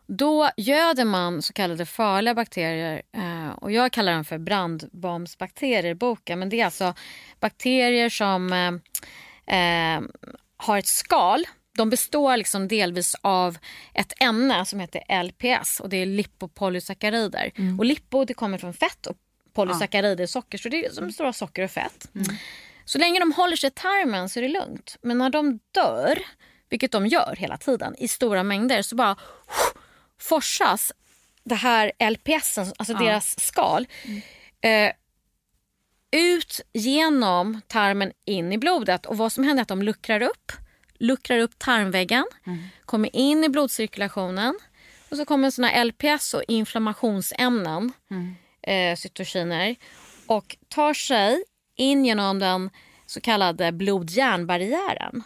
då 0.07 0.51
göder 0.57 1.05
man 1.05 1.43
så 1.43 1.53
kallade 1.53 1.87
farliga 1.87 2.35
bakterier. 2.35 3.03
Eh, 3.13 3.51
och 3.51 3.73
jag 3.73 3.93
kallar 3.93 4.13
dem 4.13 4.25
för 4.25 4.39
brandbombsbakterier 4.39 5.91
i 5.91 5.95
boken. 5.95 6.39
Men 6.39 6.49
det 6.49 6.61
är 6.61 6.65
alltså 6.65 6.95
bakterier 7.41 8.09
som 8.09 8.53
eh, 8.53 9.97
eh, 9.97 10.03
har 10.57 10.79
ett 10.79 10.87
skal. 10.87 11.45
De 11.77 11.91
består 11.91 12.37
liksom 12.37 12.69
delvis 12.69 13.17
av 13.21 13.59
ett 13.95 14.13
ämne 14.21 14.65
som 14.65 14.81
heter 14.81 15.23
LPS 15.23 15.81
och 15.81 15.89
det 15.89 15.97
är 15.97 16.07
lipopolysackarider. 16.07 17.53
Och 17.79 17.85
lipo 17.85 18.25
det 18.25 18.35
kommer 18.35 18.59
från 18.59 18.75
fett 18.75 19.07
och 19.07 19.17
polysackarider 19.53 20.23
är 20.23 20.27
socker. 20.27 20.59
Så 20.59 20.69
det 20.69 20.85
är 20.87 20.91
som 20.91 21.07
består 21.07 21.25
av 21.25 21.33
socker 21.33 21.63
och 21.63 21.71
fett. 21.71 22.09
Så 22.85 22.99
länge 22.99 23.21
de 23.21 23.33
håller 23.33 23.57
sig 23.57 23.69
i 23.69 23.71
tarmen 23.71 24.29
så 24.29 24.41
är 24.41 24.43
det 24.43 24.49
lugnt. 24.49 24.97
Men 25.03 25.19
när 25.19 25.31
de 25.31 25.59
dör, 25.73 26.19
vilket 26.69 26.93
de 26.93 27.07
gör 27.07 27.35
hela 27.39 27.57
tiden 27.57 27.95
i 27.99 28.09
stora 28.09 28.43
mängder, 28.43 28.83
så 28.83 28.97
bara 28.97 29.17
forsas 30.21 30.93
det 31.45 31.55
här 31.55 31.93
LPS, 32.11 32.59
alltså 32.59 32.95
deras 32.95 33.41
skal, 33.41 33.87
eh, 34.61 34.93
ut 36.17 36.61
genom 36.73 37.61
tarmen 37.67 38.13
in 38.25 38.53
i 38.53 38.59
blodet. 38.59 39.07
Och 39.07 39.17
vad 39.17 39.33
som 39.33 39.45
händer 39.45 39.61
är 39.61 39.63
att 39.63 39.69
de 39.69 39.83
luckrar 39.83 40.23
upp, 40.23 40.53
luckrar 40.99 41.39
upp 41.39 41.59
tarmväggen, 41.59 42.25
kommer 42.85 43.17
in 43.17 43.45
i 43.45 43.49
blodcirkulationen 43.49 44.59
och 45.11 45.17
så 45.17 45.25
kommer 45.25 45.51
såna 45.51 45.85
LPS 45.85 46.35
och 46.35 46.43
inflammationsämnen, 46.49 47.93
eh, 48.63 48.97
cytokiner, 48.97 49.77
och 50.27 50.57
tar 50.69 50.95
sig 50.95 51.45
in 51.77 52.05
genom 52.05 52.39
den 52.39 52.71
så 53.07 53.21
kallade 53.21 53.73
blod-järnbarriären. 53.73 55.23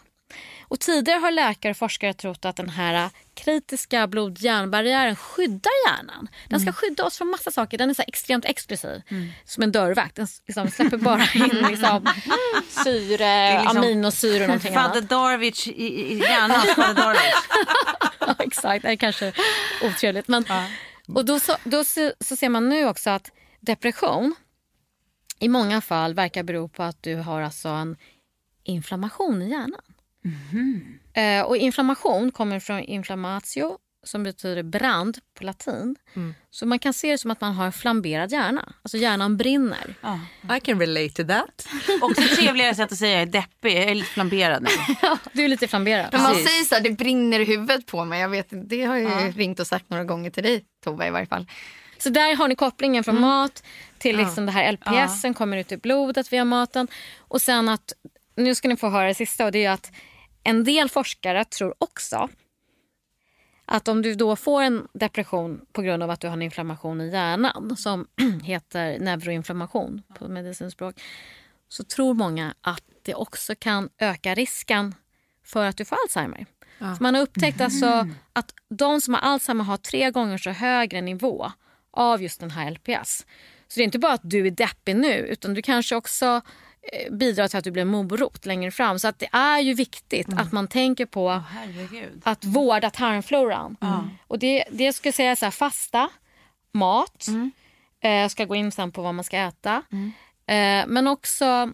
Och 0.68 0.80
tidigare 0.80 1.18
har 1.18 1.30
läkare 1.30 1.70
och 1.70 1.76
forskare 1.76 2.14
trott 2.14 2.44
att 2.44 2.56
den 2.56 2.68
här 2.68 3.10
kritiska 3.34 4.06
blod-järnbarriären 4.06 5.16
skyddar 5.16 5.72
hjärnan. 5.86 6.28
Den 6.48 6.60
ska 6.60 6.72
skydda 6.72 7.04
oss 7.04 7.18
från 7.18 7.28
massa 7.28 7.50
saker. 7.50 7.78
Den 7.78 7.90
är 7.90 7.94
så 7.94 8.02
extremt 8.06 8.44
explosiv. 8.44 9.02
Som 9.44 9.62
en 9.62 9.72
dörrvakt. 9.72 10.16
Den 10.16 10.26
liksom 10.46 10.70
släpper 10.70 10.96
bara 10.96 11.22
in 11.34 11.66
liksom, 11.68 12.06
syre, 12.84 13.58
liksom 13.60 13.76
aminosyre 13.76 14.42
och 14.42 14.48
någonting 14.48 14.74
annat. 14.74 15.08
Darwich 15.08 15.66
i, 15.68 16.12
i 16.12 16.18
hjärnan. 16.18 16.60
Ja, 18.20 18.34
exakt, 18.38 18.82
det 18.82 18.88
är 18.88 18.96
kanske 18.96 19.32
otrevligt. 19.82 20.28
Men, 20.28 20.44
och 21.14 21.24
då, 21.24 21.40
så, 21.40 21.56
då 21.64 21.84
så, 21.84 22.12
så 22.20 22.36
ser 22.36 22.48
man 22.48 22.68
nu 22.68 22.88
också 22.88 23.10
att 23.10 23.30
depression 23.60 24.34
i 25.38 25.48
många 25.48 25.80
fall 25.80 26.14
verkar 26.14 26.42
bero 26.42 26.68
på 26.68 26.82
att 26.82 27.02
du 27.02 27.16
har 27.16 27.40
alltså 27.42 27.68
en 27.68 27.96
inflammation 28.64 29.42
i 29.42 29.50
hjärnan. 29.50 29.80
Eh, 31.12 31.42
och 31.42 31.56
inflammation 31.56 32.30
kommer 32.30 32.60
från 32.60 32.80
inflammatio 32.80 33.78
som 34.04 34.22
betyder 34.22 34.62
brand 34.62 35.18
på 35.34 35.44
latin. 35.44 35.96
Så 36.50 36.66
man 36.66 36.78
kan 36.78 36.92
se 36.92 37.10
det 37.10 37.18
som 37.18 37.30
att 37.30 37.40
man 37.40 37.54
har 37.54 37.66
en 37.66 37.72
flamberad 37.72 38.32
hjärna. 38.32 38.72
Alltså 38.82 38.96
hjärnan 38.96 39.36
brinner. 39.36 39.94
I 40.56 40.60
can 40.60 40.80
relate 40.80 41.08
to 41.08 41.28
that. 41.28 41.68
Också 42.00 42.22
trevligare 42.36 42.74
sätt 42.74 42.92
att 42.92 42.98
säga 42.98 43.12
jag 43.12 43.22
är 43.22 43.26
deppig. 43.26 43.76
Jag 43.76 43.84
är 43.84 43.94
lite 43.94 44.08
flamberad 44.10 44.62
nu. 44.62 44.68
Du 45.32 45.44
är 45.44 45.48
lite 45.48 45.68
flamberad. 45.68 46.08
Men 46.12 46.22
man 46.22 46.32
Precis. 46.32 46.48
säger 46.48 46.64
så 46.64 46.74
här, 46.74 46.82
det 46.82 46.90
brinner 46.90 47.40
i 47.40 47.44
huvudet 47.44 47.86
på 47.86 48.04
mig. 48.04 48.20
Jag 48.20 48.28
vet, 48.28 48.46
det 48.50 48.84
har 48.84 48.96
jag 48.96 49.26
ju 49.26 49.32
ringt 49.32 49.60
och 49.60 49.66
sagt 49.66 49.90
några 49.90 50.04
gånger 50.04 50.30
till 50.30 50.42
dig 50.42 50.64
Tove 50.84 51.06
i 51.06 51.10
varje 51.10 51.26
fall. 51.26 51.46
Så 51.98 52.08
där 52.08 52.36
har 52.36 52.48
ni 52.48 52.54
kopplingen 52.54 53.04
från 53.04 53.20
mat 53.20 53.62
till 53.98 54.16
liksom 54.16 54.46
det 54.46 54.52
här 54.52 54.72
LPSen 54.72 55.34
kommer 55.34 55.56
ut 55.56 55.72
i 55.72 55.76
blodet 55.76 56.32
via 56.32 56.44
maten. 56.44 56.88
Och 57.18 57.42
sen 57.42 57.68
att, 57.68 57.92
nu 58.36 58.54
ska 58.54 58.68
ni 58.68 58.76
få 58.76 58.88
höra 58.88 59.06
det 59.06 59.14
sista 59.14 59.44
och 59.44 59.52
det 59.52 59.64
är 59.64 59.70
att 59.70 59.92
en 60.48 60.64
del 60.64 60.88
forskare 60.88 61.44
tror 61.44 61.74
också 61.78 62.28
att 63.64 63.88
om 63.88 64.02
du 64.02 64.14
då 64.14 64.36
får 64.36 64.62
en 64.62 64.88
depression 64.92 65.60
på 65.72 65.82
grund 65.82 66.02
av 66.02 66.10
att 66.10 66.20
du 66.20 66.26
har 66.26 66.34
en 66.34 66.42
inflammation 66.42 67.00
i 67.00 67.08
hjärnan 67.08 67.76
som 67.76 68.06
heter 68.42 68.98
neuroinflammation 68.98 70.02
på 70.14 70.28
medicinspråk 70.28 71.00
så 71.68 71.84
tror 71.84 72.14
många 72.14 72.54
att 72.60 72.82
det 73.02 73.14
också 73.14 73.54
kan 73.54 73.88
öka 73.98 74.34
risken 74.34 74.94
för 75.44 75.64
att 75.64 75.76
du 75.76 75.84
får 75.84 75.96
Alzheimer. 76.04 76.46
Så 76.78 77.02
man 77.02 77.14
har 77.14 77.22
upptäckt 77.22 77.60
alltså 77.60 78.08
att 78.32 78.54
de 78.68 79.00
som 79.00 79.14
har 79.14 79.20
Alzheimer 79.20 79.64
har 79.64 79.76
tre 79.76 80.10
gånger 80.10 80.38
så 80.38 80.50
högre 80.50 81.00
nivå 81.00 81.52
av 81.90 82.22
just 82.22 82.40
den 82.40 82.50
här 82.50 82.70
LPS. 82.70 83.26
Så 83.68 83.74
det 83.74 83.82
är 83.82 83.84
inte 83.84 83.98
bara 83.98 84.12
att 84.12 84.30
du 84.30 84.46
är 84.46 84.50
deppig 84.50 84.96
nu 84.96 85.14
utan 85.14 85.54
du 85.54 85.62
kanske 85.62 85.96
också 85.96 86.42
bidrar 87.10 87.48
till 87.48 87.58
att 87.58 87.64
du 87.64 87.70
blir 87.70 87.84
morot 87.84 88.46
längre 88.46 88.70
fram. 88.70 88.98
Så 88.98 89.08
att 89.08 89.18
det 89.18 89.28
är 89.32 89.60
ju 89.60 89.74
viktigt 89.74 90.28
att 90.36 90.52
man 90.52 90.68
tänker 90.68 91.06
på 91.06 91.30
Herregud. 91.30 92.22
att 92.24 92.44
vårda 92.44 92.90
tarmfloran. 92.90 93.76
Och 94.26 94.38
det, 94.38 94.64
det 94.70 94.92
ska 94.92 95.08
jag 95.08 95.14
säga 95.14 95.36
så 95.36 95.46
här, 95.46 95.50
fasta, 95.50 96.08
mat. 96.72 97.26
Eh, 98.00 98.10
jag 98.10 98.30
ska 98.30 98.44
gå 98.44 98.54
in 98.54 98.72
sen 98.72 98.92
på 98.92 99.02
vad 99.02 99.14
man 99.14 99.24
ska 99.24 99.36
äta. 99.36 99.82
Eh, 100.46 100.86
men 100.86 101.06
också 101.06 101.72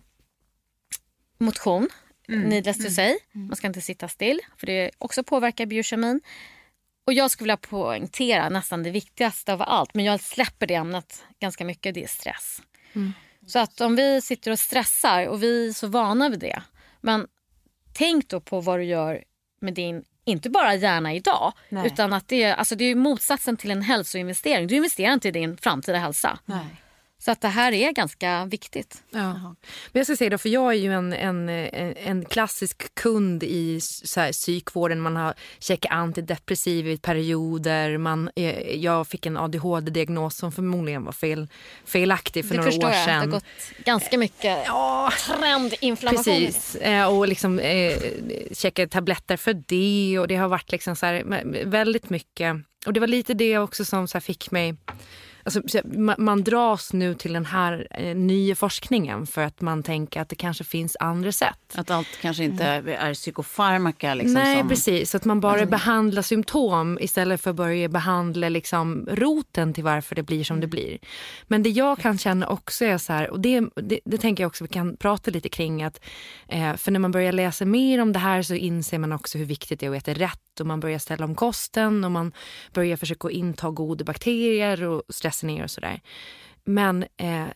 motion. 1.38 1.88
Needless 2.28 2.84
to 2.84 2.90
say. 2.90 3.18
Man 3.32 3.56
ska 3.56 3.66
inte 3.66 3.80
sitta 3.80 4.08
still 4.08 4.40
för 4.56 4.66
det 4.66 4.90
också 4.98 5.24
påverkar 5.24 5.66
biokemin. 5.66 6.20
Och 7.06 7.12
jag 7.12 7.30
skulle 7.30 7.44
vilja 7.44 7.56
poängtera 7.56 8.48
nästan 8.48 8.82
det 8.82 8.90
viktigaste 8.90 9.52
av 9.52 9.62
allt, 9.62 9.94
men 9.94 10.04
jag 10.04 10.20
släpper 10.20 10.66
det 10.66 10.74
ämnet 10.74 11.24
ganska 11.40 11.64
mycket, 11.64 11.94
det 11.94 12.04
är 12.04 12.08
stress. 12.08 12.62
Så 13.46 13.58
att 13.58 13.80
om 13.80 13.96
vi 13.96 14.20
sitter 14.20 14.50
och 14.50 14.58
stressar 14.58 15.26
och 15.26 15.42
vi 15.42 15.68
är 15.68 15.72
så 15.72 15.86
vana 15.86 16.28
vid 16.28 16.40
det, 16.40 16.62
men 17.00 17.26
tänk 17.92 18.28
då 18.28 18.40
på 18.40 18.60
vad 18.60 18.78
du 18.78 18.84
gör 18.84 19.24
med 19.60 19.74
din 19.74 20.04
inte 20.24 20.50
bara 20.50 20.74
gärna 20.74 21.14
idag, 21.14 21.52
Nej. 21.68 21.86
utan 21.86 22.12
att 22.12 22.28
det 22.28 22.42
är, 22.42 22.54
alltså 22.54 22.74
det 22.74 22.84
är 22.84 22.94
motsatsen 22.94 23.56
till 23.56 23.70
en 23.70 23.82
hälsoinvestering. 23.82 24.66
Du 24.66 24.74
investerar 24.74 25.12
inte 25.12 25.28
i 25.28 25.30
din 25.30 25.56
framtida 25.56 25.98
hälsa. 25.98 26.38
Nej. 26.44 26.66
Så 27.24 27.30
att 27.30 27.40
det 27.40 27.48
här 27.48 27.72
är 27.72 27.92
ganska 27.92 28.44
viktigt. 28.44 29.02
Ja. 29.10 29.32
Men 29.32 29.56
jag 29.92 30.06
ska 30.06 30.16
säga 30.16 30.30
då, 30.30 30.38
för 30.38 30.48
jag 30.48 30.72
är 30.72 30.76
ju 30.76 30.92
en, 30.92 31.12
en, 31.12 31.48
en, 31.96 32.24
klassisk 32.24 32.94
kund 32.94 33.42
i 33.42 33.80
så 33.80 34.20
här, 34.20 34.32
psykvården. 34.32 35.00
Man 35.00 35.16
har 35.16 35.34
checkat 35.58 35.92
antidepressiv 35.92 36.88
i 36.88 36.98
perioder. 36.98 37.98
Man, 37.98 38.30
eh, 38.36 38.76
jag 38.76 39.08
fick 39.08 39.26
en 39.26 39.36
ADHD-diagnos 39.36 40.36
som 40.36 40.52
förmodligen 40.52 41.04
var 41.04 41.12
fel, 41.12 41.48
felaktig 41.84 42.44
för 42.44 42.54
det 42.54 42.56
några 42.56 42.70
förstår 42.70 42.88
år 42.88 42.94
jag. 42.94 43.06
Det 43.06 43.12
har 43.12 43.20
sedan. 43.20 43.30
gått 43.30 43.44
ganska 43.84 44.18
mycket 44.18 44.66
trendinflammation. 45.26 46.34
Precis, 46.34 46.74
eh, 46.74 47.16
och 47.16 47.28
liksom 47.28 47.58
eh, 47.58 47.98
checka 48.52 48.86
tabletter 48.86 49.36
för 49.36 49.62
det 49.66 50.18
och 50.18 50.28
det 50.28 50.36
har 50.36 50.48
varit 50.48 50.72
liksom 50.72 50.96
så 50.96 51.06
här, 51.06 51.42
väldigt 51.64 52.10
mycket. 52.10 52.56
Och 52.86 52.92
det 52.92 53.00
var 53.00 53.06
lite 53.06 53.34
det 53.34 53.58
också 53.58 53.84
som 53.84 54.08
så 54.08 54.18
här 54.18 54.20
fick 54.20 54.50
mig 54.50 54.76
Alltså, 55.44 55.62
så 55.66 55.80
man, 56.18 56.44
dras 56.44 56.92
nu 56.92 57.14
till 57.14 57.32
den 57.32 57.44
här 57.44 57.86
eh, 57.90 58.16
nya 58.16 58.54
forskningen 58.54 59.26
för 59.26 59.42
att 59.42 59.60
man 59.60 59.82
tänker 59.82 60.20
att 60.20 60.28
det 60.28 60.36
kanske 60.36 60.64
finns 60.64 60.96
andra 61.00 61.32
sätt. 61.32 61.74
Att 61.74 61.90
allt 61.90 62.08
kanske 62.20 62.44
inte 62.44 62.64
är 62.64 63.14
psykofarmaka. 63.14 64.14
Liksom, 64.14 64.34
Nej, 64.34 64.58
som... 64.58 64.68
precis. 64.68 65.10
Så 65.10 65.16
att 65.16 65.24
man 65.24 65.40
bara 65.40 65.66
behandlar 65.66 66.22
symptom 66.22 66.98
istället 67.00 67.40
för 67.40 67.50
att 67.50 67.56
börja 67.56 67.88
behandla 67.88 68.48
liksom 68.48 69.08
roten 69.10 69.74
till 69.74 69.84
varför 69.84 70.14
det 70.14 70.22
blir 70.22 70.44
som 70.44 70.60
det 70.60 70.66
blir. 70.66 70.98
Men 71.46 71.62
det 71.62 71.70
jag 71.70 71.98
kan 71.98 72.18
känna 72.18 72.46
också 72.46 72.84
är 72.84 72.98
så 72.98 73.12
här, 73.12 73.30
och 73.30 73.40
det, 73.40 73.60
det, 73.76 74.00
det 74.04 74.18
tänker 74.18 74.42
jag 74.42 74.48
också 74.48 74.64
vi 74.64 74.68
kan 74.68 74.96
prata 74.96 75.30
lite 75.30 75.48
kring, 75.48 75.82
att 75.82 76.00
eh, 76.48 76.76
för 76.76 76.90
när 76.90 77.00
man 77.00 77.10
börjar 77.10 77.32
läsa 77.32 77.64
mer 77.64 78.00
om 78.00 78.12
det 78.12 78.18
här 78.18 78.42
så 78.42 78.54
inser 78.54 78.98
man 78.98 79.12
också 79.12 79.38
hur 79.38 79.44
viktigt 79.44 79.80
det 79.80 79.86
är 79.86 79.90
att 79.90 80.08
äta 80.08 80.20
rätt 80.20 80.53
och 80.60 80.66
man 80.66 80.80
börjar 80.80 80.98
ställa 80.98 81.24
om 81.24 81.34
kosten 81.34 82.04
och 82.04 82.10
man 82.10 82.32
börjar 82.72 82.96
försöka 82.96 83.30
inta 83.30 83.70
goda 83.70 84.04
bakterier 84.04 84.84
och 84.84 85.02
stressa 85.08 85.46
ner 85.46 85.62
och 85.64 85.70
sådär. 85.70 86.00
Men 86.64 87.04
eh, 87.16 87.46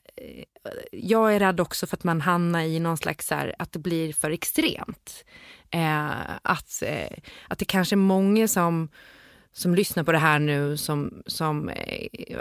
jag 0.93 1.35
är 1.35 1.39
rädd 1.39 1.61
också 1.61 1.87
för 1.87 1.97
att 1.97 2.05
man 2.05 2.21
hamnar 2.21 2.61
i 2.61 2.81
någon 2.81 2.97
slags 2.97 3.27
så 3.27 3.35
här, 3.35 3.55
att 3.59 3.73
det 3.73 3.79
blir 3.79 4.13
för 4.13 4.31
extremt. 4.31 5.25
Eh, 5.71 6.11
att, 6.43 6.83
eh, 6.83 7.19
att 7.49 7.59
det 7.59 7.65
kanske 7.65 7.95
är 7.95 7.97
många 7.97 8.49
som 8.49 8.89
som 9.59 9.75
lyssnar 9.75 10.05
på 10.05 10.13
det 10.13 10.19
här 10.19 10.39
nu 10.39 10.77
som, 10.77 11.23
som 11.27 11.71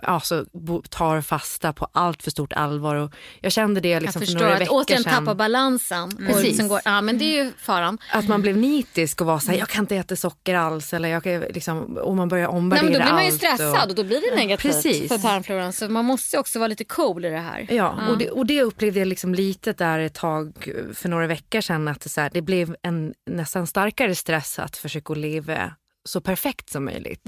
alltså, 0.04 0.46
tar 0.90 1.22
fasta 1.22 1.74
på 1.74 1.88
allt 1.92 2.24
för 2.24 2.32
stort 2.32 2.54
allvar. 2.54 2.96
Och 2.96 3.12
jag 3.42 3.52
kände 3.52 3.80
det 3.80 4.00
liksom 4.00 4.22
jag 4.22 4.30
för 4.30 4.40
några 4.40 4.54
att 4.54 4.62
veckor 4.62 4.74
återigen 4.76 5.04
sedan. 5.04 5.14
tappa 5.14 5.36
balansen. 5.36 6.04
Och 6.04 6.18
Precis. 6.18 6.44
liksom 6.44 6.68
går, 6.68 6.80
ja, 6.86 7.02
men 7.02 7.18
det 7.18 7.26
är 7.26 7.44
ju 7.44 7.52
faran. 7.58 7.98
Att 8.12 8.28
man 8.28 8.42
blev 8.42 8.58
nitisk 8.58 9.22
och 9.22 9.28
var 9.28 9.40
så 9.40 9.52
här, 9.52 9.60
jag 9.60 9.70
kan 9.70 9.84
inte 9.84 9.96
äta 9.96 10.16
socker 10.16 10.56
alls. 10.56 10.94
Eller 10.94 11.10
jag 11.10 11.24
kan, 11.24 11.40
liksom, 11.40 11.98
och 11.98 12.16
man 12.16 12.30
börjar 12.30 12.48
omvärdera 12.48 12.84
men 12.84 12.94
då 12.94 13.00
blir 13.00 13.14
man 13.14 13.26
ju 13.26 13.32
allt 13.32 13.38
stressad 13.38 13.90
och 13.90 13.96
då 13.96 14.04
blir 14.04 14.22
det 14.30 14.36
negativt 14.36 14.74
Precis. 14.74 15.08
för 15.08 15.18
tarmfloran. 15.18 15.74
Så 15.74 15.90
man 15.90 16.06
måste 16.06 16.38
också 16.38 16.60
vara 16.60 16.68
lite 16.68 16.84
cool 16.84 17.26
i 17.26 17.30
det 17.30 17.40
här. 17.40 17.68
Ja, 17.70 17.96
Och, 18.10 18.18
det, 18.18 18.32
och 18.32 18.46
det 18.46 18.62
upplevde 18.62 19.00
jag 19.00 19.08
liksom 19.08 19.36
lite 19.36 19.74
där 19.74 20.00
ett 20.00 20.14
tag 20.14 20.72
för 20.94 21.10
några 21.10 21.28
veckor 21.28 21.62
sedan. 21.62 21.88
Att 21.88 22.02
det, 22.02 22.10
så 22.10 22.22
här, 22.22 22.30
det 22.34 22.42
blev 22.42 22.76
en 22.82 23.14
nästan 23.30 23.68
starkare 23.68 24.16
stress 24.16 24.60
att 24.60 24.78
försöka 24.78 25.14
leva 25.14 25.72
så 26.08 26.22
perfekt 26.22 26.70
som 26.70 26.86
möjligt. 26.86 27.26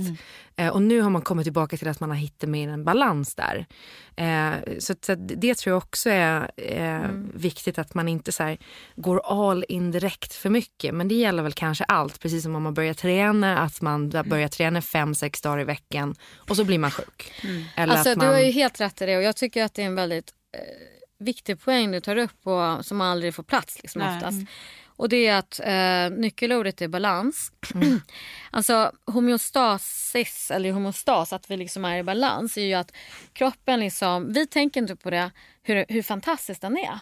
Eh, 0.55 0.67
och 0.67 0.81
nu 0.81 1.01
har 1.01 1.09
man 1.09 1.21
kommit 1.21 1.45
tillbaka 1.45 1.77
till 1.77 1.87
att 1.87 1.99
man 1.99 2.09
har 2.09 2.17
hittat 2.17 2.49
mer 2.49 2.69
en 2.69 2.83
balans 2.83 3.35
där. 3.35 3.65
Eh, 4.15 4.79
så, 4.79 4.95
så 5.01 5.15
det 5.15 5.55
tror 5.55 5.71
jag 5.71 5.77
också 5.77 6.09
är 6.09 6.51
eh, 6.57 7.09
viktigt 7.33 7.79
att 7.79 7.93
man 7.93 8.07
inte 8.07 8.31
så 8.31 8.43
här, 8.43 8.57
går 8.95 9.21
all 9.25 9.65
in 9.69 9.91
direkt 9.91 10.33
för 10.33 10.49
mycket. 10.49 10.95
Men 10.95 11.07
det 11.07 11.15
gäller 11.15 11.43
väl 11.43 11.53
kanske 11.53 11.83
allt, 11.83 12.19
precis 12.19 12.43
som 12.43 12.55
om 12.55 12.63
man 12.63 12.73
börjar 12.73 12.93
träna, 12.93 13.57
att 13.57 13.81
man 13.81 14.09
börjar 14.09 14.47
träna 14.47 14.81
fem, 14.81 15.15
sex 15.15 15.41
dagar 15.41 15.59
i 15.59 15.63
veckan 15.63 16.15
och 16.35 16.55
så 16.55 16.63
blir 16.63 16.79
man 16.79 16.91
sjuk. 16.91 17.33
Eller 17.75 17.93
Alltså, 17.93 18.09
att 18.09 18.17
man... 18.17 18.27
Du 18.27 18.33
har 18.33 18.39
ju 18.39 18.51
helt 18.51 18.81
rätt 18.81 19.01
i 19.01 19.05
det 19.05 19.17
och 19.17 19.23
jag 19.23 19.35
tycker 19.35 19.63
att 19.63 19.73
det 19.73 19.81
är 19.81 19.85
en 19.85 19.95
väldigt 19.95 20.33
eh, 20.57 21.25
viktig 21.25 21.61
poäng 21.61 21.91
du 21.91 22.01
tar 22.01 22.15
upp 22.15 22.47
och 22.47 22.85
som 22.85 23.01
aldrig 23.01 23.35
får 23.35 23.43
plats 23.43 23.81
liksom, 23.81 24.01
Nej. 24.01 24.15
oftast. 24.15 24.37
Och 24.99 25.09
det 25.09 25.27
är 25.27 25.35
att 25.35 25.59
eh, 25.59 26.19
nyckelordet 26.19 26.81
är 26.81 26.87
balans. 26.87 27.51
alltså 28.51 28.91
homeostasis 29.05 30.51
eller 30.51 30.71
homostas, 30.71 31.33
att 31.33 31.51
vi 31.51 31.57
liksom 31.57 31.85
är 31.85 31.97
i 31.97 32.03
balans, 32.03 32.57
är 32.57 32.61
ju 32.61 32.73
att 32.73 32.91
kroppen 33.33 33.79
liksom, 33.79 34.33
vi 34.33 34.47
tänker 34.47 34.81
inte 34.81 34.95
på 34.95 35.09
det 35.09 35.31
hur, 35.63 35.85
hur 35.89 36.01
fantastisk 36.01 36.61
den 36.61 36.77
är. 36.77 36.99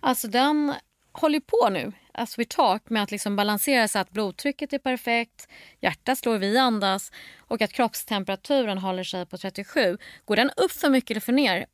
Alltså 0.00 0.28
den 0.28 0.74
håller 1.12 1.40
på 1.40 1.68
nu, 1.70 1.92
as 2.14 2.38
we 2.38 2.44
talk, 2.44 2.90
med 2.90 3.02
att 3.02 3.10
liksom 3.10 3.36
balansera 3.36 3.88
så 3.88 3.98
att 3.98 4.10
blodtrycket 4.10 4.72
är 4.72 4.78
perfekt, 4.78 5.48
hjärtat 5.80 6.18
slår, 6.18 6.38
vi 6.38 6.58
andas 6.58 7.12
och 7.38 7.62
att 7.62 7.72
kroppstemperaturen 7.72 8.78
håller 8.78 9.04
sig 9.04 9.26
på 9.26 9.38
37. 9.38 9.98
Går 10.24 10.36
den 10.36 10.50
upp 10.56 10.72
för 10.72 10.90
mycket 10.90 11.10
eller 11.10 11.20
för 11.20 11.32
ner 11.32 11.66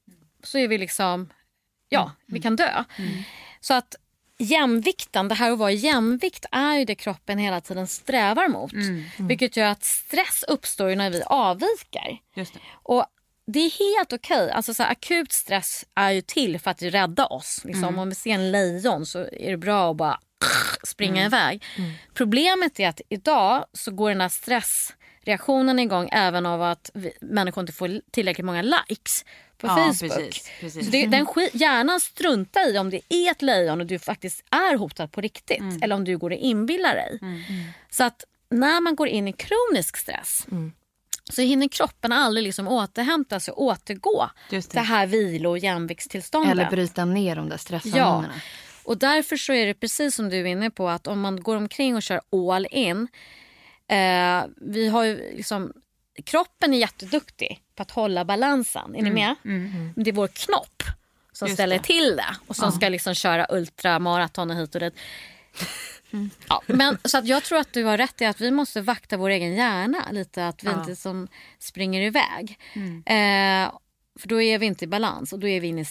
så 0.43 0.59
är 0.59 0.69
vi 0.69 0.79
liksom, 0.79 1.33
ja, 1.89 2.13
vi 2.27 2.43
kan 2.43 2.57
dö. 2.57 2.85
Så 3.61 3.75
att 3.75 3.97
jämvikten, 4.39 5.29
det 5.29 5.35
här 5.35 5.53
att 5.53 5.59
vara 5.59 5.73
i 5.73 5.75
jämvikt 5.75 6.47
är 6.53 6.79
ju 6.79 6.85
det 6.85 6.95
kroppen 6.95 7.39
hela 7.39 7.61
tiden 7.61 7.87
strävar 7.87 8.49
mot. 8.49 8.73
Vilket 9.19 9.57
gör 9.57 9.67
att 9.67 9.85
stress 9.85 10.45
uppstår 10.49 10.97
när 10.97 11.11
vi 11.11 11.23
avviker. 11.27 12.19
Just 12.35 12.55
det. 12.55 12.61
Och 12.73 13.07
det 13.47 13.59
är 13.59 13.97
helt 13.97 14.13
okej. 14.13 14.51
Alltså 14.51 14.75
så 14.75 14.83
här, 14.83 14.91
akut 14.91 15.33
stress 15.33 15.85
är 15.95 16.11
ju 16.11 16.21
till 16.21 16.61
för 16.61 16.71
att 16.71 16.83
rädda 16.83 17.27
oss. 17.27 17.61
Liksom. 17.65 17.99
Om 17.99 18.09
vi 18.09 18.15
ser 18.15 18.31
en 18.31 18.53
lejon 18.53 19.07
så 19.07 19.19
är 19.19 19.51
det 19.51 19.57
bra 19.57 19.91
att 19.91 19.97
bara 19.97 20.21
springa 20.85 21.25
iväg. 21.25 21.65
Problemet 22.15 22.81
är 22.81 22.89
att 22.89 23.01
idag 23.09 23.65
så 23.73 23.91
går 23.91 24.09
den 24.09 24.21
här 24.21 24.29
stressreaktionen 24.29 25.79
igång 25.79 26.09
även 26.13 26.47
av 26.47 26.63
att 26.63 26.91
vi, 26.95 27.13
människor 27.21 27.61
inte 27.61 27.73
får 27.73 28.01
tillräckligt 28.11 28.45
många 28.45 28.63
likes 28.63 29.25
på 29.59 29.67
Ja, 29.67 29.77
Facebook. 29.77 30.13
precis, 30.13 30.51
precis. 30.61 30.85
Så 30.85 30.91
det, 30.91 31.07
den 31.07 31.27
hjärnan 31.53 32.01
struntar 32.01 32.75
i 32.75 32.79
om 32.79 32.91
det 32.91 33.01
är 33.09 33.31
ett 33.31 33.43
lejon 33.43 33.81
och 33.81 33.87
du 33.87 33.99
faktiskt 33.99 34.45
är 34.51 34.77
hotad 34.77 35.13
på 35.13 35.21
riktigt 35.21 35.63
eller 35.83 35.95
om 35.97 36.05
du 36.05 36.19
går 36.19 36.31
och 36.31 36.37
inbillar 36.37 36.95
dig. 36.95 37.19
Så 37.91 38.05
att 38.05 38.25
när 38.51 38.81
man 38.81 38.97
går 38.97 39.09
in 39.09 39.29
i 39.29 39.33
kronisk 39.33 39.97
stress 39.97 40.47
så 41.31 41.43
hinner 41.43 41.69
kroppen 41.69 42.13
aldrig 42.13 42.45
liksom 42.45 42.69
återhämta 42.69 43.41
sig 43.41 43.53
och 43.53 43.63
återgå 43.63 44.31
Just 44.51 44.71
det. 44.71 44.79
det. 44.79 44.83
här 44.85 45.07
vilo 45.07 45.51
och 45.51 45.59
jämviktstillståndet. 45.59 46.53
Eller 46.53 46.71
bryta 46.71 47.05
ner 47.05 47.37
de 47.37 47.49
där 47.49 47.57
stresshormonerna. 47.57 48.35
Ja. 48.35 48.41
Och 48.85 48.99
därför 48.99 49.37
så 49.37 49.53
är 49.53 49.67
det 49.67 49.75
precis 49.75 50.15
som 50.15 50.29
du 50.29 50.37
är 50.41 50.45
inne 50.45 50.71
på 50.71 50.89
att 50.89 51.07
om 51.07 51.21
man 51.21 51.43
går 51.43 51.57
omkring 51.57 51.97
och 51.97 52.03
kör 52.03 52.21
all 52.51 52.67
in. 52.71 53.09
Eh, 53.89 54.45
vi 54.57 54.89
har 54.89 55.05
ju 55.05 55.17
liksom, 55.37 55.73
kroppen 56.25 56.75
är 56.75 56.79
jätteduktig 56.79 57.61
på 57.77 57.83
att 57.83 57.91
hålla 57.91 58.25
balansen. 58.25 58.95
Är 58.95 59.03
ni 59.03 59.11
med? 59.11 59.35
Men 59.43 59.93
Det 60.05 60.11
är 60.11 60.15
vår 60.15 60.29
knopp 60.29 60.83
som 61.33 61.49
Just 61.49 61.57
ställer 61.57 61.79
det. 61.79 61.85
till 61.85 62.17
det 62.17 62.37
och 62.47 62.57
som 62.57 62.73
ska 62.73 62.89
liksom 62.89 63.15
köra 63.15 63.47
ultramaraton 63.51 64.51
och 64.51 64.57
hit 64.57 64.75
och 64.75 64.81
dit. 64.81 64.95
Ja, 66.49 66.63
men, 66.67 66.99
så 67.05 67.19
att 67.19 67.27
jag 67.27 67.43
tror 67.43 67.59
att 67.59 67.73
du 67.73 67.85
har 67.85 67.99
rätt 67.99 68.21
i 68.21 68.25
att 68.25 68.41
vi 68.41 68.51
måste 68.51 68.81
vakta 68.81 69.17
vår 69.17 69.31
egen 69.31 69.55
hjärna 69.55 69.99
lite. 70.11 70.47
Att 70.47 70.65
vi 70.65 70.71
inte 70.71 70.97
som 70.97 71.29
springer 71.59 72.01
iväg. 72.01 72.59
Eh, 73.07 73.73
för 74.21 74.29
då 74.29 74.43
är 74.43 74.59
vi 74.59 74.67
inte 74.67 74.85
i 74.85 74.89
balans 74.89 75.33
och 75.33 75.39
då 75.39 75.49
är 75.49 75.61
vi 75.61 75.67
inne 75.67 75.81
i 75.81 75.85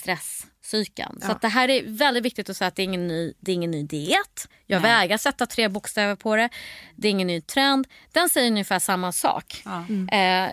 stresscykeln. 0.65 1.21
Så 1.21 1.31
att 1.31 1.41
det 1.41 1.47
här 1.47 1.69
är 1.69 1.83
väldigt 1.87 2.25
viktigt 2.25 2.49
att 2.49 2.57
säga 2.57 2.67
att 2.67 2.75
det 2.75 2.81
är 2.81 2.83
ingen 2.83 3.07
ny, 3.07 3.33
det 3.39 3.51
är 3.51 3.55
ingen 3.55 3.71
ny 3.71 3.83
diet. 3.83 4.49
Jag 4.65 4.79
vägrar 4.79 5.17
sätta 5.17 5.45
tre 5.45 5.69
bokstäver 5.69 6.15
på 6.15 6.35
det. 6.35 6.49
Det 6.95 7.07
är 7.07 7.11
ingen 7.11 7.27
ny 7.27 7.41
trend. 7.41 7.87
Den 8.11 8.29
säger 8.29 8.47
ungefär 8.51 8.79
samma 8.79 9.11
sak. 9.11 9.63
Eh, 10.11 10.51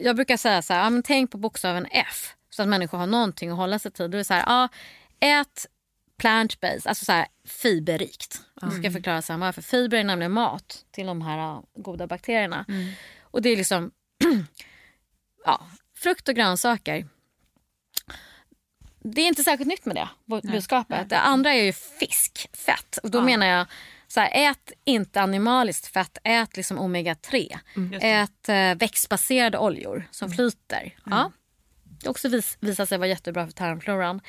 jag 0.00 0.16
brukar 0.16 0.36
säga 0.36 0.62
så 0.62 0.72
här, 0.72 0.90
ja, 0.90 1.02
tänk 1.04 1.30
på 1.30 1.38
bokstaven 1.38 1.86
F 1.90 2.34
så 2.50 2.62
att 2.62 2.68
människor 2.68 2.98
har 2.98 3.06
någonting 3.06 3.50
att 3.50 3.56
hålla 3.56 3.78
sig 3.78 3.90
till. 3.90 4.10
Då 4.10 4.18
är 4.18 4.22
så 4.22 4.34
här, 4.34 4.44
ja, 4.46 4.68
ät 5.20 5.66
plant-based, 6.22 6.88
alltså 6.88 7.04
så 7.04 7.12
här 7.12 7.26
fiberrikt. 7.46 8.40
Jag 8.60 8.72
ska 8.72 8.90
förklara 8.90 9.22
sen 9.22 9.40
varför. 9.40 9.62
Fiber 9.62 9.98
är 9.98 10.04
nämligen 10.04 10.32
mat 10.32 10.84
till 10.90 11.06
de 11.06 11.22
här 11.22 11.38
ja, 11.38 11.64
goda 11.76 12.06
bakterierna. 12.06 12.64
Och 13.22 13.42
det 13.42 13.48
är 13.48 13.56
liksom 13.56 13.90
ja, 15.44 15.66
frukt 15.96 16.28
och 16.28 16.34
grönsaker. 16.34 17.06
Det 19.04 19.20
är 19.20 19.28
inte 19.28 19.44
särskilt 19.44 19.68
nytt 19.68 19.86
med 19.86 19.96
det, 19.96 20.08
budskapet. 20.52 21.08
Det 21.08 21.18
andra 21.18 21.54
är 21.54 21.62
ju 21.62 21.72
fisk, 21.72 22.48
fett. 22.52 22.96
Och 23.02 23.10
då 23.10 23.22
menar 23.22 23.46
jag, 23.46 23.66
så 24.08 24.20
här, 24.20 24.50
ät 24.50 24.72
inte 24.84 25.22
animaliskt 25.22 25.86
fett, 25.86 26.18
ät 26.24 26.56
liksom 26.56 26.78
omega-3. 26.78 27.58
Ät 28.00 28.48
eh, 28.48 28.74
växtbaserade 28.78 29.58
oljor 29.58 30.08
som 30.10 30.30
flyter. 30.30 30.96
Ja. 31.06 31.32
Det 31.84 32.08
också 32.08 32.28
vis, 32.28 32.56
visar 32.60 32.86
sig 32.86 32.98
vara 32.98 33.08
jättebra 33.08 33.46
för 33.46 33.52
tarmfloran. 33.52 34.20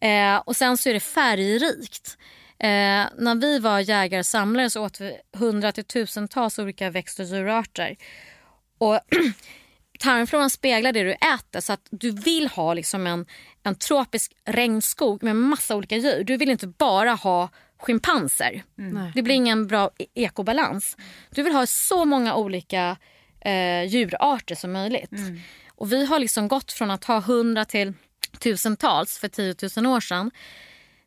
Eh, 0.00 0.36
och 0.36 0.56
sen 0.56 0.76
så 0.76 0.88
är 0.88 0.94
det 0.94 1.00
färgrikt. 1.00 2.18
Eh, 2.58 3.06
när 3.18 3.40
vi 3.40 3.58
var 3.58 3.80
jägare 3.80 4.18
och 4.18 4.26
samlare 4.26 4.70
så 4.70 4.84
åt 4.84 5.00
vi 5.00 5.16
hundra 5.36 5.72
till 5.72 5.84
tusentals 5.84 6.58
olika 6.58 6.90
växt 6.90 7.18
och 7.18 7.24
djurarter. 7.24 7.96
Och 8.78 9.00
tarmfloran 9.98 10.50
speglar 10.50 10.92
det 10.92 11.02
du 11.02 11.12
äter 11.12 11.60
så 11.60 11.72
att 11.72 11.86
du 11.90 12.10
vill 12.10 12.48
ha 12.48 12.74
liksom 12.74 13.06
en, 13.06 13.26
en 13.62 13.74
tropisk 13.74 14.32
regnskog 14.44 15.22
med 15.22 15.36
massa 15.36 15.76
olika 15.76 15.96
djur. 15.96 16.24
Du 16.24 16.36
vill 16.36 16.50
inte 16.50 16.66
bara 16.66 17.12
ha 17.12 17.48
schimpanser. 17.78 18.62
Nej. 18.74 19.12
Det 19.14 19.22
blir 19.22 19.34
ingen 19.34 19.66
bra 19.66 19.90
e- 19.98 20.06
ekobalans. 20.14 20.96
Du 21.30 21.42
vill 21.42 21.52
ha 21.52 21.66
så 21.66 22.04
många 22.04 22.34
olika 22.34 22.96
eh, 23.40 23.82
djurarter 23.84 24.54
som 24.54 24.72
möjligt. 24.72 25.10
Och 25.68 25.92
vi 25.92 26.06
har 26.06 26.18
liksom 26.18 26.48
gått 26.48 26.72
från 26.72 26.90
att 26.90 27.04
ha 27.04 27.20
hundra 27.20 27.64
till 27.64 27.92
tusentals 28.38 29.18
för 29.18 29.28
10 29.28 29.54
000 29.76 29.86
år 29.86 30.00
sedan 30.00 30.30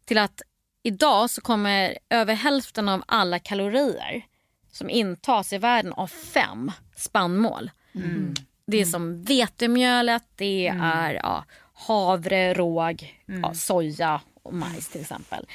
till 0.05 0.17
att 0.17 0.41
idag 0.83 1.29
så 1.29 1.41
kommer 1.41 1.97
över 2.09 2.33
hälften 2.33 2.89
av 2.89 3.03
alla 3.07 3.39
kalorier 3.39 4.25
som 4.71 4.89
intas 4.89 5.53
i 5.53 5.57
världen 5.57 5.93
av 5.93 6.07
fem 6.07 6.71
spannmål. 6.95 7.71
Det 8.67 8.81
är 8.81 8.85
som 8.85 9.23
vetemjölet, 9.23 10.23
det 10.35 10.67
är 10.67 11.13
ja, 11.13 11.45
havre, 11.75 12.53
råg, 12.53 13.21
ja, 13.25 13.53
soja 13.53 14.21
och 14.43 14.53
majs 14.53 14.89
till 14.89 15.01
exempel. 15.01 15.45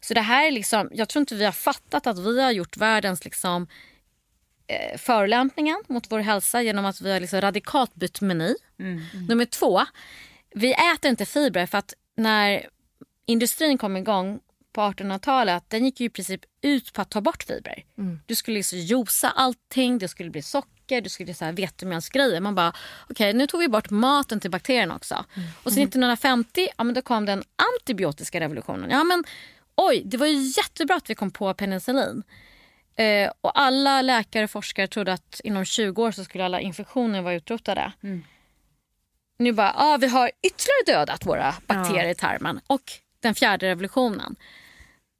Så 0.00 0.14
det 0.14 0.20
här 0.20 0.46
är 0.46 0.50
liksom, 0.50 0.88
jag 0.92 1.08
tror 1.08 1.20
inte 1.20 1.34
vi 1.34 1.44
har 1.44 1.52
fattat 1.52 2.06
att 2.06 2.18
vi 2.18 2.42
har 2.42 2.50
gjort 2.50 2.76
världens 2.76 3.24
liksom, 3.24 3.66
eh, 4.66 4.98
förolämpningen 4.98 5.82
mot 5.88 6.12
vår 6.12 6.18
hälsa 6.18 6.62
genom 6.62 6.84
att 6.84 7.00
vi 7.00 7.12
har 7.12 7.20
liksom 7.20 7.40
radikalt 7.40 7.94
bytt 7.94 8.20
meny. 8.20 8.54
Nummer 9.28 9.44
två, 9.44 9.80
vi 10.54 10.72
äter 10.72 11.10
inte 11.10 11.26
fibrer 11.26 11.66
för 11.66 11.78
att 11.78 11.94
när 12.16 12.68
industrin 13.26 13.78
kom 13.78 13.96
igång 13.96 14.40
på 14.72 14.80
1800-talet, 14.80 15.64
den 15.68 15.84
gick 15.84 16.00
ju 16.00 16.06
i 16.06 16.10
princip 16.10 16.40
ut 16.62 16.92
på 16.92 17.02
att 17.02 17.10
ta 17.10 17.20
bort 17.20 17.42
fibrer. 17.42 17.84
Du 18.26 18.34
skulle 18.34 18.56
liksom 18.56 18.78
juica 18.78 19.30
allting, 19.30 19.98
det 19.98 20.08
skulle 20.08 20.30
bli 20.30 20.42
socker, 20.42 21.00
det 21.00 21.10
skulle 21.10 21.34
så 21.34 21.44
här 21.44 21.52
vetemjölsgrejer. 21.52 22.40
Man 22.40 22.54
bara, 22.54 22.72
okej 23.10 23.32
nu 23.32 23.46
tog 23.46 23.60
vi 23.60 23.68
bort 23.68 23.90
maten 23.90 24.40
till 24.40 24.50
bakterierna 24.50 24.96
också. 24.96 25.24
Och 25.62 25.72
sen 25.72 25.82
1950, 25.82 26.68
ja 26.78 26.84
men 26.84 26.94
då 26.94 27.02
kom 27.02 27.26
den 27.26 27.42
antibiotiska 27.74 28.40
revolutionen. 28.40 28.90
Ja 28.90 29.04
men 29.04 29.24
oj, 29.74 30.02
det 30.04 30.16
var 30.16 30.26
ju 30.26 30.52
jättebra 30.56 30.96
att 30.96 31.10
vi 31.10 31.14
kom 31.14 31.30
på 31.30 31.54
penicillin. 31.54 32.22
Eh, 32.96 33.30
och 33.40 33.60
alla 33.60 34.02
läkare 34.02 34.44
och 34.44 34.50
forskare 34.50 34.86
trodde 34.86 35.12
att 35.12 35.40
inom 35.44 35.64
20 35.64 36.02
år 36.02 36.12
så 36.12 36.24
skulle 36.24 36.44
alla 36.44 36.60
infektioner 36.60 37.22
vara 37.22 37.34
utrotade. 37.34 37.92
Nu 39.38 39.52
bara, 39.52 39.72
ah, 39.76 39.96
vi 39.96 40.06
har 40.06 40.30
ytterligare 40.42 40.98
dödat 41.00 41.26
våra 41.26 41.54
bakterier 41.66 42.10
i 42.10 42.14
tarmen. 42.14 42.60
Och 42.66 42.82
den 43.20 43.34
fjärde 43.34 43.68
revolutionen. 43.68 44.36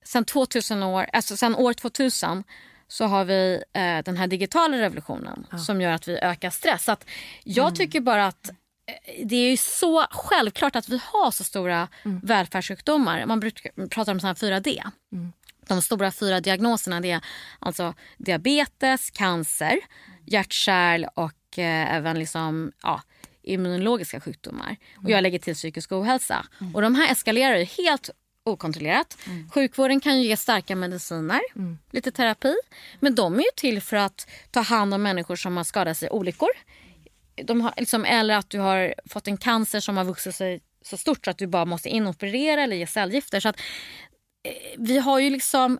Sen, 0.04 0.24
2000 0.24 0.82
år, 0.82 1.06
alltså 1.12 1.36
sen 1.36 1.54
år 1.54 1.72
2000 1.72 2.44
så 2.88 3.04
har 3.04 3.24
vi 3.24 3.62
eh, 3.72 3.98
den 4.04 4.16
här 4.16 4.26
digitala 4.26 4.76
revolutionen 4.78 5.46
som 5.66 5.80
gör 5.80 5.92
att 5.92 6.08
vi 6.08 6.18
ökar 6.18 6.50
stress. 6.50 6.84
Så 6.84 6.92
att 6.92 7.04
jag 7.44 7.76
tycker 7.76 8.00
bara 8.00 8.26
att 8.26 8.48
eh, 8.48 9.26
det 9.26 9.36
är 9.36 9.50
ju 9.50 9.56
så 9.56 10.06
självklart 10.10 10.76
att 10.76 10.88
vi 10.88 11.00
har 11.04 11.30
så 11.30 11.44
stora 11.44 11.88
välfärdssjukdomar. 12.22 13.26
Man 13.26 13.40
brukar 13.40 13.86
prata 13.88 14.12
om 14.12 14.20
såna 14.20 14.28
här 14.28 14.60
4D. 14.60 14.90
De 15.68 15.82
stora 15.82 16.10
fyra 16.12 16.40
diagnoserna 16.40 17.00
det 17.00 17.10
är 17.10 17.20
alltså 17.58 17.94
diabetes, 18.18 19.10
cancer, 19.10 19.78
hjärt-kärl 20.26 21.06
och 21.14 21.58
eh, 21.58 21.94
även 21.94 22.18
liksom, 22.18 22.72
ja, 22.82 23.02
immunologiska 23.42 24.20
sjukdomar. 24.20 24.76
Och 24.96 25.10
jag 25.10 25.22
lägger 25.22 25.38
till 25.38 25.54
psykisk 25.54 25.92
ohälsa. 25.92 26.46
Och 26.74 26.82
de 26.82 26.94
här 26.94 27.12
eskalerar 27.12 27.56
ju 27.56 27.64
helt 27.64 28.10
okontrollerat. 28.44 29.18
Sjukvården 29.54 30.00
kan 30.00 30.20
ju 30.20 30.28
ge 30.28 30.36
starka 30.36 30.76
mediciner, 30.76 31.40
lite 31.90 32.10
terapi. 32.10 32.54
Men 33.00 33.14
de 33.14 33.34
är 33.34 33.38
ju 33.42 33.50
till 33.56 33.80
för 33.80 33.96
att 33.96 34.30
ta 34.50 34.60
hand 34.60 34.94
om 34.94 35.02
människor 35.02 35.36
som 35.36 35.56
har 35.56 35.64
skadat 35.64 35.98
sig 35.98 36.06
i 36.08 36.10
olyckor. 36.10 36.48
De 37.44 37.60
har, 37.60 37.74
liksom, 37.76 38.04
eller 38.04 38.36
att 38.36 38.50
du 38.50 38.58
har 38.58 38.94
fått 39.06 39.28
en 39.28 39.36
cancer 39.36 39.80
som 39.80 39.96
har 39.96 40.04
vuxit 40.04 40.34
sig 40.34 40.60
så 40.82 40.96
stort 40.96 41.24
så 41.24 41.30
att 41.30 41.38
du 41.38 41.46
bara 41.46 41.64
måste 41.64 41.88
inoperera 41.88 42.62
eller 42.62 42.76
ge 42.76 42.86
cellgifter. 42.86 43.40
Så 43.40 43.48
att, 43.48 43.56
eh, 44.42 44.52
vi 44.78 44.98
har 44.98 45.18
ju 45.18 45.30
liksom 45.30 45.78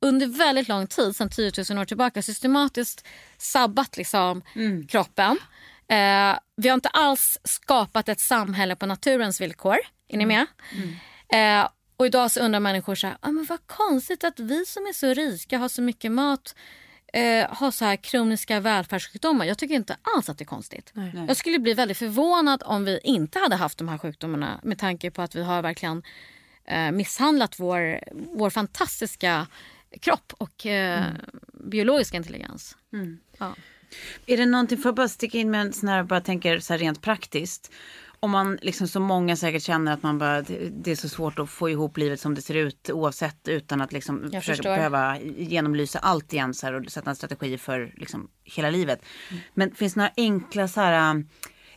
under 0.00 0.26
väldigt 0.26 0.68
lång 0.68 0.86
tid, 0.86 1.16
sedan 1.16 1.30
10 1.30 1.52
000 1.70 1.78
år 1.78 1.84
tillbaka, 1.84 2.22
systematiskt 2.22 3.06
sabbat 3.38 3.96
liksom 3.96 4.42
kroppen. 4.88 5.38
Eh, 5.88 6.38
vi 6.56 6.68
har 6.68 6.74
inte 6.74 6.88
alls 6.88 7.38
skapat 7.44 8.08
ett 8.08 8.20
samhälle 8.20 8.76
på 8.76 8.86
naturens 8.86 9.40
villkor. 9.40 9.76
Är 10.08 10.16
ni 10.16 10.26
med? 10.26 10.46
Eh, 11.34 11.68
och 11.96 12.06
idag 12.06 12.30
så 12.30 12.40
undrar 12.40 12.60
människor 12.60 12.94
så 12.94 13.06
här, 13.06 13.16
ah, 13.20 13.30
men 13.30 13.44
vad 13.44 13.66
konstigt 13.66 14.24
att 14.24 14.40
vi 14.40 14.64
som 14.66 14.86
är 14.86 14.92
så 14.92 15.14
rika 15.14 15.58
har 15.58 15.68
så 15.68 15.82
mycket 15.82 16.12
mat 16.12 16.54
eh, 17.12 17.46
har 17.50 17.70
så 17.70 17.84
här 17.84 17.96
kroniska 17.96 18.60
välfärdssjukdomar. 18.60 19.44
Jag 19.44 19.58
tycker 19.58 19.74
inte 19.74 19.96
alls 20.16 20.28
att 20.28 20.38
det 20.38 20.44
är 20.44 20.46
konstigt. 20.46 20.92
Jag 21.28 21.36
skulle 21.36 21.58
bli 21.58 21.74
väldigt 21.74 21.98
förvånad 21.98 22.62
om 22.66 22.84
vi 22.84 23.00
inte 23.04 23.38
hade 23.38 23.56
haft 23.56 23.78
de 23.78 23.88
här 23.88 23.98
sjukdomarna 23.98 24.60
med 24.62 24.78
tanke 24.78 25.10
på 25.10 25.22
att 25.22 25.34
vi 25.34 25.42
har 25.42 25.62
verkligen 25.62 26.02
eh, 26.64 26.90
misshandlat 26.90 27.60
vår, 27.60 28.00
vår 28.12 28.50
fantastiska 28.50 29.46
kropp 30.00 30.32
och 30.38 30.66
eh, 30.66 31.04
biologiska 31.52 32.16
intelligens. 32.16 32.76
Ja. 33.38 33.54
Är 34.26 34.36
det 34.36 34.46
någonting, 34.46 34.78
får 34.78 34.88
jag 34.88 34.94
bara 34.94 35.08
sticka 35.08 35.38
in 35.38 35.50
med 35.50 35.60
en 35.60 35.72
sån 35.72 35.88
här, 35.88 36.02
bara 36.02 36.20
tänker 36.20 36.58
så 36.58 36.72
här 36.72 36.78
rent 36.78 37.02
praktiskt. 37.02 37.72
Om 38.20 38.30
man 38.30 38.58
liksom 38.62 38.88
så 38.88 39.00
många 39.00 39.36
säkert 39.36 39.62
känner 39.62 39.92
att 39.92 40.02
man 40.02 40.18
bara, 40.18 40.42
det 40.70 40.90
är 40.90 40.96
så 40.96 41.08
svårt 41.08 41.38
att 41.38 41.50
få 41.50 41.70
ihop 41.70 41.96
livet 41.96 42.20
som 42.20 42.34
det 42.34 42.42
ser 42.42 42.54
ut 42.54 42.90
oavsett 42.90 43.48
utan 43.48 43.80
att 43.80 43.92
liksom 43.92 44.28
Jag 44.32 44.42
försöka 44.42 44.56
förstår. 44.56 44.76
behöva 44.76 45.18
genomlysa 45.20 45.98
allt 45.98 46.32
igen 46.32 46.54
så 46.54 46.66
här, 46.66 46.74
och 46.74 46.92
sätta 46.92 47.10
en 47.10 47.16
strategi 47.16 47.58
för 47.58 47.92
liksom 47.96 48.28
hela 48.44 48.70
livet. 48.70 49.02
Mm. 49.30 49.42
Men 49.54 49.74
finns 49.74 49.94
det 49.94 50.00
några 50.00 50.12
enkla 50.16 50.68
så 50.68 50.80
här 50.80 51.24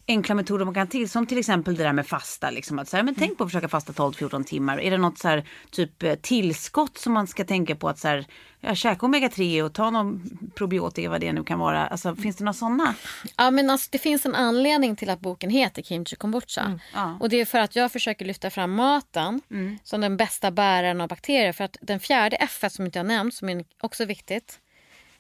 enkla 0.08 0.36
metoder 0.36 0.66
man 0.66 0.74
kan 0.74 0.88
till 0.88 1.10
som 1.10 1.28
till 1.28 1.38
exempel 1.38 1.76
det 1.76 1.84
där 1.84 1.94
med 1.94 2.08
fasta 2.08 2.50
liksom 2.50 2.80
att 2.80 2.90
så 2.90 2.98
här, 2.98 3.04
men 3.04 3.16
tänk 3.16 3.38
på 3.38 3.44
att 3.44 3.50
försöka 3.50 3.68
fasta 3.68 3.94
12-14 3.94 4.44
timmar. 4.44 4.80
Är 4.82 4.92
det 4.92 4.98
något 4.98 5.18
så 5.18 5.28
här 5.28 5.48
typ 5.72 6.04
eh, 6.04 6.16
tillskott 6.16 6.98
som 6.98 7.14
man 7.14 7.28
ska 7.28 7.46
tänka 7.46 7.76
på 7.76 7.90
att 7.90 8.00
så 8.00 8.08
här 8.08 8.26
ja, 8.62 8.76
käka 8.76 9.06
omega 9.06 9.30
3 9.30 9.64
och 9.64 9.74
ta 9.74 9.90
någon 9.90 10.30
probiotika 10.56 11.10
vad 11.10 11.22
det 11.22 11.34
nu 11.34 11.44
kan 11.44 11.60
vara. 11.60 11.88
Alltså 11.88 12.16
finns 12.16 12.36
det 12.36 12.44
några 12.44 12.54
sådana? 12.54 12.96
Ja, 13.38 13.52
men 13.52 13.70
alltså, 13.70 13.90
det 13.92 13.98
finns 13.98 14.26
en 14.26 14.36
anledning 14.36 14.96
till 14.96 15.10
att 15.10 15.20
boken 15.20 15.50
heter 15.50 15.82
Kimchi 15.82 16.16
kombucha. 16.16 16.62
Mm. 16.62 16.80
Ja. 16.94 17.18
Och 17.20 17.30
det 17.30 17.42
är 17.42 17.46
för 17.46 17.60
att 17.60 17.76
jag 17.76 17.92
försöker 17.92 18.26
lyfta 18.26 18.50
fram 18.50 18.72
maten 18.72 19.42
som 19.84 20.02
den 20.02 20.18
bästa 20.18 20.52
bäraren 20.52 21.02
av 21.02 21.08
bakterier. 21.08 21.54
För 21.54 21.64
att 21.64 21.78
den 21.82 22.00
fjärde 22.00 22.36
F 22.36 22.64
som 22.70 22.86
inte 22.86 23.00
jag 23.00 23.06
nämnt, 23.06 23.34
som 23.34 23.50
är 23.50 23.66
också 23.82 24.06
viktigt. 24.06 24.60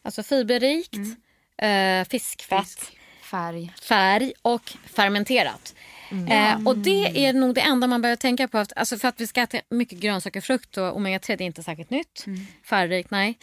Alltså 0.02 0.24
fiberrikt, 0.24 0.98
eh, 1.58 2.08
fiskfett, 2.10 2.92
Färg. 3.32 3.74
färg 3.82 4.34
och 4.42 4.74
fermenterat. 4.86 5.76
Eh, 6.30 6.68
och 6.68 6.78
det 6.78 7.26
är 7.26 7.34
nog 7.34 7.56
det 7.56 7.62
enda 7.62 7.88
man 7.88 8.02
behöver 8.02 8.16
tänka 8.16 8.48
på. 8.48 8.66
Alltså 8.76 8.98
för 8.98 9.08
att 9.08 9.22
vi 9.22 9.28
ska 9.28 9.42
äta 9.42 9.58
mycket 9.70 10.00
grönsaker 10.00 10.42
frukt 10.42 10.78
och 10.78 10.98
omega-3 10.98 11.28
det 11.38 11.44
är 11.44 11.46
inte 11.46 11.64
särskilt 11.64 11.90
nytt. 11.90 12.26
Färgrikt, 12.64 13.12
nej. 13.12 13.38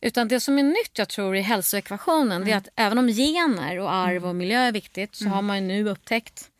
Utan 0.00 0.28
det 0.28 0.40
som 0.40 0.58
är 0.58 0.62
nytt 0.62 0.98
jag 0.98 1.08
tror 1.08 1.36
i 1.36 1.40
hälsoekvationen 1.40 2.44
det 2.44 2.52
är 2.52 2.56
att 2.56 2.68
även 2.76 2.98
om 2.98 3.08
gener 3.08 3.78
och 3.78 3.92
arv 3.92 4.26
och 4.26 4.36
miljö 4.36 4.60
är 4.60 4.72
viktigt 4.72 5.14
så 5.16 5.28
har 5.28 5.42
man 5.42 5.56
ju 5.56 5.62
nu 5.62 5.88
upptäckt 5.88 6.50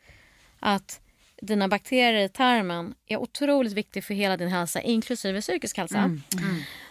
att 0.59 0.99
dina 1.41 1.67
bakterier 1.67 2.25
i 2.25 2.29
tarmen 2.29 2.93
är 3.07 3.17
otroligt 3.17 3.73
viktigt 3.73 4.05
för 4.05 4.13
hela 4.13 4.37
din 4.37 4.47
hälsa 4.47 4.81
inklusive 4.81 5.41
psykisk 5.41 5.77
hälsa. 5.77 5.97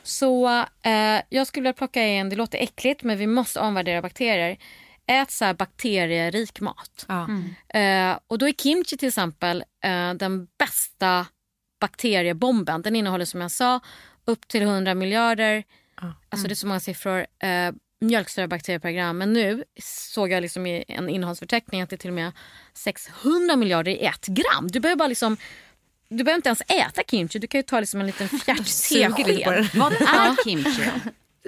Så 0.02 0.48
eh, 0.82 1.20
jag 1.28 1.46
skulle 1.46 1.62
vilja 1.62 1.72
plocka 1.72 2.06
in, 2.06 2.28
det 2.28 2.36
låter 2.36 2.58
äckligt 2.58 3.02
men 3.02 3.18
vi 3.18 3.26
måste 3.26 3.60
omvärdera 3.60 4.02
bakterier. 4.02 4.58
Ät 5.08 5.30
så 5.30 5.44
här 5.44 5.54
bakterierik 5.54 6.60
mat. 6.60 7.06
Eh, 7.74 8.18
och 8.26 8.38
då 8.38 8.48
är 8.48 8.52
kimchi 8.52 8.96
till 8.96 9.08
exempel 9.08 9.64
eh, 9.84 10.14
den 10.14 10.48
bästa 10.58 11.26
bakteriebomben. 11.80 12.82
Den 12.82 12.96
innehåller 12.96 13.24
som 13.24 13.40
jag 13.40 13.50
sa 13.50 13.80
upp 14.24 14.48
till 14.48 14.62
100 14.62 14.94
miljarder, 14.94 15.64
alltså 16.28 16.46
det 16.48 16.52
är 16.52 16.56
så 16.56 16.66
många 16.66 16.80
siffror, 16.80 17.26
eh, 17.42 17.72
mjölksyrebakterier 18.00 18.78
per 18.78 18.90
gram. 18.90 19.18
Men 19.18 19.32
nu 19.32 19.64
såg 19.82 20.30
jag 20.32 20.40
liksom 20.42 20.66
i 20.66 20.84
en 20.88 21.08
innehållsförteckning 21.08 21.82
att 21.82 21.90
det 21.90 21.96
är 21.96 21.98
till 21.98 22.10
och 22.10 22.14
med 22.14 22.32
600 22.74 23.56
miljarder 23.56 23.92
i 23.92 23.98
ett 24.04 24.26
gram. 24.26 24.68
Du 24.68 24.80
behöver 24.80 24.98
bara 24.98 25.08
liksom 25.08 25.36
du 26.08 26.24
behöver 26.24 26.36
inte 26.38 26.48
ens 26.48 26.60
äta 26.60 27.02
kimchi, 27.10 27.38
du 27.38 27.46
kan 27.46 27.58
ju 27.58 27.62
ta 27.62 27.80
liksom 27.80 28.00
en 28.00 28.06
liten 28.06 28.28
fjärt. 28.44 28.66
Vad 29.74 29.92
är 29.92 30.44
kimchi? 30.44 30.90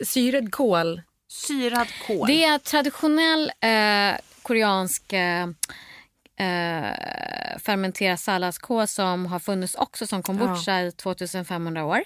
Syrad 0.05 0.53
kål. 0.53 1.03
Syrad 1.33 1.89
kål. 2.07 2.27
Det 2.27 2.45
är 2.45 2.59
traditionell 2.59 3.53
eh, 3.61 4.21
koreansk 4.43 5.13
eh, 5.13 5.43
eh, 6.37 7.59
fermenterad 7.59 8.21
salladskål 8.21 8.87
som 8.87 9.27
har 9.27 9.39
funnits 9.39 9.75
också 9.75 10.07
som 10.07 10.23
kombucha 10.23 10.81
i 10.83 10.93
2500 10.93 11.85
år. 11.85 12.03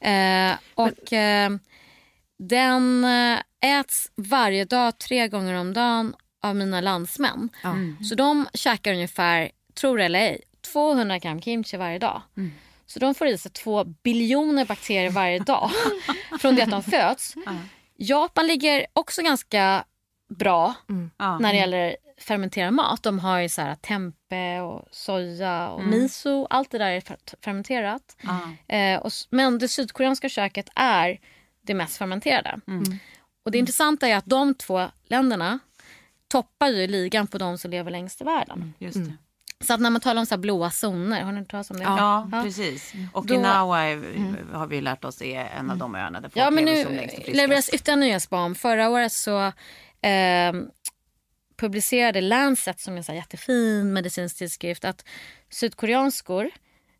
Eh, 0.00 0.52
och 0.74 1.12
eh, 1.12 1.50
den 2.38 3.04
eh, 3.04 3.38
äts 3.80 4.10
varje 4.16 4.64
dag, 4.64 4.98
tre 4.98 5.28
gånger 5.28 5.54
om 5.54 5.72
dagen 5.72 6.14
av 6.42 6.56
mina 6.56 6.80
landsmän. 6.80 7.48
Så 8.08 8.14
de 8.14 8.48
käkar 8.54 8.92
ungefär, 8.92 9.50
tror 9.74 10.00
eller 10.00 10.18
ej, 10.20 10.40
200 10.72 11.18
gram 11.18 11.40
kimchi 11.40 11.76
varje 11.76 11.98
dag. 11.98 12.22
Så 12.86 12.98
de 12.98 13.14
får 13.14 13.26
i 13.26 13.38
sig 13.38 13.52
två 13.52 13.84
biljoner 13.84 14.64
bakterier 14.64 15.10
varje 15.10 15.38
dag 15.38 15.70
från 16.40 16.54
det 16.56 16.62
att 16.62 16.70
de 16.70 16.82
föds. 16.82 17.34
Japan 17.98 18.46
ligger 18.46 18.86
också 18.92 19.22
ganska 19.22 19.84
bra 20.28 20.74
Ja. 21.16 21.38
när 21.38 21.52
det 21.52 21.58
gäller 21.58 21.96
fermenterar 22.18 22.70
mat. 22.70 23.02
De 23.02 23.18
har 23.18 23.38
ju 23.38 23.48
så 23.48 23.62
här 23.62 23.74
tempe 23.74 24.60
och 24.60 24.88
soja 24.90 25.68
och 25.68 25.84
miso. 25.84 26.46
Allt 26.50 26.70
det 26.70 26.78
där 26.78 26.90
är 26.90 27.00
fer- 27.00 27.34
fermenterat. 27.44 28.16
Eh, 28.68 29.00
och, 29.00 29.10
men 29.30 29.58
det 29.58 29.68
sydkoreanska 29.68 30.28
köket 30.28 30.68
är 30.74 31.20
det 31.62 31.74
mest 31.74 31.96
fermenterade. 31.96 32.60
Och 33.44 33.50
det 33.50 33.58
intressanta 33.58 34.08
är 34.08 34.16
att 34.16 34.26
de 34.26 34.54
två 34.54 34.86
länderna 35.04 35.58
toppar 36.28 36.68
ju 36.68 36.86
ligan 36.86 37.26
på 37.26 37.38
de 37.38 37.58
som 37.58 37.70
lever 37.70 37.90
längst 37.90 38.20
i 38.20 38.24
världen. 38.24 38.74
Just 38.78 38.98
det. 39.04 39.16
Så 39.64 39.74
att 39.74 39.80
när 39.80 39.90
man 39.90 40.00
talar 40.00 40.20
om 40.20 40.26
så 40.26 40.34
här 40.34 40.40
blåa 40.40 40.70
zoner, 40.70 41.22
har 41.22 41.32
ni 41.32 41.38
hört 41.40 41.50
talas 41.50 41.70
om 41.70 41.76
det? 41.76 41.82
Ja, 41.82 42.28
Ja. 42.32 42.42
precis. 42.42 42.92
Okinawa 43.12 43.80
är, 43.82 44.52
har 44.52 44.66
vi 44.66 44.80
lärt 44.80 45.04
oss 45.04 45.22
är 45.22 45.44
en 45.44 45.70
av 45.70 45.76
de 45.76 45.94
öarna 45.94 46.20
där 46.20 46.28
folk 46.28 46.36
Ja, 46.36 46.50
men 46.50 46.64
lever 46.64 46.76
nu 46.78 46.84
som 46.84 46.94
längst 46.94 47.18
och 47.18 47.34
levereras 47.34 47.68
ytterligare 47.68 48.00
nyhetsbarn. 48.00 48.54
Förra 48.54 48.88
året 48.88 49.12
så 49.12 49.46
eh, 50.08 50.52
publicerade 51.56 52.20
Lancet, 52.20 52.80
som 52.80 52.94
är 52.94 52.98
en 52.98 53.04
så 53.04 53.12
jättefin 53.12 53.92
medicinsk 53.92 54.38
tidskrift, 54.38 54.84
att 54.84 55.04
sydkoreanskor 55.50 56.50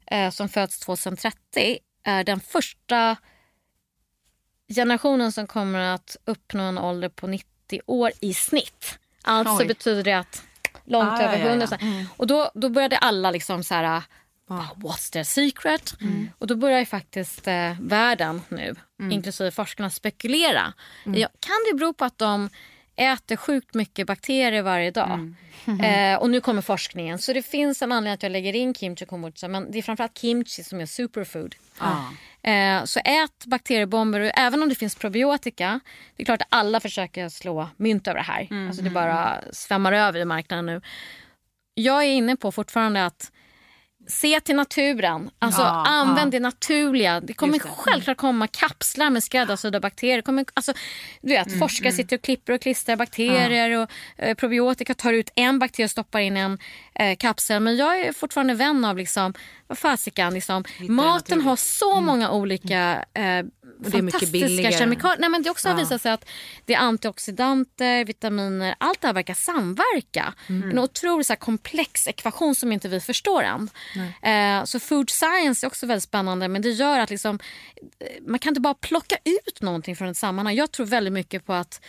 eh, 0.06 0.30
som 0.30 0.48
föds 0.48 0.78
2030 0.78 1.78
är 2.04 2.24
den 2.24 2.40
första 2.40 3.16
generationen 4.74 5.32
som 5.32 5.46
kommer 5.46 5.78
att 5.78 6.16
uppnå 6.24 6.62
en 6.62 6.78
ålder 6.78 7.08
på 7.08 7.26
90 7.26 7.80
år 7.86 8.10
i 8.20 8.34
snitt. 8.34 8.98
Alltså 9.22 9.62
Oj. 9.62 9.66
betyder 9.68 10.04
det 10.04 10.12
att 10.12 10.42
långt 10.86 11.08
Ah, 11.12 11.22
ja, 11.22 11.28
över 11.28 11.38
ja, 11.38 11.44
ja. 11.44 11.50
100. 11.50 11.66
så 11.66 11.74
här. 11.74 12.06
Och 12.16 12.26
då, 12.26 12.50
då 12.54 12.68
började 12.68 12.98
alla 12.98 13.30
liksom 13.30 13.64
så 13.64 13.74
här... 13.74 14.02
"Wow, 14.48 14.66
What's 14.76 15.12
their 15.12 15.24
secret? 15.24 15.94
Och 16.38 16.46
då 16.46 16.56
börjar 16.56 16.84
faktiskt 16.84 17.48
eh, 17.48 17.72
världen 17.80 18.42
nu, 18.48 18.74
inklusive 19.10 19.50
forskarna, 19.50 19.90
spekulera. 19.90 20.72
Ja, 21.04 21.28
kan 21.40 21.56
det 21.70 21.76
bero 21.78 21.92
på 21.94 22.04
att 22.04 22.18
de 22.18 22.50
äter 22.96 23.36
sjukt 23.36 23.74
mycket 23.74 24.06
bakterier 24.06 24.62
varje 24.62 24.90
dag? 24.90 25.34
Eh, 25.82 26.18
och 26.18 26.30
nu 26.30 26.40
kommer 26.40 26.62
forskningen. 26.62 27.18
Så 27.18 27.32
det 27.32 27.42
finns 27.42 27.82
en 27.82 27.92
anledning 27.92 28.14
att 28.14 28.22
jag 28.22 28.32
lägger 28.32 28.56
in 28.56 28.74
kimchi 28.74 29.06
kombucha. 29.06 29.48
Men 29.48 29.70
det 29.70 29.78
är 29.78 29.82
framförallt 29.82 30.18
kimchi 30.18 30.62
som 30.64 30.80
är 30.80 30.86
superfood. 30.86 31.54
Eh, 32.42 32.84
så 32.84 33.00
ät 33.00 33.46
bakteriebomber. 33.46 34.20
Och 34.20 34.30
även 34.38 34.62
om 34.62 34.68
det 34.68 34.74
finns 34.74 34.94
probiotika. 34.94 35.80
Det 36.16 36.22
är 36.22 36.24
klart 36.24 36.42
att 36.42 36.48
alla 36.50 36.80
försöker 36.80 37.28
slå 37.28 37.68
mynt 37.76 38.08
över 38.08 38.18
det 38.18 38.24
här. 38.24 38.66
Alltså 38.68 38.82
det 38.82 38.90
bara 38.90 39.40
svämmar 39.52 39.92
över 39.92 40.20
i 40.20 40.24
marknaden 40.24 40.66
nu. 40.66 40.80
Jag 41.74 42.04
är 42.04 42.08
inne 42.08 42.36
på 42.36 42.52
fortfarande 42.52 43.06
att 43.06 43.32
se 44.08 44.40
till 44.40 44.56
naturen. 44.56 45.30
Alltså 45.38 45.60
Ja, 45.62 45.86
använd 45.86 46.32
det 46.32 46.40
naturliga. 46.40 47.20
Det 47.20 47.32
kommer 47.32 47.52
det. 47.58 47.68
självklart 47.76 48.16
komma 48.16 48.46
kapslar 48.46 49.10
med 49.10 49.22
skräddarsydda 49.24 49.80
bakterier. 49.80 50.22
Kommer, 50.22 50.44
alltså, 50.54 50.72
du 51.22 51.28
vet, 51.28 51.58
forskare 51.58 51.92
sitter 51.92 52.16
och 52.16 52.22
klipper 52.22 52.52
och 52.52 52.60
klistrar 52.60 52.96
bakterier 52.96 53.70
och 53.82 53.90
eh, 54.18 54.34
probiotika 54.34 54.94
tar 54.94 55.12
ut 55.12 55.30
en 55.34 55.58
bakterie 55.58 55.84
och 55.84 55.90
stoppar 55.90 56.20
in 56.20 56.36
en 56.36 56.58
eh, 56.98 57.16
kapsel. 57.16 57.62
Men 57.62 57.76
jag 57.76 58.00
är 58.00 58.12
fortfarande 58.12 58.54
vän 58.54 58.84
av 58.84 58.96
liksom, 58.96 59.34
vad 59.66 59.78
fasikan, 59.78 60.34
liksom, 60.34 60.64
maten 60.88 61.40
har 61.40 61.56
så 61.56 62.00
många 62.00 62.30
olika 62.30 63.04
eh, 63.14 63.42
mycket 63.78 63.92
fantastiska 63.92 64.72
kemikalier. 64.72 65.20
Nej, 65.20 65.30
men 65.30 65.42
det 65.42 65.50
också 65.50 65.68
har 65.68 65.76
visat 65.76 66.02
sig 66.02 66.12
att 66.12 66.28
det 66.64 66.74
är 66.74 66.78
antioxidanter, 66.78 68.04
vitaminer, 68.04 68.74
allt 68.78 69.00
det 69.00 69.06
här 69.06 69.14
verkar 69.14 69.34
samverka. 69.34 70.34
En 70.48 70.78
otroligt 70.78 71.26
så 71.26 71.32
här, 71.32 71.38
komplex 71.38 72.08
ekvation 72.08 72.54
som 72.54 72.72
inte 72.72 72.88
vi 72.88 73.00
förstår 73.00 73.42
än. 73.42 73.70
Eh, 74.22 74.64
så 74.64 74.80
food 74.80 75.10
science 75.10 75.66
är 75.66 75.68
också 75.68 75.86
väldigt 75.86 76.04
spännande 76.04 76.48
men 76.48 76.62
det 76.62 76.70
gör 76.70 76.98
att 77.00 77.10
liksom, 77.10 77.38
eh, 78.00 78.22
man 78.26 78.38
kan 78.38 78.50
inte 78.50 78.60
bara 78.60 78.74
plocka 78.74 79.16
ut 79.24 79.62
någonting 79.62 79.96
från 79.96 80.08
ett 80.08 80.16
sammanhang. 80.16 80.54
Jag 80.54 80.72
tror 80.72 80.86
väldigt 80.86 81.12
mycket 81.12 81.46
på 81.46 81.52
att 81.52 81.80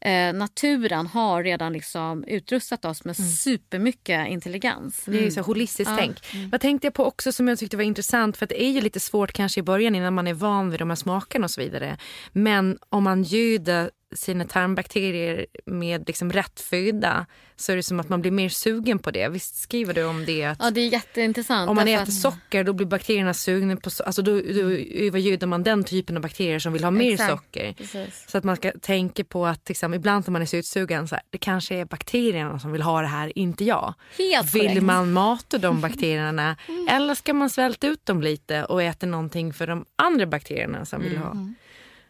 eh, 0.00 0.32
naturen 0.32 1.06
har 1.06 1.42
redan 1.44 1.72
liksom 1.72 2.24
utrustat 2.24 2.84
oss 2.84 3.04
med 3.04 3.16
supermycket 3.16 4.28
intelligens. 4.28 5.02
Det 5.04 5.18
är 5.18 5.22
ju 5.22 5.30
så 5.30 5.40
holistiskt 5.40 5.90
Ja. 5.90 5.96
tänk. 5.98 6.16
Vad 6.52 6.60
tänkte 6.60 6.86
jag 6.86 6.94
på 6.94 7.04
också 7.04 7.32
som 7.32 7.48
jag 7.48 7.58
tyckte 7.58 7.76
var 7.76 7.84
intressant 7.84 8.36
för 8.36 8.46
det 8.46 8.62
är 8.64 8.70
ju 8.70 8.80
lite 8.80 9.00
svårt 9.00 9.32
kanske 9.32 9.60
i 9.60 9.62
början 9.62 9.94
innan 9.94 10.14
man 10.14 10.26
är 10.26 10.34
van 10.34 10.70
vid 10.70 10.80
de 10.80 10.90
här 10.90 10.96
smakerna 10.96 11.44
och 11.44 11.50
så 11.50 11.60
vidare. 11.60 11.96
Men 12.32 12.78
om 12.88 13.04
man 13.04 13.22
ljuder 13.22 13.90
sina 14.16 14.44
tarmbakterier 14.44 15.46
med 15.66 16.04
liksom 16.06 16.32
rätt 16.32 16.60
föda 16.60 17.26
så 17.56 17.72
är 17.72 17.76
det 17.76 17.82
som 17.82 18.00
att 18.00 18.08
man 18.08 18.20
blir 18.20 18.30
mer 18.30 18.48
sugen 18.48 18.98
på 18.98 19.10
det. 19.10 19.28
Visst 19.28 19.56
skriver 19.56 19.94
du 19.94 20.04
om 20.04 20.24
det? 20.24 20.44
Att 20.44 20.58
Ja, 20.60 20.70
det 20.70 20.80
är 20.80 20.88
jätteintressant. 20.88 21.70
om 21.70 21.76
man 21.76 21.88
äter 21.88 22.02
att- 22.02 22.12
socker 22.14 22.64
då 22.64 22.72
blir 22.72 22.86
bakterierna 22.86 23.34
sugna 23.34 23.76
på 23.76 23.90
so- 23.90 24.02
alltså 24.02 24.22
då, 24.22 24.32
då 24.32 24.70
överljudar 24.94 25.46
man 25.46 25.62
den 25.62 25.84
typen 25.84 26.16
av 26.16 26.22
bakterier 26.22 26.58
som 26.58 26.72
vill 26.72 26.84
ha 26.84 26.90
mer 26.90 27.12
Exakt. 27.12 27.30
socker. 27.30 27.72
Precis. 27.72 28.24
Så 28.28 28.38
att 28.38 28.44
man 28.44 28.56
ska 28.56 28.72
tänka 28.80 29.24
på 29.24 29.46
att 29.46 29.68
liksom, 29.68 29.94
ibland 29.94 30.24
när 30.26 30.32
man 30.32 30.42
är 30.42 30.46
sötsugen 30.46 31.08
så 31.08 31.14
här, 31.14 31.24
det 31.30 31.38
kanske 31.38 31.74
är 31.74 31.84
bakterierna 31.84 32.58
som 32.58 32.72
vill 32.72 32.82
ha 32.82 33.00
det 33.00 33.06
här, 33.06 33.38
inte 33.38 33.64
jag. 33.64 33.94
Helt 34.18 34.54
Vill 34.54 34.62
korrekt. 34.68 34.82
man 34.82 35.12
mata 35.12 35.58
de 35.58 35.80
bakterierna 35.86 36.56
eller 36.90 37.14
ska 37.14 37.34
man 37.34 37.50
svälta 37.50 37.86
ut 37.86 38.06
dem 38.06 38.22
lite 38.22 38.64
och 38.64 38.82
äta 38.82 39.06
någonting 39.06 39.52
för 39.52 39.66
de 39.66 39.84
andra 39.96 40.26
bakterierna 40.26 40.84
som 40.84 41.02
vill 41.02 41.16
ha? 41.16 41.36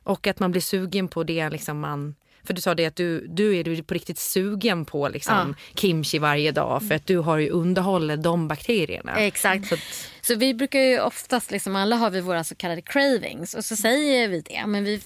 Och 0.07 0.27
att 0.27 0.41
man 0.41 0.51
blir 0.51 0.63
sugen 0.63 1.09
på 1.09 1.25
det 1.25 1.51
liksom 1.51 1.81
man 1.81 2.15
för 2.47 2.55
du 2.55 2.61
sa 2.61 2.75
det 2.75 2.87
att 2.87 2.97
du, 2.97 3.27
du 3.27 3.57
är 3.57 3.83
på 3.83 3.95
riktigt 3.95 4.19
sugen 4.19 4.85
på 4.85 5.09
liksom 5.09 5.55
kimchi 5.75 6.19
varje 6.19 6.53
dag 6.53 6.83
för 6.89 6.95
att 6.95 7.07
du 7.07 7.19
har 7.19 7.39
ju 7.39 7.51
underhållit 7.51 8.23
de 8.23 8.49
bakterierna. 8.49 9.17
Exakt. 9.17 9.69
Så 9.69 9.75
att, 9.75 9.81
Så 10.21 10.35
vi 10.35 10.55
brukar 10.55 10.81
ju 10.81 11.01
oftast, 11.01 11.51
liksom, 11.51 11.77
alla 11.77 11.97
har 11.97 12.11
vi 12.11 12.21
våra 12.21 12.45
så 12.45 12.55
kallade 12.55 12.83
cravings 12.83 13.55
och 13.55 13.65
så 13.65 13.77
säger 13.77 14.29
vi 14.29 14.41
det 14.41 14.67
men 14.67 14.85
vi 14.85 15.01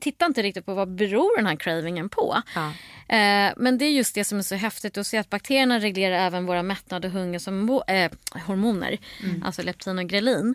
tittar 0.00 0.26
inte 0.26 0.42
riktigt 0.42 0.66
på 0.66 0.74
vad 0.74 0.88
beror 0.88 1.36
den 1.36 1.46
här 1.46 1.56
cravingen 1.56 2.08
på. 2.08 2.42
Ja. 2.54 2.66
Eh, 3.16 3.52
men 3.56 3.78
det 3.78 3.84
är 3.84 3.90
just 3.90 4.14
det 4.14 4.24
som 4.24 4.38
är 4.38 4.42
så 4.42 4.54
häftigt 4.54 4.98
att 4.98 5.06
se 5.06 5.18
att 5.18 5.30
bakterierna 5.30 5.80
reglerar 5.80 6.26
även 6.26 6.46
våra 6.46 6.62
mättnad 6.62 7.04
och 7.04 7.10
hungerhormoner, 7.10 7.82
eh, 8.04 8.40
hormoner, 8.46 8.98
alltså 9.44 9.62
leptin 9.62 9.98
och 9.98 10.06
grelin. 10.08 10.54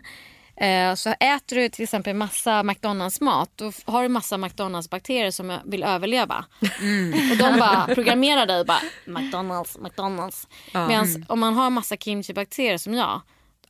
Eh, 0.60 0.94
så 0.94 1.10
äter 1.10 1.56
du 1.56 1.68
till 1.68 1.84
exempel 1.84 2.14
massa 2.16 2.62
McDonalds-mat 2.62 3.50
då 3.54 3.72
har 3.84 4.02
du 4.02 4.08
massa 4.08 4.36
McDonalds-bakterier 4.38 5.30
som 5.30 5.58
vill 5.64 5.82
överleva. 5.82 6.44
Och 7.30 7.36
de 7.36 7.58
bara 7.58 7.86
programmerar 7.94 8.46
dig 8.46 8.64
bara 8.64 8.80
McDonalds, 9.06 9.78
McDonalds. 9.78 10.48
Medan 10.72 11.24
om 11.28 11.40
man 11.40 11.54
har 11.54 11.70
massa 11.70 11.96
kimchi-bakterier 11.96 12.78
som 12.78 12.94
jag 12.94 13.20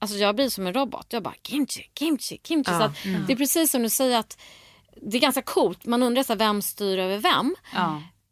Alltså 0.02 0.16
jag 0.16 0.34
blir 0.36 0.48
som 0.48 0.66
en 0.66 0.74
robot. 0.74 1.06
Jag 1.08 1.22
bara 1.22 1.34
kimchi, 1.42 1.90
kimchi, 1.98 2.40
kimchi. 2.44 2.70
Så 2.70 2.82
att 2.82 2.92
Det 3.26 3.32
är 3.32 3.36
precis 3.36 3.70
som 3.70 3.82
du 3.82 3.88
säger 3.88 4.18
att 4.18 4.38
det 5.02 5.16
är 5.16 5.20
ganska 5.20 5.42
coolt. 5.42 5.84
Man 5.86 6.02
undrar 6.02 6.22
så 6.22 6.34
vem 6.34 6.62
styr 6.62 6.98
över 6.98 7.18
vem. 7.18 7.56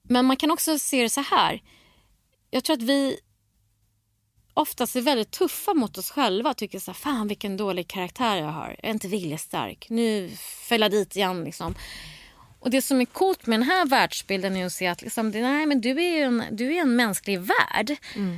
Men 0.02 0.26
man 0.26 0.36
kan 0.36 0.50
också 0.50 0.78
se 0.78 1.02
det 1.02 1.08
så 1.08 1.20
här. 1.20 1.62
Jag 2.50 2.64
tror 2.64 2.76
att 2.76 2.82
vi 2.82 3.16
oftast 4.58 4.96
är 4.96 5.00
väldigt 5.00 5.30
tuffa 5.30 5.74
mot 5.74 5.98
oss 5.98 6.10
själva. 6.10 6.54
Tycker 6.54 6.78
så 6.78 6.90
här, 6.90 6.96
fan 6.96 7.28
vilken 7.28 7.56
dålig 7.56 7.88
karaktär 7.88 8.36
jag 8.36 8.46
har. 8.46 8.76
Jag 8.78 8.88
är 8.88 8.92
inte 8.92 9.08
viljestark. 9.08 9.86
Nu 9.90 10.30
fäller 10.68 10.84
jag 10.84 10.92
dit 10.92 11.16
igen 11.16 11.44
liksom. 11.44 11.74
Och 12.60 12.70
det 12.70 12.82
som 12.82 13.00
är 13.00 13.04
coolt 13.04 13.46
med 13.46 13.60
den 13.60 13.68
här 13.68 13.86
världsbilden 13.86 14.56
är 14.56 14.66
att 14.66 14.72
se 14.72 14.86
att 14.86 15.02
liksom, 15.02 15.30
nej, 15.30 15.66
men 15.66 15.80
du, 15.80 15.90
är 15.90 16.24
en, 16.24 16.44
du 16.50 16.74
är 16.74 16.80
en 16.80 16.96
mänsklig 16.96 17.40
värld 17.40 17.96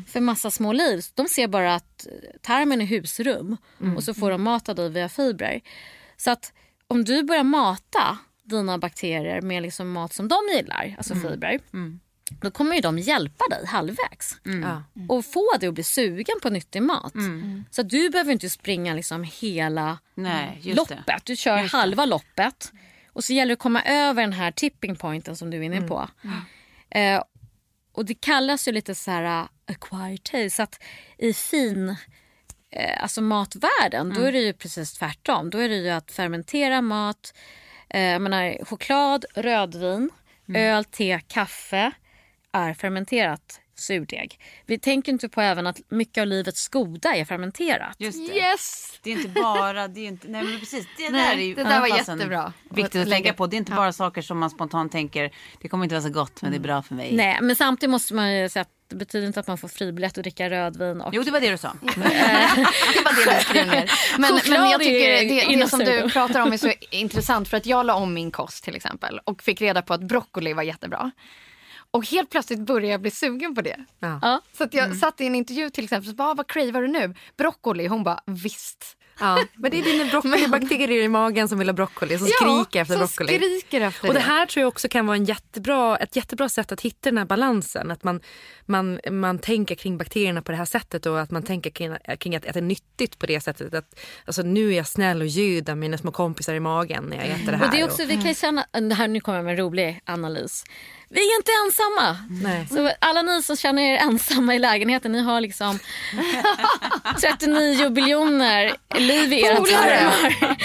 för 0.09 0.21
massa 0.21 0.51
små 0.51 0.73
liv. 0.73 1.03
De 1.15 1.29
ser 1.29 1.49
bara 1.49 1.75
att 1.75 2.07
tarmen 2.43 2.81
är 2.81 2.87
husrum 2.87 3.57
och 3.97 4.05
så 4.05 4.15
får 4.15 4.31
de 4.31 4.43
mat 4.43 4.69
av 4.69 4.75
dig 4.75 4.89
via 4.89 5.09
fibrer. 5.09 5.61
Så 6.17 6.31
att 6.31 6.53
om 6.87 7.05
du 7.05 7.23
börjar 7.23 7.45
mata 7.45 8.19
dina 8.43 8.79
bakterier 8.79 9.41
med 9.41 9.63
liksom 9.63 9.93
mat 9.93 10.13
som 10.13 10.29
de 10.29 10.39
gillar, 10.55 10.95
alltså 10.99 11.15
fibrer, 11.15 11.61
då 12.41 12.51
kommer 12.51 12.75
ju 12.75 12.81
de 12.81 12.99
hjälpa 12.99 13.45
dig 13.51 13.67
halvvägs. 13.67 14.37
ja. 14.43 14.83
Och 15.09 15.25
få 15.25 15.57
dig 15.61 15.69
att 15.69 15.75
bli 15.75 15.85
sugen 15.85 16.37
på 16.43 16.51
nyttig 16.51 16.83
mat. 16.83 17.13
Så 17.71 17.81
att 17.81 17.89
du 17.89 18.11
behöver 18.11 18.33
inte 18.33 18.51
springa 18.51 18.95
liksom 18.95 19.25
hela 19.41 19.99
Nej, 20.15 20.59
just 20.63 20.89
det. 20.89 20.95
loppet. 20.95 21.25
Du 21.25 21.37
kör 21.37 21.57
halva 21.57 22.05
loppet. 22.05 22.73
Och 23.13 23.25
så 23.25 23.33
gäller 23.33 23.49
det 23.49 23.53
att 23.53 23.59
komma 23.59 23.83
över 23.83 24.23
den 24.23 24.33
här 24.33 24.51
tipping 24.51 24.97
pointen 24.97 25.37
som 25.37 25.51
du 25.51 25.57
är 25.57 25.63
inne 25.63 25.83
på. 25.83 26.09
Eh, 26.91 27.23
och 27.93 28.05
det 28.05 28.15
kallas 28.15 28.69
ju 28.69 28.73
lite 28.73 28.95
så 28.95 29.11
här 29.11 29.43
uh, 29.43 29.49
acquired 29.67 30.23
taste. 30.23 30.51
Så 30.51 30.63
att 30.63 30.83
i 31.19 31.33
fin 31.33 31.97
eh, 32.71 33.03
alltså 33.03 33.23
matvärlden 33.23 34.15
då 34.15 34.21
är 34.21 34.33
det 34.33 34.41
ju 34.41 34.53
precis 34.53 34.93
tvärtom. 34.93 35.51
Då 35.51 35.59
är 35.59 35.69
det 35.69 35.77
ju 35.77 35.91
att 35.91 36.11
fermentera 36.11 36.83
mat. 36.83 37.35
Eh, 37.89 38.19
menar, 38.19 38.65
choklad, 38.65 39.25
rödvin, 39.35 40.11
öl, 40.55 40.85
te, 40.85 41.21
kaffe 41.29 41.93
är 42.53 42.75
fermenterat 42.75 43.61
surdeg. 43.81 44.41
Vi 44.67 44.79
tänker 44.79 45.13
inte 45.13 45.29
på 45.29 45.41
även 45.41 45.67
att 45.67 45.81
mycket 45.89 46.21
av 46.21 46.27
livets 46.27 46.69
goda 46.69 47.15
är 47.15 47.25
fermenterat. 47.25 47.97
Just 47.99 48.29
det. 48.29 48.37
Yes! 48.37 48.99
Det 49.03 49.13
är 49.13 49.17
inte 49.17 49.29
bara, 49.29 49.89
det 49.89 50.01
är 50.01 50.07
inte, 50.07 50.29
nej 50.29 50.43
men 50.43 50.61
precis, 50.61 50.87
det 50.97 51.11
Nej, 51.11 51.37
där 51.37 51.43
är 51.43 51.47
ju 51.47 51.55
det 51.55 51.65
där 51.65 51.81
var 51.81 51.89
jättebra. 51.89 52.53
Viktigt 52.71 53.03
Att 53.03 53.11
tänka 53.11 53.33
på. 53.33 53.47
Det 53.47 53.57
är 53.57 53.59
inte 53.59 53.73
bara 53.73 53.93
saker 53.93 54.23
som 54.23 54.39
man 54.39 54.51
spontant 54.51 54.93
tänker, 54.93 55.31
det 55.61 55.69
kommer 55.69 55.85
inte 55.85 55.95
vara 55.95 56.03
så 56.03 56.11
gott 56.11 56.43
men 56.43 56.51
det 56.51 56.57
är 56.57 56.61
bra 56.61 56.83
för 56.83 56.95
mig. 56.95 57.13
Nej, 57.13 57.39
men 57.43 57.57
samtidigt 57.57 57.91
måste 57.91 58.15
man 58.15 58.37
ju 58.37 58.49
säga 58.49 58.61
att 58.61 58.69
det 58.89 58.97
betyder 58.97 59.27
inte 59.27 59.41
att 59.41 59.47
man 59.47 59.59
får 59.59 59.69
fribiljett 59.69 60.19
att 60.19 60.25
dricka 60.25 60.51
rödvin. 60.51 61.01
Och 61.01 61.15
Jo 61.15 61.23
det 61.23 61.31
var 61.31 61.41
det 61.41 61.51
du 61.51 61.59
sa. 61.59 61.73
Det 61.83 61.97
var 63.05 63.25
det 63.25 63.39
du 63.39 63.45
skrev 63.45 63.67
ner. 63.67 63.91
Men, 64.19 64.41
men 64.49 64.71
jag 64.71 64.81
tycker 64.81 65.11
det, 65.11 65.57
det 65.57 65.69
som 65.69 65.79
du 65.81 66.11
pratar 66.11 66.41
om 66.41 66.53
är 66.53 66.57
så 66.57 66.73
intressant 66.91 67.49
för 67.49 67.57
att 67.57 67.67
jag 67.67 67.87
la 67.87 67.95
om 67.95 68.15
min 68.15 68.31
kost 68.31 68.65
till 68.65 68.77
exempel 68.77 69.21
och 69.25 69.43
fick 69.43 69.61
reda 69.61 69.83
på 69.83 69.95
att 69.95 70.01
broccoli 70.03 70.53
var 70.53 70.63
jättebra. 70.63 71.11
Och 71.93 72.07
helt 72.07 72.31
plötsligt 72.31 72.61
började 72.61 72.87
jag 72.93 73.01
bli 73.01 73.11
sugen 73.11 73.55
på 73.55 73.63
det. 73.63 73.77
Ja. 73.99 74.19
Ja. 74.23 74.41
Så 74.53 74.65
att 74.65 74.75
jag 74.75 74.97
satt 74.97 75.21
i 75.21 75.27
en 75.27 75.35
intervju 75.35 75.71
till 75.71 75.85
exempel. 75.85 76.11
Så 76.11 76.15
bara, 76.17 76.29
"Ah, 76.31 76.35
vad 76.35 76.47
cravar 76.47 76.83
du 76.83 76.89
nu? 76.89 77.15
Broccoli. 77.37 77.87
Hon 77.87 78.05
bara, 78.05 78.21
visst. 78.27 78.97
Ja, 79.23 79.45
men 79.57 79.71
det 79.71 79.79
är 79.79 79.83
dina 79.83 80.05
broccolibakterier 80.11 81.03
i 81.03 81.09
magen 81.09 81.49
som 81.49 81.59
vill 81.59 81.69
ha 81.69 81.73
broccoli, 81.73 82.19
som 82.19 82.27
Ja, 82.27 82.33
skriker 82.65 82.81
efter 82.83 82.95
som 82.95 82.99
broccoli. 83.01 83.39
skriker 83.39 83.81
efter 83.81 84.09
och 84.09 84.15
det 84.15 84.21
det. 84.21 84.25
här 84.25 84.47
tror 84.47 84.61
jag 84.61 84.69
också 84.69 84.89
kan 84.89 85.07
vara 85.07 85.17
en 85.17 85.25
jättebra, 85.25 85.97
ett 85.97 86.17
jättebra 86.17 86.49
sätt 86.49 86.73
att 86.73 86.81
hitta 86.81 87.11
den 87.11 87.19
här 87.19 87.25
balansen. 87.25 87.91
Att 87.91 88.05
man, 88.05 88.21
man, 88.67 89.01
man 89.11 89.39
tänker 89.39 89.75
kring 89.75 89.99
bakterierna 89.99 90.43
på 90.43 90.53
det 90.53 90.59
här 90.59 90.65
sättet 90.65 91.07
och 91.07 91.21
att 91.21 91.31
man 91.31 91.43
tänker 91.43 91.71
kring, 91.71 91.97
kring 92.19 92.37
att, 92.37 92.47
att 92.47 92.55
det 92.55 92.61
är 92.61 92.63
nyttigt 92.63 93.19
på 93.19 93.27
det 93.27 93.41
sättet. 93.41 93.75
Att, 93.75 94.01
alltså, 94.25 94.43
nu 94.43 94.73
är 94.73 94.77
jag 94.77 94.87
snäll 94.87 95.21
och 95.21 95.27
ljuder 95.27 95.75
mina 95.75 95.99
små 95.99 96.13
kompisar 96.13 96.55
i 96.55 96.61
magen 96.61 97.05
när 97.05 97.17
jag 97.17 97.27
äter 97.27 97.51
det 97.53 97.57
här. 97.57 97.65
Och 97.67 97.71
det 97.73 97.81
är 97.81 97.85
också, 97.85 98.05
vi 98.05 98.15
kan 98.17 98.27
ju 98.27 98.35
känna, 98.35 98.67
det 98.73 98.95
här, 98.95 99.09
nu 99.09 99.21
kommer 99.21 99.39
jag 99.39 99.45
med 99.45 99.53
en 99.53 99.59
rolig 99.67 100.01
analys. 100.07 100.65
Vi 101.13 101.21
är 101.21 101.37
inte 101.37 101.51
ensamma. 101.67 102.17
Nej. 102.43 102.67
Så 102.71 102.93
alla 103.01 103.23
ni 103.23 103.43
som 103.43 103.57
känner 103.57 103.83
er 103.83 103.97
ensamma 103.97 104.55
i 104.55 104.59
lägenheten, 104.59 105.13
ni 105.13 105.23
har 105.23 105.41
liksom 105.41 105.79
39 107.21 107.91
biljoner 107.91 108.73
liv 108.99 109.33
i 109.33 109.41
era 109.45 109.57
tarmar. 109.57 110.57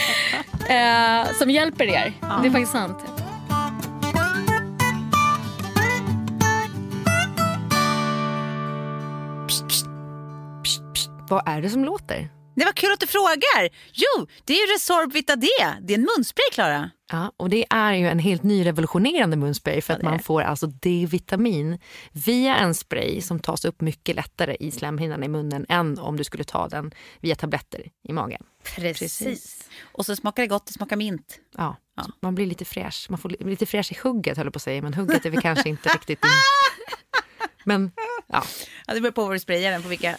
eh, 0.69 1.33
som 1.33 1.49
hjälper 1.49 1.85
er. 1.85 2.13
Det 2.41 2.47
är 2.47 2.51
faktiskt 2.51 2.71
sant. 2.71 2.97
Vad 11.29 11.43
är 11.47 11.61
det 11.61 11.69
som 11.69 11.85
låter? 11.85 12.29
Det 12.55 12.65
var 12.65 12.71
kul 12.71 12.91
att 12.93 12.99
du 12.99 13.07
frågar. 13.07 13.69
Jo, 13.93 14.27
det 14.45 14.53
är 14.53 14.67
ju 14.67 14.73
Resorb 14.73 15.13
Vita 15.13 15.35
D. 15.35 15.47
Det 15.81 15.93
är 15.93 15.97
en 15.97 16.07
munspray, 16.15 16.45
Klara. 16.51 16.89
Ja, 17.11 17.31
och 17.37 17.49
det 17.49 17.65
är 17.69 17.93
ju 17.93 18.07
en 18.07 18.19
helt 18.19 18.43
ny 18.43 18.65
revolutionererande 18.65 19.37
munspray 19.37 19.81
för 19.81 19.93
att 19.93 20.01
man 20.01 20.19
får 20.19 20.41
alltså 20.41 20.67
D-vitamin 20.67 21.79
via 22.11 22.55
en 22.55 22.75
spray 22.75 23.21
som 23.21 23.39
tas 23.39 23.65
upp 23.65 23.81
mycket 23.81 24.15
lättare 24.15 24.57
i 24.59 24.71
slemhinnan 24.71 25.23
i 25.23 25.27
munnen 25.27 25.65
än 25.69 25.99
om 25.99 26.17
du 26.17 26.23
skulle 26.23 26.43
ta 26.43 26.67
den 26.67 26.91
via 27.19 27.35
tabletter 27.35 27.83
i 28.03 28.13
magen. 28.13 28.43
Precis. 28.75 29.69
Och 29.81 30.05
så 30.05 30.15
smakar 30.15 30.43
det 30.43 30.47
gott, 30.47 30.65
det 30.67 30.73
smakar 30.73 30.95
mint. 30.95 31.39
Ja, 31.57 31.75
så 32.05 32.11
man 32.19 32.35
blir 32.35 32.45
lite 32.45 32.65
fräsch. 32.65 33.05
Man 33.09 33.19
får 33.19 33.29
li- 33.29 33.37
lite 33.39 33.65
fräsch 33.65 33.91
i 33.91 33.97
hugget 34.03 34.37
höll 34.37 34.45
jag 34.47 34.53
på 34.53 34.57
att 34.57 34.63
säga, 34.63 34.81
men 34.81 34.93
hugget 34.93 35.25
är 35.25 35.29
vi 35.29 35.37
kanske 35.37 35.69
inte 35.69 35.89
riktigt 35.93 36.23
in. 36.25 36.29
Men 37.63 37.91
ja, 38.27 38.43
Ja, 38.87 38.93
det 38.93 39.01
beror 39.01 39.11
på 39.11 39.23
vad 39.25 39.35
du 39.35 39.39
sprayar 39.39 39.71
den, 39.71 39.83
på 39.83 39.89
vilka, 39.89 40.17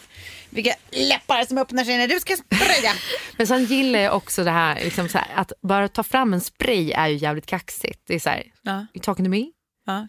vilka 0.50 0.74
läppar 0.90 1.44
som 1.44 1.59
öppnar 1.59 1.84
sig 1.84 1.98
när 1.98 2.09
du 2.09 2.20
ska 2.20 2.36
spraya. 2.36 2.92
men 3.36 3.46
sen 3.46 3.64
gillar 3.64 4.00
jag 4.00 4.16
också 4.16 4.44
det 4.44 4.50
här, 4.50 4.74
liksom 4.84 5.09
så 5.09 5.18
här 5.18 5.28
att 5.34 5.52
bara 5.62 5.88
ta 5.88 6.02
fram 6.02 6.34
en 6.34 6.40
spray 6.40 6.92
är 6.92 7.07
ju 7.09 7.16
jävligt 7.16 7.46
kaxigt. 7.46 8.00
Det 8.07 8.14
är 8.14 8.18
så 8.20 8.30
här, 8.30 8.42
Ja. 8.62 8.86
you 8.94 9.02
talking 9.02 9.24
to 9.24 9.30
me? 9.30 9.46
Ja. 9.86 10.07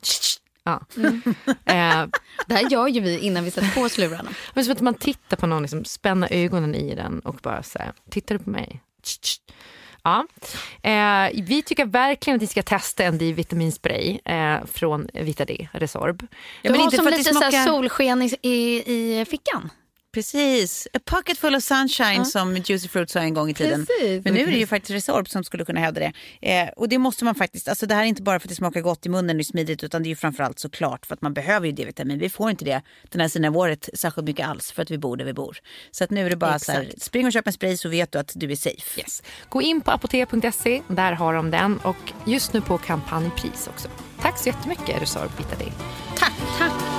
Ja. 0.63 0.85
Eh, 1.65 2.05
Det 2.47 2.53
här 2.53 2.71
gör 2.71 2.87
ju 2.87 2.99
vi 3.01 3.19
innan 3.19 3.43
vi 3.43 3.51
sätter 3.51 3.69
på 3.75 3.81
oss 3.81 3.97
lurarna. 3.97 4.29
Men 4.53 4.63
som 4.65 4.73
att 4.73 4.81
man 4.81 4.93
tittar 4.93 5.37
på 5.37 5.47
någon, 5.47 5.61
liksom, 5.61 5.85
spänna 5.85 6.27
ögonen 6.29 6.75
i 6.75 6.95
den 6.95 7.19
och 7.19 7.35
bara 7.35 7.63
säga, 7.63 7.93
tittar 8.09 8.37
du 8.37 8.43
på 8.43 8.49
mig? 8.49 8.81
Tsch, 9.03 9.19
tsch. 9.21 9.39
Ja. 10.07 10.25
Eh, 10.89 11.43
vi 11.43 11.61
tycker 11.61 11.85
verkligen 11.85 12.35
att 12.35 12.41
ni 12.41 12.47
ska 12.47 12.63
testa 12.63 13.03
en 13.03 13.17
D-vitaminspray 13.17 14.19
eh, 14.25 14.57
från 14.73 15.07
Vita 15.13 15.45
D, 15.45 15.67
Resorb. 15.71 16.27
Du 16.61 16.69
har 16.69 16.89
som 16.91 17.07
att 17.07 17.11
det 17.11 17.17
lite 17.17 17.33
smakar- 17.33 17.65
solsken 17.65 18.21
i, 18.21 18.35
i, 18.41 18.83
i 19.21 19.25
fickan. 19.25 19.69
Precis. 20.18 20.88
A 20.93 20.99
pocket 21.05 21.38
full 21.38 21.55
of 21.55 21.63
sunshine 21.63 22.26
som 22.26 22.55
Juicy 22.55 22.88
Fruit 22.88 23.09
sa 23.09 23.20
en 23.20 23.34
gång 23.34 23.49
i 23.49 23.53
tiden. 23.53 23.86
Precis. 23.86 24.26
Men 24.26 24.34
nu 24.34 24.41
är 24.41 24.51
det 24.51 24.57
ju 24.57 24.68
faktiskt 24.68 24.91
Resorb 24.91 25.30
som 25.30 25.43
skulle 25.43 25.65
kunna 25.65 25.80
hävda 25.80 25.99
det. 25.99 26.13
Eh, 26.41 26.70
och 26.76 26.89
det 26.89 26.97
måste 26.97 27.26
man 27.26 27.36
faktiskt, 27.36 27.68
alltså 27.68 27.86
det 27.86 27.95
här 27.95 28.01
är 28.01 28.05
inte 28.05 28.22
bara 28.22 28.39
för 28.39 28.47
att 28.47 28.49
det 28.49 28.55
smakar 28.55 28.82
gott 28.82 29.05
i 29.05 29.09
munnen 29.09 29.36
och 29.36 29.39
är 29.39 29.43
smidigt 29.43 29.84
utan 29.84 30.03
det 30.03 30.07
är 30.07 30.09
ju 30.09 30.15
framförallt 30.15 30.59
såklart 30.59 31.05
för 31.05 31.13
att 31.13 31.22
man 31.22 31.34
behöver 31.34 31.65
ju 31.65 31.72
D-vitamin. 31.72 32.20
Vi 32.20 32.30
får 32.30 32.49
inte 32.49 32.65
det 32.65 32.82
den 33.09 33.22
här 33.22 33.28
sidan 33.28 33.53
av 33.53 33.57
året 33.57 33.89
särskilt 33.93 34.28
mycket 34.28 34.47
alls 34.47 34.72
för 34.72 34.82
att 34.82 34.91
vi 34.91 34.97
bor 34.97 35.18
där 35.18 35.26
vi 35.26 35.34
bor. 35.34 35.57
Så 35.91 36.03
att 36.03 36.09
nu 36.09 36.26
är 36.26 36.30
det 36.30 36.36
bara 36.36 36.59
så 36.59 36.72
här, 36.72 36.91
spring 36.97 37.26
och 37.26 37.34
köp 37.34 37.47
en 37.47 37.53
spray 37.53 37.78
så 37.78 37.89
vet 37.89 38.11
du 38.11 38.20
att 38.20 38.32
du 38.36 38.51
är 38.51 38.55
safe. 38.55 38.99
Yes. 38.99 39.24
Gå 39.49 39.61
in 39.61 39.82
på 39.82 39.91
apotea.se, 39.91 40.82
där 40.88 41.11
har 41.11 41.34
de 41.34 41.51
den 41.51 41.78
och 41.78 42.13
just 42.26 42.53
nu 42.53 42.61
på 42.61 42.78
kampanjpris 42.78 43.68
också. 43.68 43.88
Tack 44.22 44.39
så 44.39 44.49
jättemycket 44.49 45.01
Resorb 45.01 45.32
Vita 45.38 45.55
D. 45.55 45.72
Tack! 46.15 46.34
Tack! 46.57 46.96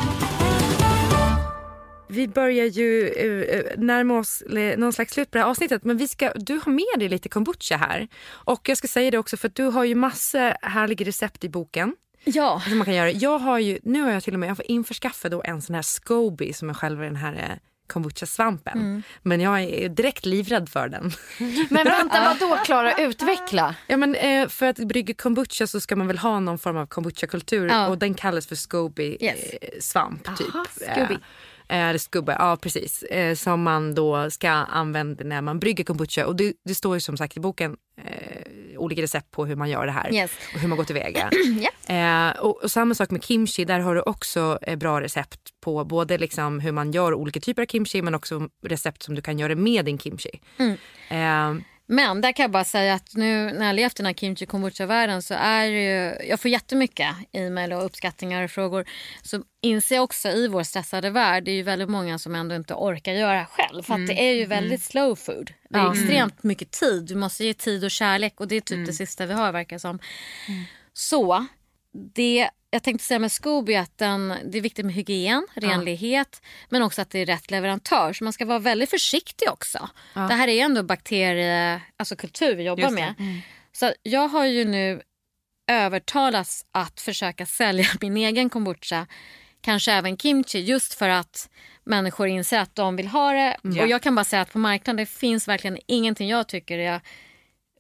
Vi 2.09 2.29
börjar 2.29 2.67
ju 2.67 3.05
uh, 3.25 3.63
närma 3.77 4.19
oss 4.19 4.43
någon 4.77 4.93
slags 4.93 5.13
slut 5.13 5.31
på 5.31 5.39
det 5.39 5.43
här 5.43 5.51
avsnittet 5.51 5.85
men 5.85 5.97
vi 5.97 6.09
ska, 6.09 6.33
du 6.37 6.61
har 6.65 6.73
med 6.73 6.99
dig 6.99 7.09
lite 7.09 7.29
kombucha 7.29 7.77
här. 7.77 8.09
Och 8.29 8.69
jag 8.69 8.79
ska 8.79 8.89
säga 8.89 9.11
det 9.11 9.19
också 9.19 9.37
för 9.37 9.49
att 9.49 9.55
du 9.55 9.65
har 9.65 9.85
ju 9.85 9.95
massor 9.95 10.67
härliga 10.67 11.07
recept 11.07 11.45
i 11.45 11.49
boken. 11.49 11.97
Ja. 12.25 12.63
Som 12.69 12.79
man 12.79 12.85
kan 12.85 12.95
göra. 12.95 13.11
Jag 13.11 13.39
har 13.39 13.59
ju, 13.59 13.79
nu 13.83 14.03
har 14.03 14.11
jag 14.11 14.23
till 14.23 14.35
och 14.35 14.41
med 14.41 14.49
jag 14.51 14.57
får 14.57 14.71
införskaffa 14.71 15.29
då 15.29 15.43
en 15.45 15.63
sån 15.63 15.75
här 15.75 15.83
Scoby 15.83 16.53
som 16.53 16.71
är 16.71 16.75
själva 16.75 17.05
den 17.05 17.17
här 17.17 17.33
eh, 17.35 17.57
kombucha-svampen. 17.89 19.03
Men 19.23 19.41
jag 19.41 19.61
är 19.63 19.89
direkt 19.89 20.27
livrädd 20.27 20.69
för 20.69 20.89
den. 20.89 21.13
Men 21.71 21.85
vänta, 21.85 22.25
vad 22.25 22.39
då 22.39 22.57
Klara? 22.65 22.93
Utveckla. 22.99 23.75
Ja, 23.87 23.97
men, 23.97 24.15
eh, 24.15 24.49
för 24.49 24.67
att 24.67 24.77
brygga 24.79 25.15
kombucha 25.15 25.67
så 25.67 25.81
ska 25.81 25.97
man 25.97 26.07
väl 26.07 26.19
ha 26.19 26.41
någon 26.41 26.59
form 26.59 26.77
av 26.77 26.87
kombucha-kultur 26.87 27.69
Ja. 27.69 27.89
och 27.89 27.99
den 27.99 28.15
kallas 28.15 28.47
för 28.47 28.57
Scoby 28.57 29.17
Yes. 29.21 29.53
eh, 29.95 30.35
typ. 30.37 30.47
Scooby. 30.95 31.19
Eh, 31.69 31.97
skubbe, 31.97 32.37
ja 32.39 32.57
precis. 32.61 33.03
Eh, 33.03 33.35
som 33.35 33.63
man 33.63 33.95
då 33.95 34.31
ska 34.31 34.51
använda 34.51 35.25
när 35.25 35.43
man 35.43 35.59
brygger 35.59 35.85
kombucha. 35.85 36.27
Och 36.27 36.37
det, 36.37 36.53
det 36.65 36.75
står 36.75 36.95
ju 36.97 37.01
som 37.01 37.17
sagt 37.17 37.37
i 37.37 37.41
boken 37.41 37.77
eh, 38.05 38.79
olika 38.79 39.03
recept 39.03 39.31
på 39.31 39.47
hur 39.47 39.57
man 39.57 39.71
gör 39.71 39.87
det 39.87 39.93
här. 39.93 40.15
Yes. 40.15 40.31
Och 40.55 40.61
hur 40.61 40.69
man 40.69 40.79
går 40.79 40.85
tillväga. 40.85 41.31
eh, 41.89 42.41
och, 42.41 42.63
och 42.63 42.71
samma 42.71 42.95
sak 42.95 43.11
med 43.11 43.25
kimchi, 43.25 43.65
där 43.65 43.81
har 43.81 43.95
du 43.95 44.01
också 44.01 44.59
eh, 44.63 44.77
bra 44.77 45.01
recept 45.01 45.41
på 45.61 45.85
både 45.85 46.19
liksom 46.19 46.61
hur 46.61 46.73
man 46.73 46.93
gör 46.93 47.15
olika 47.15 47.41
typer 47.41 47.63
av 47.63 47.67
kimchi 47.67 48.03
men 48.03 48.15
också 48.15 48.49
recept 48.65 49.03
som 49.03 49.15
du 49.15 49.23
kan 49.23 49.39
göra 49.39 49.55
med 49.55 49.85
din 49.85 49.99
kimchi. 49.99 50.41
Eh, 51.09 51.55
Men 51.91 52.21
där 52.21 52.33
kan 52.33 52.45
jag 52.45 52.51
bara 52.51 52.65
säga 52.65 52.95
att 52.95 53.15
nu 53.15 53.53
när 53.53 53.67
jag 53.67 53.77
levt 53.77 53.93
i 53.93 53.97
den 53.97 54.07
här 54.07 54.15
kimchi 54.15 54.47
kombucha-världen 54.47 55.23
så 55.23 55.35
är 55.35 55.71
det 55.71 55.85
ju, 55.85 56.29
jag 56.29 56.41
får 56.41 56.51
jättemycket 56.51 57.17
e-mail 57.33 57.73
och 57.73 57.85
uppskattningar 57.85 58.45
och 58.45 58.51
frågor. 58.51 58.89
Så 59.23 59.43
inser 59.63 59.95
jag 59.95 60.05
också 60.05 60.29
i 60.29 60.49
vår 60.49 60.63
stressade 60.63 61.11
värld, 61.11 61.45
det 61.45 61.51
är 61.51 61.55
ju 61.55 61.63
väldigt 61.63 61.89
många 61.89 62.19
som 62.19 62.35
ändå 62.35 62.55
inte 62.55 62.75
orkar 62.75 63.13
göra 63.13 63.47
själv. 63.47 63.83
För 63.83 63.95
att 63.95 64.07
det 64.07 64.29
är 64.29 64.33
ju 64.33 64.45
väldigt 64.45 64.83
slow 64.83 65.17
food. 65.17 65.53
Det 65.71 65.79
är 65.79 65.93
extremt 65.93 66.43
mycket 66.43 66.71
tid. 66.71 67.07
Du 67.07 67.15
måste 67.15 67.45
ge 67.45 67.55
tid 67.55 67.85
och 67.85 67.91
kärlek 67.91 68.41
och 68.41 68.49
det 68.49 68.57
är 68.57 68.61
typ 68.61 68.87
det 68.87 68.93
sista 68.93 69.27
vi 69.27 69.33
har 69.35 69.53
verkar 69.53 69.79
som. 69.79 69.99
Så 70.93 71.47
det 72.15 72.51
jag 72.71 72.83
tänkte 72.83 73.07
säga 73.07 73.19
med 73.19 73.33
Scooby 73.33 73.75
att 73.75 73.99
den, 73.99 74.35
det 74.45 74.59
är 74.59 74.63
viktigt 74.63 74.87
med 74.87 74.95
hygien, 74.95 75.47
renlighet 75.55 76.43
men 76.69 76.83
också 76.83 77.03
att 77.03 77.11
det 77.11 77.19
är 77.19 77.27
rätt 77.27 77.51
leverantör. 77.51 78.13
Så 78.13 78.25
man 78.25 78.33
ska 78.33 78.45
vara 78.45 78.59
väldigt 78.59 78.91
försiktig 78.91 79.49
också. 79.51 79.89
Det 80.15 80.35
här 80.35 80.49
är 80.49 80.65
ändå 80.65 80.83
bakterie, 80.83 81.81
alltså 81.97 82.17
kultur 82.17 82.57
vi 82.57 82.63
jobbar 82.63 82.91
med. 82.91 83.15
Så 83.73 83.93
jag 84.03 84.29
har 84.29 84.45
ju 84.45 84.65
nu 84.65 85.03
övertalats 85.67 86.67
att 86.73 87.01
försöka 87.01 87.47
sälja 87.47 87.87
min 88.01 88.17
egen 88.17 88.51
kombucha. 88.51 89.07
Kanske 89.61 89.93
även 89.93 90.17
kimchi 90.17 90.59
just 90.59 90.95
för 90.95 91.09
att 91.09 91.51
människor 91.85 92.29
inser 92.29 92.59
att 92.59 92.75
de 92.75 92.97
vill 92.97 93.07
ha 93.07 93.33
det. 93.33 93.57
Ja. 93.63 93.83
Och 93.83 93.89
jag 93.89 94.03
kan 94.03 94.15
bara 94.15 94.25
säga 94.25 94.43
att 94.43 94.53
på 94.53 94.59
marknaden 94.59 94.97
det 94.97 95.07
finns 95.07 95.49
verkligen 95.49 95.79
ingenting 95.87 96.29
jag 96.29 96.49
tycker 96.49 96.79
är 96.79 97.01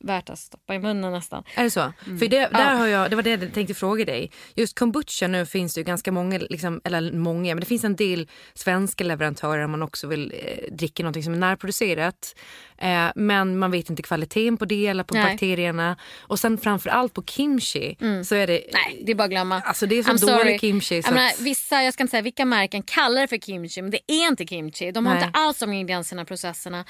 värt 0.01 0.31
att 0.31 0.39
stoppa 0.39 0.75
i 0.75 0.79
munnen 0.79 1.13
nästan. 1.13 1.45
Är 1.55 1.65
det 1.65 1.71
så? 1.71 1.93
För 2.05 2.29
det, 2.29 2.49
där 2.53 2.75
har 2.75 2.87
jag, 2.87 3.11
det 3.11 3.17
var 3.17 3.23
det 3.23 3.31
jag 3.31 3.55
tänkte 3.55 3.75
fråga 3.75 4.05
dig. 4.05 4.31
Just 4.55 4.79
kombucha 4.79 5.29
nu 5.29 5.47
finns 5.47 5.75
det 5.75 5.81
ju 5.81 5.85
ganska 5.85 6.13
många, 6.13 6.39
liksom, 6.39 6.81
eller 6.85 7.13
många, 7.13 7.55
men 7.55 7.61
det 7.61 7.67
finns 7.67 7.85
en 7.85 7.97
del 7.97 8.29
svenska 8.55 9.05
leverantörer 9.05 9.65
om 9.65 9.71
man 9.71 9.83
också 9.83 10.07
vill 10.07 10.33
eh, 10.35 10.75
dricka 10.75 11.03
någonting 11.03 11.23
som 11.23 11.33
är 11.33 11.39
närproducerat. 11.39 12.35
Eh, 12.79 13.07
men 13.15 13.59
man 13.59 13.71
vet 13.71 13.91
inte 13.91 14.03
kvaliteten 14.03 14.57
på 14.57 14.65
det 14.65 14.87
eller 14.87 15.05
på 15.05 15.15
Nej. 15.15 15.33
bakterierna. 15.33 15.97
Och 16.21 16.39
sen 16.39 16.59
framförallt 16.59 17.15
på 17.15 17.23
kimchi 17.23 17.97
så 18.25 18.35
är 18.35 18.47
det... 18.47 18.63
Nej, 18.73 19.03
det 19.07 19.13
är 19.13 19.17
bara 19.17 19.25
att 19.25 19.31
glömma. 19.31 19.61
Alltså 19.61 19.87
det 19.87 19.99
är 19.99 20.03
så 20.03 20.11
I'm 20.11 20.39
dålig 20.39 20.61
kimchi. 20.61 21.03
Så 21.03 21.09
Jag 21.09 21.15
menar, 21.15 21.43
vissa, 21.43 21.83
jag 21.83 21.95
ska 21.95 22.03
inte 22.03 22.11
säga 22.11 22.23
vilka 22.23 22.45
märken 22.45 22.83
kallar 22.83 23.21
det 23.21 23.29
för 23.29 23.39
kimchi 23.39 23.83
men 23.83 23.91
det 23.91 24.01
är 24.07 24.27
inte 24.29 24.47
kimchi. 24.47 24.91
De 24.93 25.07
har 25.07 25.15
Nej. 25.15 25.25
inte 25.25 25.39
alls 25.39 25.59
de 25.59 25.73
ingredienserna 25.73 26.25
processerna. 26.25 26.85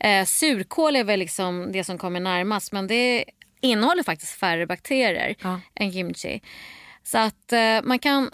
Eh, 0.00 0.24
surkål 0.24 0.96
är 0.96 1.04
väl 1.04 1.18
liksom 1.18 1.72
det 1.72 1.84
som 1.84 1.98
kommer 1.98 2.20
närmast 2.20 2.72
men 2.72 2.86
det 2.86 3.24
innehåller 3.60 4.02
faktiskt 4.02 4.32
färre 4.32 4.66
bakterier 4.66 5.34
Ja. 5.42 5.60
än 5.74 5.92
kimchi. 5.92 6.40
Så 7.02 7.18
att 7.18 7.52
eh, 7.52 7.82
man 7.82 7.98
kan 7.98 8.30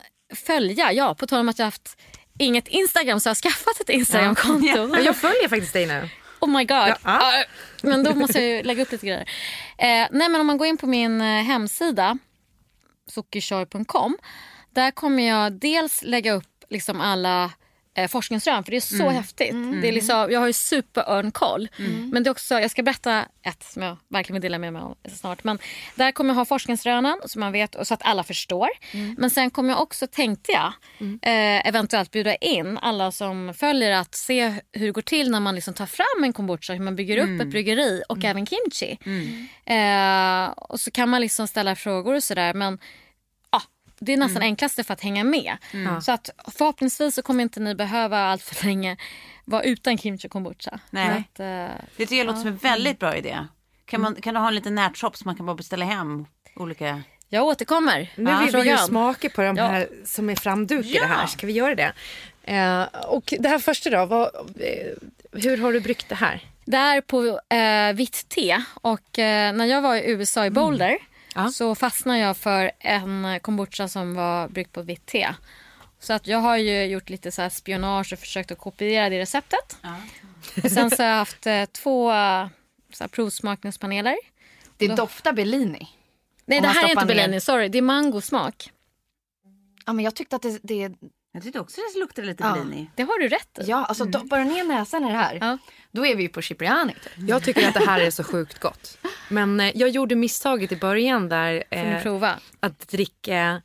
följa, 0.47 0.93
ja 0.93 1.15
på 1.15 1.27
tal 1.27 1.41
om 1.41 1.49
att 1.49 1.59
jag 1.59 1.67
haft 1.67 1.97
inget 2.39 2.69
Instagram 2.69 3.21
så 3.21 3.29
har 3.29 3.31
jag 3.31 3.37
skaffat 3.37 3.81
ett 3.81 3.89
Instagramkonto. 3.89 4.67
Ja, 4.95 5.01
jag 5.01 5.17
följer 5.17 5.49
faktiskt 5.49 5.73
dig 5.73 5.87
nu. 5.87 6.09
Oh 6.41 6.49
my 6.49 6.65
god. 6.65 6.89
Ja. 6.89 6.97
Ja, 7.05 7.45
men 7.83 8.05
då 8.05 8.15
måste 8.15 8.39
jag 8.41 8.49
ju 8.57 8.63
lägga 8.63 8.83
upp 8.83 8.93
lite 8.93 9.07
grejer. 9.07 9.29
Eh, 9.79 10.09
nej 10.11 10.29
men 10.29 10.41
om 10.41 10.47
man 10.47 10.59
går 10.59 10.67
in 10.67 10.77
på 10.77 10.87
min 10.87 11.21
eh, 11.21 11.43
hemsida 11.43 12.19
sockerchoy.com 13.07 14.19
där 14.71 14.91
kommer 14.91 15.29
jag 15.29 15.53
dels 15.53 16.03
lägga 16.03 16.33
upp 16.33 16.65
liksom 16.69 17.01
alla 17.01 17.51
eh, 17.97 18.09
forskningsrön 18.09 18.65
för 18.65 18.71
det 18.71 18.77
är 18.77 18.81
så 18.81 19.09
häftigt. 19.11 19.53
Det 19.83 19.89
är 19.89 19.93
liksom, 19.93 20.29
jag 20.31 20.41
har 20.41 20.47
ju 20.47 20.53
superörnkoll. 20.53 21.69
Men 22.13 22.23
det 22.23 22.29
är 22.29 22.31
också, 22.31 22.61
jag 22.61 22.71
ska 22.71 22.83
berätta 22.83 23.25
ett 23.43 23.63
som 23.63 23.83
jag 23.83 23.97
verkligen 24.09 24.35
vill 24.35 24.43
dela 24.43 24.59
med 24.59 24.73
mig 24.73 24.83
av 24.83 24.97
snart. 25.15 25.45
Men 25.45 25.59
där 25.95 26.13
kommer 26.13 26.31
jag 26.31 26.37
ha 26.37 26.45
forskningsrönen 26.45 27.21
så 27.27 27.39
man 27.39 27.53
vet 27.53 27.75
och 27.75 27.87
så 27.87 27.95
att 27.95 28.03
alla 28.05 28.23
förstår. 28.25 28.69
Men 29.19 29.31
sen 29.31 29.51
kommer 29.51 29.71
jag 29.71 29.83
också, 29.83 30.07
tänkte 30.07 30.53
jag, 30.53 30.73
eh, 31.23 31.69
eventuellt 31.69 32.11
bjuda 32.11 32.35
in 32.35 32.79
alla 32.79 33.13
som 33.13 33.55
följer 33.55 33.93
att 33.93 34.15
se 34.15 34.55
hur 34.73 34.87
det 34.87 34.93
går 34.93 35.03
till 35.03 35.31
när 35.31 35.41
man 35.41 35.55
liksom 35.55 35.75
tar 35.75 35.87
fram 35.87 36.25
en 36.25 36.33
kombucha, 36.33 36.73
hur 36.73 36.81
man 36.85 36.97
bygger 36.97 37.19
upp 37.19 37.41
ett 37.41 37.49
bryggeri 37.51 38.03
och 38.09 38.25
även 38.25 38.47
kimchi. 38.47 38.99
Eh, 39.67 40.51
och 40.51 40.81
så 40.81 40.91
kan 40.91 41.09
man 41.09 41.21
liksom 41.21 41.49
ställa 41.49 41.77
frågor 41.77 42.15
och 42.15 42.23
sådär. 42.25 42.55
Men 42.55 42.79
det 44.01 44.13
är 44.13 44.17
nästan 44.17 44.43
enklaste 44.43 44.85
för 44.85 44.95
att 44.95 45.01
hänga 45.01 45.25
med. 45.25 45.57
Så 46.03 46.13
att 46.13 46.31
förhoppningsvis 46.59 47.15
så 47.15 47.23
kommer 47.23 47.43
inte 47.43 47.61
ni 47.61 47.75
behöva 47.75 48.19
allt 48.19 48.43
för 48.43 48.67
länge 48.67 48.97
vara 49.45 49.63
utan 49.63 49.99
kimchi 49.99 50.29
och 50.29 50.33
kombucha. 50.33 50.81
Nej. 50.91 51.09
Att, 51.09 51.41
eh, 51.41 51.47
Det 51.47 51.71
tycker 51.97 52.17
jag 52.17 52.27
låter 52.27 52.39
som 52.41 52.49
en 52.49 52.57
väldigt 52.57 52.99
bra 52.99 53.17
idé. 53.17 53.39
Kan, 53.85 54.01
man, 54.01 54.15
kan 54.15 54.35
du 54.35 54.41
ha 54.41 54.49
en 54.49 54.55
liten 54.55 54.75
nätshop 54.75 55.17
så 55.17 55.25
man 55.25 55.37
kan 55.37 55.47
bara 55.47 55.57
beställa 55.57 55.85
hem 55.85 56.27
olika... 56.57 57.03
jag 57.29 57.45
återkommer. 57.45 58.13
Nu 58.17 58.31
Ja. 58.31 58.39
vill 58.47 58.57
vi 58.57 58.71
ju 58.71 58.77
smaka 58.77 59.29
på 59.31 59.43
de 59.43 59.57
Ja. 59.57 59.67
här 59.67 59.89
som 60.05 60.31
är 60.31 60.37
framdukade 60.37 61.07
här. 61.07 61.27
Ska 61.27 61.47
vi 61.47 61.53
göra 61.53 61.75
det? 61.75 61.93
Eh, 62.43 62.83
och 63.09 63.35
det 63.39 63.49
här 63.49 63.59
första 63.59 63.91
då, 63.91 64.07
vad, 64.07 64.27
eh, 64.61 64.93
hur 65.33 65.57
har 65.59 65.73
du 65.73 65.81
bryggt 65.81 66.09
det 66.09 66.15
här? 66.15 66.45
Det 66.65 66.77
är 66.77 67.01
på 67.01 67.41
eh, 67.55 67.93
vitt 67.97 68.29
te 68.29 68.63
och 68.75 69.19
eh, 69.19 69.53
när 69.53 69.65
jag 69.67 69.83
var 69.83 69.97
i 69.97 70.11
USA 70.11 70.47
i 70.47 70.51
Boulder 70.51 70.89
Mm. 70.89 71.01
Ja. 71.35 71.49
så 71.49 71.75
fastnade 71.75 72.19
jag 72.19 72.37
för 72.37 72.71
en 72.79 73.41
kombucha 73.41 73.89
som 73.89 74.15
var 74.15 74.49
bryggt 74.49 74.73
på 74.73 74.83
vitt 74.83 75.07
te. 75.07 75.35
Så 75.99 76.13
att 76.13 76.27
jag 76.27 76.39
har 76.39 76.57
ju 76.57 76.85
gjort 76.85 77.11
lite 77.11 77.33
så 77.33 77.43
här 77.43 77.49
spionage 77.49 78.13
och 78.13 78.19
försökt 78.19 78.51
att 78.51 78.59
kopiera 78.59 79.09
det 79.09 79.19
receptet. 79.19 79.77
Och 80.65 80.71
sen 80.71 80.91
så 80.91 81.03
har 81.03 81.09
jag 81.09 81.17
haft 81.17 81.47
eh, 81.47 81.65
två 81.65 82.13
eh, 82.13 82.49
så 82.93 83.05
här 83.05 83.09
provsmakningspaneler. 83.09 84.17
Det 84.77 84.89
doftar 84.89 85.33
Bellini. 85.33 85.89
Nej 86.45 86.61
det 86.61 86.69
här 86.69 86.85
är 86.85 86.91
inte 86.91 87.07
Bellini, 87.07 87.41
sorry. 87.41 87.69
Det 87.69 87.79
är 87.79 87.83
mangosmak. 87.83 88.71
Ja, 89.87 89.93
men 89.93 90.05
jag 90.05 90.15
tyckte 90.15 90.37
att 90.37 90.43
det... 90.43 90.59
det 90.63 90.93
Jag 91.33 91.43
tyckte 91.43 91.61
också 91.61 91.81
det 91.95 92.01
luktade 92.01 92.27
lite 92.27 92.43
Ja. 92.45 92.57
Det 92.97 93.03
har 93.03 93.19
du 93.21 93.29
rätt 93.29 93.59
i. 93.59 93.63
ja, 93.71 93.85
alltså 93.85 94.05
doppar 94.05 94.39
du 94.39 94.45
ner 94.45 94.65
näsan 94.65 95.05
i 95.05 95.09
det 95.09 95.17
här, 95.17 95.39
Ja. 95.41 95.59
då 95.93 96.07
är 96.07 96.17
vi 96.17 96.23
ju 96.23 96.29
på 96.29 96.43
Cipriani. 96.43 96.93
Typ. 96.93 97.29
Jag 97.29 97.43
tycker 97.43 97.69
att 97.69 97.75
det 97.75 97.87
här 97.87 98.01
är 98.01 98.11
så 98.11 98.25
sjukt 98.25 98.59
gott. 98.59 98.99
Men 99.29 99.61
eh, 99.61 99.73
jag 99.77 99.89
gjorde 99.89 100.15
misstaget 100.17 100.73
i 100.73 100.77
början 100.77 101.29
där 101.29 101.65
Får 101.71 101.77
ni 101.77 101.91
eh, 101.91 102.03
prova. 102.03 102.39
att 102.61 102.89
dricka 102.89 103.63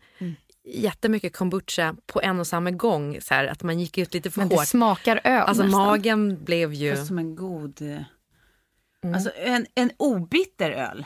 jättemycket 0.67 1.35
kombucha 1.37 1.95
på 2.05 2.21
en 2.21 2.39
och 2.39 2.47
samma 2.47 2.71
gång. 2.71 3.21
Så 3.21 3.33
här, 3.33 3.45
att 3.47 3.63
man 3.63 3.79
gick 3.79 3.97
ut 3.97 4.13
lite 4.13 4.31
för 4.31 4.39
Men 4.39 4.49
det 4.49 4.55
hårt. 4.55 4.67
smakar 4.67 5.21
öl 5.23 5.41
Alltså 5.41 5.63
nästan. 5.63 5.81
magen 5.81 6.43
blev 6.43 6.73
ju... 6.73 6.95
Fast 6.95 7.07
som 7.07 7.17
en 7.17 7.35
god... 7.35 7.81
eh, 7.81 9.13
Alltså 9.15 9.31
en, 9.35 9.65
en 9.75 9.91
obitter 9.97 10.71
öl. 10.71 11.05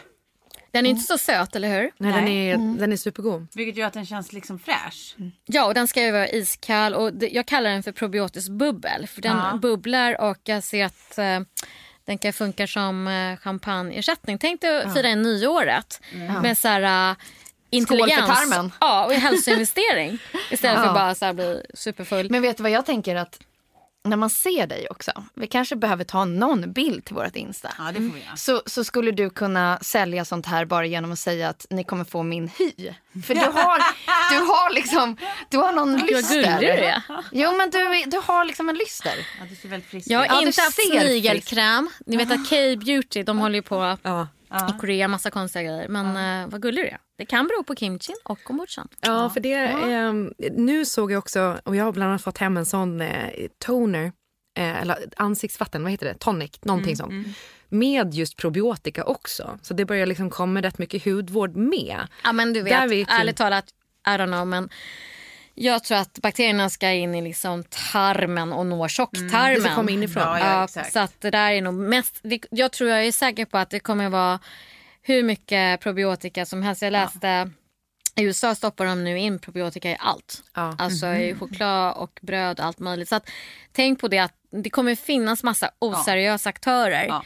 Den 0.72 0.86
är 0.86 0.89
inte 0.89 1.01
så 1.03 1.17
söt, 1.17 1.55
eller 1.55 1.82
hur? 1.82 1.91
Nej, 1.97 2.11
den 2.13 2.28
är, 2.28 2.80
den 2.80 2.91
är 2.91 2.97
supergod. 2.97 3.47
Vilket 3.53 3.78
gör 3.78 3.88
att 3.88 3.93
den 3.93 4.05
känns 4.05 4.34
liksom 4.34 4.59
fräsch. 4.59 5.15
Ja, 5.45 5.65
och 5.65 5.74
den 5.74 5.88
ska 5.88 6.03
ju 6.03 6.11
vara 6.11 6.28
iskall. 6.30 6.93
Och 6.93 7.13
det, 7.13 7.28
jag 7.30 7.45
kallar 7.45 7.70
den 7.70 7.84
för 7.84 7.91
probiotisk 7.91 8.49
bubbel. 8.51 9.07
För 9.07 9.22
den 9.22 9.38
Ja. 9.38 9.57
bubblar 9.61 10.22
och 10.22 10.38
jag 10.43 10.63
ser 10.63 10.86
att 10.86 11.17
eh, 11.17 11.39
den 12.05 12.17
kan 12.17 12.34
funka 12.34 12.67
som 12.67 13.07
eh, 13.07 13.38
champagneersättning. 13.38 14.38
Tänk 14.38 14.61
dig 14.61 14.82
att 14.84 14.93
fira 14.93 15.09
i 15.09 15.15
nyåret 15.15 16.01
med 16.41 16.57
så 16.57 16.67
här, 16.67 17.11
eh, 17.11 17.15
intelligens. 17.70 18.28
för 18.28 18.34
tarmen. 18.36 18.72
Ja, 18.80 19.05
och 19.05 19.13
hälsoinvestering. 19.13 20.17
Istället 20.51 20.78
för 20.78 20.84
Ja. 20.86 20.89
att 20.89 20.95
bara 20.95 21.15
så 21.15 21.26
här, 21.26 21.34
bli 21.34 21.61
superfull. 21.74 22.30
Men 22.30 22.41
vet 22.41 22.57
du 22.57 22.63
vad 22.63 22.72
jag 22.72 22.86
tänker 22.86 23.15
att 23.15 23.39
när 24.04 24.18
man 24.18 24.30
ser 24.30 24.68
dig 24.68 24.88
också, 24.89 25.12
vi 25.34 25.47
kanske 25.47 25.76
behöver 25.76 26.04
ta 26.04 26.26
någon 26.26 26.74
bild 26.74 27.06
till 27.06 27.16
vårt 27.16 27.36
Insta. 27.36 27.72
Ja, 27.78 27.84
det 27.84 27.93
får 27.93 28.16
vi 28.16 28.24
göra. 28.24 28.36
Så, 28.36 28.62
så 28.66 28.84
skulle 28.84 29.12
du 29.12 29.30
kunna 29.30 29.80
sälja 29.82 30.26
sånt 30.26 30.45
här 30.45 30.66
bara 30.66 30.86
genom 30.86 31.12
att 31.12 31.20
säga 31.20 31.50
att 31.50 31.66
ni 31.70 31.84
kommer 31.84 32.04
få 32.06 32.24
min 32.24 32.47
hy. 32.47 32.93
För 33.26 33.34
du 33.34 33.39
har, 33.39 33.78
du 34.32 34.45
har 34.45 34.74
liksom, 34.74 35.18
du 35.50 35.58
har 35.58 35.72
någon 35.74 35.91
vad 35.93 36.08
lyster. 36.08 36.36
gullig 36.36 36.60
du 36.60 36.68
är. 36.68 37.02
Jo 37.32 37.58
men 37.58 37.70
du, 37.70 38.04
du 38.06 38.22
har 38.26 38.45
liksom 38.45 38.70
en 38.70 38.76
lyster. 38.76 39.14
Ja, 39.39 39.45
du 39.50 39.56
ser 39.56 39.70
väldigt 39.70 39.89
frisk 39.89 40.08
Jag 40.10 40.20
har 40.20 40.26
ut. 40.26 40.32
Ja, 40.32 40.41
inte 40.41 40.62
haft 40.62 40.76
ser 40.76 41.00
snigelkräm. 41.00 41.89
Ni 42.06 42.18
vet 42.18 42.32
att 42.32 42.50
K-beauty, 42.50 43.24
de 43.24 43.38
håller 43.38 43.56
ju 43.56 43.62
på 43.62 43.97
Ja. 44.04 44.28
I 44.54 44.80
Korea, 44.80 45.08
massa 45.08 45.32
konstiga 45.32 45.64
grejer. 45.64 45.88
Men 45.88 46.41
eh, 46.43 46.47
vad 46.52 46.62
gullig 46.62 46.84
du 46.84 46.88
är. 46.88 46.97
Det 47.18 47.26
kan 47.26 47.47
bero 47.47 47.64
på 47.64 47.76
kimchin 47.76 48.16
och 48.24 48.43
kombuchan. 48.43 48.88
Ja, 49.02 49.30
för 49.30 49.39
det... 49.39 49.54
Eh, 49.54 50.14
nu 50.52 50.86
såg 50.86 51.12
jag 51.12 51.20
också, 51.20 51.60
och 51.64 51.76
jag 51.76 51.84
har 51.86 51.91
bland 51.91 52.10
annat 52.10 52.22
fått 52.22 52.38
hem 52.38 52.58
en 52.58 52.66
sån 52.66 53.02
eh, 53.02 53.47
toner, 53.66 54.06
eh, 54.58 54.82
eller 54.82 54.97
ansiktsvatten, 55.18 55.84
vad 55.84 55.91
heter 55.91 56.06
det? 56.06 56.14
Tonic, 56.20 56.52
någonting 56.62 56.95
sånt. 56.95 57.28
Med 57.70 58.14
just 58.14 58.38
probiotika 58.38 59.04
också. 59.04 59.60
Så 59.62 59.74
det 59.74 59.86
börjar 59.86 60.06
liksom 60.06 60.30
komma 60.30 60.62
rätt 60.62 60.78
mycket 60.78 61.06
hudvård 61.06 61.56
med. 61.56 62.08
Ja 62.24 62.32
men 62.34 62.54
du 62.54 62.62
vet, 62.62 62.91
ju- 62.93 63.06
ärligt 63.10 63.38
talat, 63.38 63.66
I 64.08 64.10
don't 64.10 64.26
know 64.28 64.47
men 64.47 64.70
jag 65.62 65.84
tror 65.84 65.97
att 65.97 66.20
bakterierna 66.22 66.70
ska 66.70 66.91
in 66.91 67.16
i 67.16 67.22
liksom 67.22 67.64
tarmen 67.91 68.53
och 68.53 68.66
nå 68.66 68.88
tjocktarmen. 68.88 69.86
det 69.86 69.91
inifrån. 69.91 70.24
Ja, 70.24 70.39
ja, 70.39 70.64
exakt. 70.64 70.93
Så 70.93 70.99
att 70.99 71.22
det 71.22 71.32
där 71.32 71.51
är 71.51 71.62
nog 71.62 71.74
mest, 71.74 72.20
det, 72.22 72.45
jag 72.51 72.72
tror 72.72 72.89
jag 72.89 73.05
är 73.05 73.12
säker 73.12 73.45
på 73.45 73.57
att 73.57 73.70
det 73.70 73.80
kommer 73.80 74.10
vara 74.10 74.39
hur 75.01 75.24
mycket 75.24 75.82
probiotika 75.82 76.45
som 76.45 76.64
helst. 76.64 76.82
Jag 76.82 76.91
läste 76.91 77.51
i 78.16 78.24
USA 78.24 78.55
stoppar 78.55 78.86
de 78.86 79.03
nu 79.03 79.20
in 79.20 79.39
probiotika 79.39 79.91
i 79.91 79.97
allt. 79.99 80.43
Ja. 80.53 80.76
Alltså 80.78 81.07
i 81.07 81.36
choklad 81.36 81.97
och 81.97 82.20
bröd 82.22 82.60
och 82.60 82.66
allt 82.66 82.80
möjligt. 82.80 83.10
Så 83.10 83.16
att, 83.16 83.30
tänk 83.72 83.99
på 83.99 84.07
det 84.07 84.20
att 84.20 84.34
det 84.51 84.70
kommer 84.70 84.95
finnas 84.95 85.43
massa 85.43 85.72
oseriösa 85.80 86.49
aktörer. 86.49 87.05
Ja. 87.07 87.24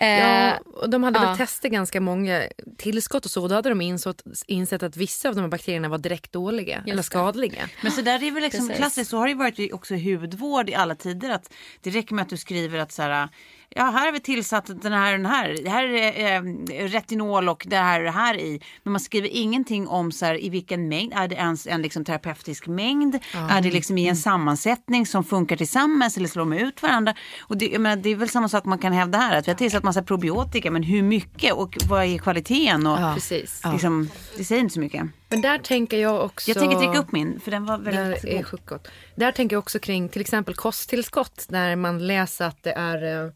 Eh, 0.00 0.18
Ja, 0.18 0.58
och 0.74 0.90
de 0.90 1.02
hade 1.02 1.18
ja. 1.18 1.26
väl 1.26 1.36
testat 1.36 1.70
ganska 1.70 2.00
många 2.00 2.42
tillskott 2.78 3.24
och 3.24 3.30
så. 3.30 3.48
Då 3.48 3.54
hade 3.54 3.68
de 3.68 3.80
insett, 3.80 4.22
insett 4.46 4.82
att 4.82 4.96
vissa 4.96 5.28
av 5.28 5.34
de 5.34 5.40
här 5.40 5.48
bakterierna 5.48 5.88
var 5.88 5.98
direkt 5.98 6.32
dåliga 6.32 6.82
eller 6.86 6.96
det. 6.96 7.02
skadliga. 7.02 7.68
Men 7.82 7.92
så 7.92 8.02
där 8.02 8.22
är 8.22 8.30
väl 8.30 8.42
liksom 8.42 8.60
Precis. 8.68 8.76
klassiskt, 8.76 9.10
så 9.10 9.16
har 9.16 9.24
det 9.24 9.30
ju 9.30 9.38
varit 9.38 9.72
också 9.72 9.94
i 9.94 10.14
hudvård 10.14 10.70
i 10.70 10.74
alla 10.74 10.94
tider. 10.94 11.30
Att 11.30 11.52
det 11.80 11.90
räcker 11.90 12.14
med 12.14 12.22
att 12.22 12.28
du 12.28 12.36
skriver 12.36 12.78
att 12.78 12.92
så 12.92 13.02
här, 13.02 13.28
ja 13.74 13.82
här 13.82 14.06
har 14.06 14.12
vi 14.12 14.20
tillsatt 14.20 14.82
den 14.82 14.92
här 14.92 15.12
den 15.12 15.26
här. 15.26 15.58
Det 15.64 15.70
här 15.70 15.84
är 15.84 16.36
eh, 16.36 16.88
retinol 16.88 17.48
och 17.48 17.66
det 17.68 17.76
här 17.76 18.02
det 18.02 18.10
här 18.10 18.38
i. 18.40 18.60
Men 18.82 18.92
man 18.92 19.00
skriver 19.00 19.28
ingenting 19.28 19.88
om 19.88 20.12
så 20.12 20.26
här, 20.26 20.44
i 20.44 20.48
vilken 20.48 20.88
mängd. 20.88 21.12
Är 21.16 21.28
det 21.28 21.34
ens 21.34 21.66
en 21.66 21.82
liksom, 21.82 22.04
terapeutisk 22.04 22.66
mängd? 22.66 23.18
Är 23.50 23.60
det 23.60 23.70
liksom 23.70 23.98
i 23.98 24.08
en 24.08 24.16
sammansättning 24.16 25.06
som 25.06 25.24
funkar 25.24 25.56
tillsammans 25.56 26.16
eller 26.16 26.28
slår 26.28 26.42
de 26.42 26.52
ut 26.52 26.82
varandra? 26.82 27.14
Och 27.40 27.56
det, 27.56 27.66
jag 27.66 27.80
menar, 27.80 27.96
det 27.96 28.10
är 28.10 28.16
väl 28.16 28.28
samma 28.28 28.48
sak 28.48 28.64
man 28.64 28.78
kan 28.78 28.92
hävda 28.92 29.18
här. 29.18 29.36
Att 29.36 29.48
vi 29.48 29.52
har 29.52 29.58
tillsatt 29.58 29.82
massa 29.82 30.02
probiotika 30.02 30.70
men 30.70 30.82
hur 30.82 31.02
mycket 31.02 31.52
och 31.52 31.76
vad 31.88 32.04
är 32.04 32.18
kvaliteten? 32.18 32.86
Och, 32.86 33.14
Precis. 33.14 33.60
liksom, 33.72 34.08
det 34.36 34.44
säger 34.44 34.60
inte 34.60 34.74
så 34.74 34.80
mycket. 34.80 35.02
Men 35.28 35.40
där 35.40 35.58
tänker 35.58 35.98
jag 35.98 36.24
också... 36.24 36.50
Jag 36.50 36.58
tänker 36.58 36.78
dricka 36.78 36.98
upp 36.98 37.12
min 37.12 37.40
för 37.40 37.50
den 37.50 37.66
var 37.66 37.78
väldigt 37.78 38.22
Där 38.22 38.28
är. 38.28 38.78
Där 39.14 39.32
tänker 39.32 39.56
jag 39.56 39.58
också 39.58 39.78
kring 39.78 40.08
till 40.08 40.20
exempel 40.20 40.54
kosttillskott 40.54 41.46
där 41.48 41.76
man 41.76 42.06
läser 42.06 42.46
att 42.46 42.62
det 42.62 42.72
är 42.72 43.24
eh, 43.24 43.30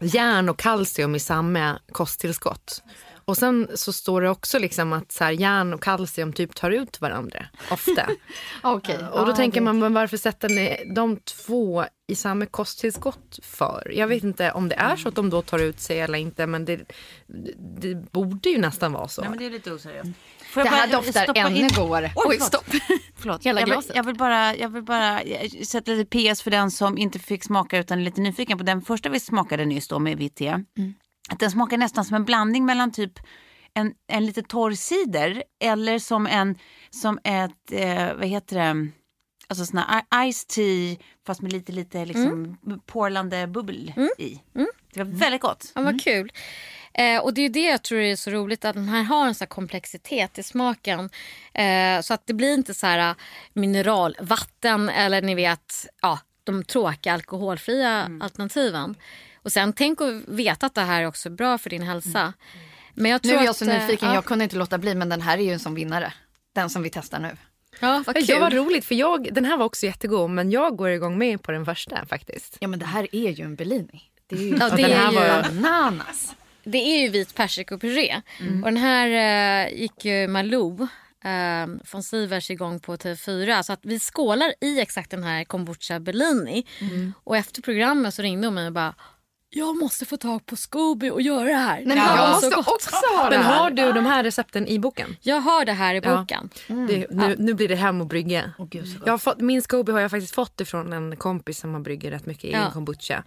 järn 0.00 0.48
och 0.48 0.58
kalcium 0.58 1.14
i 1.14 1.20
samma 1.20 1.78
kosttillskott. 1.92 2.82
Och 3.28 3.36
sen 3.36 3.68
så 3.74 3.92
står 3.92 4.22
det 4.22 4.30
också 4.30 4.58
liksom 4.58 4.92
att 4.92 5.12
så 5.12 5.24
här, 5.24 5.30
järn 5.30 5.74
och 5.74 5.82
kalcium 5.82 6.32
typ 6.32 6.54
tar 6.54 6.70
ut 6.70 7.00
varandra 7.00 7.46
ofta. 7.70 8.10
Okej. 8.62 8.98
och 9.12 9.26
då 9.26 9.32
tänker 9.32 9.60
man, 9.60 9.78
men 9.78 9.94
varför 9.94 10.16
sätter 10.16 10.48
ni 10.48 10.92
de 10.94 11.16
två 11.16 11.84
i 12.06 12.14
samma 12.14 12.46
kosttillskott 12.46 13.38
för? 13.42 13.92
Jag 13.94 14.06
vet 14.06 14.24
inte 14.24 14.52
om 14.52 14.68
det 14.68 14.74
är 14.74 14.96
så 14.96 15.08
att 15.08 15.14
de 15.14 15.30
då 15.30 15.42
tar 15.42 15.58
ut 15.58 15.80
sig 15.80 16.00
eller 16.00 16.18
inte, 16.18 16.46
men 16.46 16.64
det, 16.64 16.80
det 17.80 17.94
borde 18.12 18.48
ju 18.48 18.58
nästan 18.58 18.92
vara 18.92 19.08
så. 19.08 19.20
Nej 19.20 19.30
men 19.30 19.38
det 19.38 19.46
är 19.46 19.50
lite 19.50 19.72
oseriöst. 19.72 20.10
Får 20.64 20.70
Det 20.70 20.76
här 20.76 20.92
doftar 20.92 21.32
ännu 21.34 21.56
in- 21.58 21.68
godare. 21.76 22.12
Oj, 22.16 22.24
Oj, 22.28 22.40
stopp. 22.40 22.64
Förlåt. 23.16 23.46
Hela 23.46 23.60
jag, 23.60 23.66
vill, 23.66 23.72
glaset. 23.72 23.96
jag 23.96 24.02
vill 24.06 24.16
bara, 24.16 24.56
jag 24.56 24.68
vill 24.68 24.82
bara 24.82 25.20
eh, 25.20 25.50
sätta 25.50 25.90
lite 25.90 26.32
PS 26.34 26.42
för 26.42 26.50
den 26.50 26.70
som 26.70 26.98
inte 26.98 27.18
fick 27.18 27.44
smaka 27.44 27.78
utan 27.78 27.98
är 27.98 28.02
lite 28.02 28.20
nyfiken 28.20 28.58
på 28.58 28.64
den 28.64 28.82
första 28.82 29.08
vi 29.08 29.20
smakade 29.20 29.64
nyss 29.64 29.88
då 29.88 29.98
med 29.98 30.16
vitt 30.18 30.34
te. 30.36 30.48
Mm. 30.48 30.94
Att 31.30 31.38
den 31.40 31.50
smakar 31.50 31.76
nästan 31.76 32.04
som 32.04 32.16
en 32.16 32.24
blandning 32.24 32.66
mellan 32.66 32.92
typ 32.92 33.12
en, 33.74 33.92
en 34.12 34.26
lite 34.26 34.42
torr 34.42 34.72
cider 34.72 35.42
eller 35.62 35.98
som 35.98 36.26
en, 36.26 36.58
som 36.90 37.18
ett, 37.24 37.72
eh, 37.72 38.14
vad 38.14 38.26
heter 38.26 38.56
det, 38.56 38.88
alltså 39.48 39.66
sån 39.66 39.78
här 39.78 40.32
ice 40.32 40.44
tea 40.46 40.96
fast 41.26 41.42
med 41.42 41.52
lite, 41.52 41.72
lite 41.72 42.04
liksom 42.04 42.58
porlande 42.86 43.46
bubbel 43.46 43.92
i. 44.18 44.40
Det 44.94 45.04
var 45.04 45.18
väldigt 45.18 45.40
gott. 45.40 45.72
Ja, 45.74 45.82
vad 45.82 46.04
kul. 46.04 46.32
Eh, 46.98 47.20
och 47.20 47.34
det 47.34 47.40
är 47.40 47.42
ju 47.42 47.48
det 47.48 47.60
jag 47.64 47.82
tror 47.82 48.00
är 48.00 48.16
så 48.16 48.30
roligt 48.30 48.64
att 48.64 48.74
den 48.74 48.88
här 48.88 49.02
har 49.02 49.26
en 49.26 49.34
sån 49.34 49.44
här 49.44 49.48
komplexitet 49.48 50.38
i 50.38 50.42
smaken. 50.42 51.10
Eh, 51.54 52.00
så 52.02 52.14
att 52.14 52.26
det 52.26 52.34
blir 52.34 52.54
inte 52.54 52.74
så 52.74 52.86
här 52.86 52.98
äh, 53.10 53.14
mineralvatten 53.52 54.88
eller 54.88 55.22
ni 55.22 55.34
vet 55.34 55.86
ja, 56.02 56.18
de 56.44 56.64
tråkiga 56.64 57.12
alkoholfria 57.12 58.10
alternativen. 58.20 58.94
Och 59.42 59.52
sen 59.52 59.72
tänk 59.72 60.00
att 60.00 60.14
veta 60.28 60.66
att 60.66 60.74
det 60.74 60.80
här 60.80 61.02
är 61.02 61.06
också 61.06 61.30
bra 61.30 61.58
för 61.58 61.70
din 61.70 61.82
hälsa. 61.82 62.32
Men 62.94 63.10
jag 63.10 63.24
Nu 63.24 63.28
tror 63.30 63.40
är 63.40 63.44
jag 63.44 63.50
att, 63.50 63.56
så 63.56 63.70
eh, 63.70 63.80
nyfiken, 63.80 64.08
ja. 64.08 64.14
jag 64.14 64.24
kunde 64.24 64.44
inte 64.44 64.56
låta 64.56 64.78
bli 64.78 64.94
men 64.94 65.08
den 65.08 65.20
här 65.20 65.38
är 65.38 65.42
ju 65.42 65.52
en 65.52 65.58
sån 65.58 65.74
vinnare. 65.74 66.12
Den 66.54 66.70
som 66.70 66.82
vi 66.82 66.90
testar 66.90 67.18
nu. 67.18 67.36
Ja, 67.80 68.02
vad 68.06 68.14
Det 68.14 68.22
kul. 68.22 68.40
var 68.40 68.50
roligt 68.50 68.84
för 68.84 68.94
jag, 68.94 69.34
den 69.34 69.44
här 69.44 69.56
var 69.56 69.64
också 69.66 69.86
jättegod 69.86 70.30
men 70.30 70.50
jag 70.50 70.76
går 70.76 70.88
igång 70.90 71.18
med 71.18 71.42
på 71.42 71.52
den 71.52 71.64
första 71.64 72.06
faktiskt. 72.06 72.56
Ja 72.60 72.68
men 72.68 72.78
det 72.78 72.86
här 72.86 73.06
är 73.12 73.30
ju 73.30 73.44
en 73.44 73.54
Bellini. 73.56 74.02
Det 74.26 74.36
är 74.36 74.40
ju 74.40 74.56
Ja, 74.60 74.68
det 74.68 74.82
den 74.82 74.90
här 74.90 75.08
är 75.08 75.12
ju... 75.12 75.18
var- 75.18 75.42
bananas. 75.62 76.34
Det 76.70 76.78
är 76.78 77.02
ju 77.02 77.08
vit 77.08 77.34
persikopuré. 77.34 78.20
Mm. 78.40 78.64
Och 78.64 78.68
den 78.70 78.76
här 78.82 79.08
eh, 79.66 79.80
gick 79.80 80.04
ju 80.04 80.28
Malou 80.28 80.82
eh, 81.24 81.66
von 81.92 82.02
Sivers 82.02 82.50
igång 82.50 82.80
på 82.80 82.96
TV4. 82.96 83.62
Så 83.62 83.72
att 83.72 83.80
vi 83.82 83.98
skålar 84.00 84.52
i 84.60 84.80
exakt 84.80 85.10
den 85.10 85.22
här 85.24 85.44
kombucha 85.44 86.00
Bellini. 86.00 86.66
Mm. 86.80 87.12
Och 87.24 87.36
efter 87.36 87.62
programmet 87.62 88.14
så 88.14 88.22
ringde 88.22 88.46
hon 88.46 88.54
mig 88.54 88.66
och 88.66 88.72
bara 88.72 88.94
jag 89.50 89.76
måste 89.76 90.04
få 90.04 90.16
tag 90.16 90.46
på 90.46 90.56
Scooby 90.56 91.10
och 91.10 91.22
göra 91.22 91.44
det 91.44 91.54
här. 91.54 91.76
Nej, 91.76 91.86
men 91.86 91.96
Det 91.96 92.02
jag 92.16 92.30
måste 92.30 92.50
gott. 92.56 92.68
också 92.68 92.96
ha 93.16 93.30
det 93.30 93.36
Men 93.36 93.46
här. 93.46 93.58
har 93.58 93.70
du 93.70 93.92
de 93.92 94.06
här 94.06 94.24
recepten 94.24 94.66
i 94.66 94.78
boken? 94.78 95.16
Jag 95.22 95.40
har 95.40 95.64
det 95.64 95.72
här 95.72 95.94
i 95.94 96.00
Ja. 96.04 96.16
boken. 96.16 96.50
Det, 96.88 97.06
nu, 97.10 97.36
nu 97.38 97.54
blir 97.54 97.68
det 97.68 97.74
hem 97.76 98.00
och 98.00 98.06
brygga. 98.06 98.52
Gott. 98.58 98.74
jag 99.06 99.12
har 99.12 99.18
fått, 99.18 99.40
min 99.40 99.62
Scoby 99.62 99.92
har 99.92 100.00
jag 100.00 100.10
faktiskt 100.10 100.34
fått 100.34 100.60
ifrån 100.60 100.92
en 100.92 101.16
kompis 101.16 101.58
som 101.60 101.74
har 101.74 101.80
brygger 101.80 102.10
rätt 102.10 102.26
mycket 102.26 102.44
egen 102.44 102.60
Ja. 102.62 102.70
kombucha. 102.70 103.24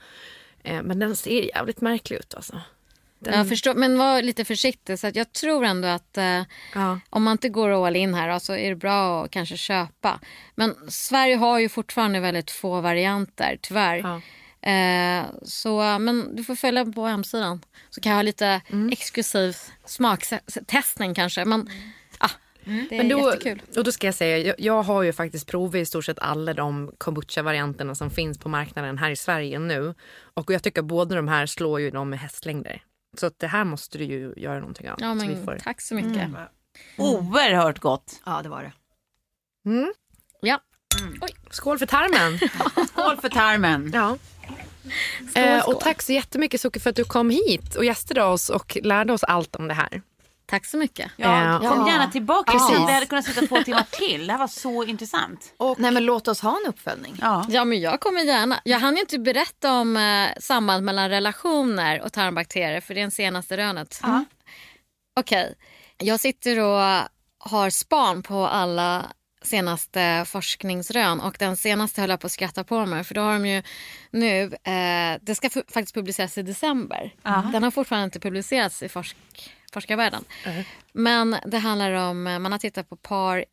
Eh, 0.63 0.81
men 0.83 0.99
den 0.99 1.15
ser 1.15 1.41
jävligt 1.55 1.81
märklig 1.81 2.17
ut 2.17 2.33
alltså. 2.35 2.61
Den, 3.23 3.33
Jag 3.33 3.49
förstår, 3.49 3.73
men 3.73 3.97
var 3.97 4.21
lite 4.21 4.45
försiktig. 4.45 4.99
Så 4.99 5.07
att 5.07 5.15
jag 5.15 5.33
tror 5.33 5.65
ändå 5.65 5.87
att 5.87 6.17
eh, 6.17 6.41
ja. 6.75 6.99
om 7.09 7.23
man 7.23 7.31
inte 7.31 7.49
går 7.49 7.87
all 7.87 7.95
in 7.95 8.13
här 8.13 8.39
så 8.39 8.53
är 8.55 8.69
det 8.69 8.75
bra 8.75 9.23
att 9.23 9.31
kanske 9.31 9.57
köpa. 9.57 10.19
Men 10.55 10.75
Sverige 10.87 11.35
har 11.35 11.59
ju 11.59 11.69
fortfarande 11.69 12.19
väldigt 12.19 12.51
få 12.51 12.81
varianter, 12.81 13.57
tyvärr. 13.61 13.97
Ja. 13.97 14.21
Eh, 14.71 15.25
så, 15.43 15.99
men 15.99 16.35
du 16.35 16.43
får 16.43 16.55
följa 16.55 16.85
på 16.85 17.05
hemsidan. 17.05 17.61
Så 17.89 18.01
kan 18.01 18.09
jag 18.09 18.17
ha 18.17 18.23
lite 18.23 18.61
Mm. 18.69 18.89
exklusiv 18.91 19.55
smaktestning 19.85 21.13
kanske. 21.13 21.45
Men 21.45 21.69
ah, 22.17 22.29
det 22.63 22.95
är 22.95 22.97
Men 22.97 23.09
då, 23.09 23.31
jättekul. 23.31 23.61
och 23.77 23.83
då 23.83 23.91
ska 23.91 24.07
jag 24.07 24.15
säga, 24.15 24.37
jag, 24.37 24.55
jag 24.59 24.83
har 24.83 25.03
ju 25.03 25.13
faktiskt 25.13 25.47
provat 25.47 25.75
i 25.75 25.85
stort 25.85 26.05
sett 26.05 26.19
alla 26.19 26.53
de 26.53 26.91
kombucha-varianterna 26.97 27.95
som 27.95 28.09
finns 28.09 28.37
på 28.37 28.49
marknaden 28.49 28.97
här 28.97 29.11
i 29.11 29.15
Sverige 29.15 29.59
nu. 29.59 29.93
Och 30.33 30.51
jag 30.51 30.63
tycker 30.63 30.81
båda 30.81 31.15
de 31.15 31.27
här 31.27 31.45
slår 31.45 31.79
ju 31.81 31.91
dem 31.91 32.09
med 32.09 32.19
hästlängder. 32.19 32.81
Så 33.17 33.25
att 33.25 33.39
det 33.39 33.47
här 33.47 33.63
måste 33.63 33.97
du 33.97 34.03
ju 34.03 34.33
göra 34.37 34.59
någonting 34.59 34.89
av. 34.89 34.97
Ja, 34.99 35.15
så 35.19 35.27
vi 35.27 35.35
men, 35.35 35.45
får... 35.45 35.57
Tack 35.63 35.81
så 35.81 35.95
mycket. 35.95 36.29
Oerhört 36.97 37.79
gott. 37.79 38.21
Ja 38.25 38.41
det 38.43 38.49
var 38.49 38.63
det. 38.63 38.73
mm. 39.69 39.93
Ja. 40.41 40.59
Skål 41.51 41.79
för 41.79 41.85
tarmen! 41.85 42.39
Skål 42.87 43.17
för 43.17 43.29
tarmen. 43.29 43.91
ja. 43.93 44.17
Eh, 45.35 45.69
och 45.69 45.79
tack 45.79 46.01
så 46.01 46.11
jättemycket 46.11 46.61
Socker 46.61 46.79
för 46.79 46.89
att 46.89 46.95
du 46.95 47.03
kom 47.03 47.29
hit 47.29 47.75
och 47.75 47.85
gästade 47.85 48.23
oss 48.23 48.49
och 48.49 48.77
lärde 48.83 49.13
oss 49.13 49.23
allt 49.23 49.55
om 49.55 49.67
det 49.67 49.73
här. 49.73 50.01
Tack 50.51 50.65
så 50.65 50.77
mycket. 50.77 51.11
Ja, 51.17 51.41
Eh, 51.53 51.57
kom 51.59 51.79
ja. 51.79 51.87
gärna 51.91 52.11
tillbaka. 52.11 52.51
Precis. 52.51 52.87
Vi 52.87 52.91
hade 52.93 53.05
kunnat 53.05 53.25
sitta 53.25 53.47
två 53.47 53.63
timmar 53.63 53.85
till. 53.91 54.27
Det 54.27 54.33
här 54.33 54.39
var 54.39 54.47
så 54.47 54.83
intressant. 54.83 55.53
Nej 55.77 55.91
men 55.91 56.05
låt 56.05 56.27
oss 56.27 56.41
ha 56.41 56.57
en 56.63 56.69
uppföljning. 56.69 57.17
Ja. 57.21 57.45
Ja, 57.49 57.65
men 57.65 57.79
jag 57.79 57.99
kommer 57.99 58.21
gärna. 58.21 58.61
Jag 58.63 58.79
hann 58.79 58.95
ju 58.95 59.01
inte 59.01 59.19
berätta 59.19 59.73
om 59.73 59.97
eh, 59.97 60.29
samband 60.39 60.85
mellan 60.85 61.09
relationer 61.09 62.01
och 62.01 62.13
tarmbakterier 62.13 62.81
för 62.81 62.93
det 62.93 62.99
är 62.99 63.01
den 63.01 63.11
senaste 63.11 63.57
rönet. 63.57 63.99
Ja. 64.03 64.25
Okej, 65.19 65.55
jag 65.97 66.19
sitter 66.19 66.59
och 66.59 67.07
har 67.39 67.69
span 67.69 68.23
på 68.23 68.47
alla 68.47 69.05
senaste 69.43 70.25
forskningsrön 70.27 71.19
och 71.19 71.35
den 71.39 71.57
senaste 71.57 72.01
höll 72.01 72.09
jag 72.09 72.19
på 72.19 72.27
att 72.27 72.31
skratta 72.31 72.63
på 72.63 72.85
mig 72.85 73.03
för 73.03 73.15
då 73.15 73.21
har 73.21 73.33
de 73.33 73.45
ju 73.45 73.63
nu, 74.11 74.41
eh, 74.43 75.19
det 75.21 75.35
ska 75.35 75.49
faktiskt 75.49 75.93
publiceras 75.93 76.37
i 76.37 76.41
december. 76.41 77.13
Den 77.53 77.63
har 77.63 77.71
fortfarande 77.71 78.05
inte 78.05 78.19
publicerats 78.19 78.83
i 78.83 78.89
forsk, 78.89 79.15
forskarvärlden. 79.73 80.23
Men 80.93 81.35
det 81.45 81.57
handlar 81.57 81.91
om, 81.91 82.27
eh, 82.27 82.39
man 82.39 82.51
har 82.51 82.59
tittat 82.59 82.89
på 82.89 82.95
par 82.95 83.37
eh, 83.37 83.43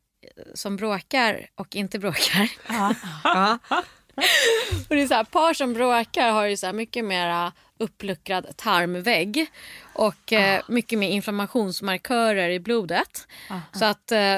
som 0.54 0.76
bråkar 0.76 1.46
och 1.54 1.76
inte 1.76 1.98
bråkar. 1.98 2.50
Och 4.88 4.96
det 4.96 5.02
är 5.02 5.06
så 5.06 5.14
här, 5.14 5.24
par 5.24 5.54
som 5.54 5.72
bråkar 5.74 6.30
har 6.30 6.44
ju 6.46 6.56
så 6.56 6.72
mycket 6.72 7.04
mer 7.04 7.52
uppluckrad 7.78 8.56
tarmvägg 8.56 9.46
och 9.92 10.32
eh, 10.32 10.62
mycket 10.68 10.98
mer 10.98 11.08
inflammationsmarkörer 11.08 12.48
i 12.50 12.60
blodet. 12.60 13.28
Så 13.72 13.84
att 13.84 14.12
eh, 14.12 14.36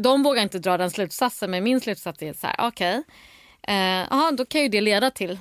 de 0.00 0.22
vågar 0.22 0.42
inte 0.42 0.58
dra 0.58 0.76
den 0.76 0.90
slutsatsen 0.90 1.50
men 1.50 1.64
min 1.64 1.80
slutsats 1.80 2.22
är 2.22 2.32
så 2.32 2.46
här, 2.46 2.56
okej, 2.58 3.02
eh, 3.62 4.12
aha, 4.12 4.30
då 4.32 4.44
kan 4.44 4.60
ju 4.60 4.68
det 4.68 4.80
leda 4.80 5.10
till 5.10 5.38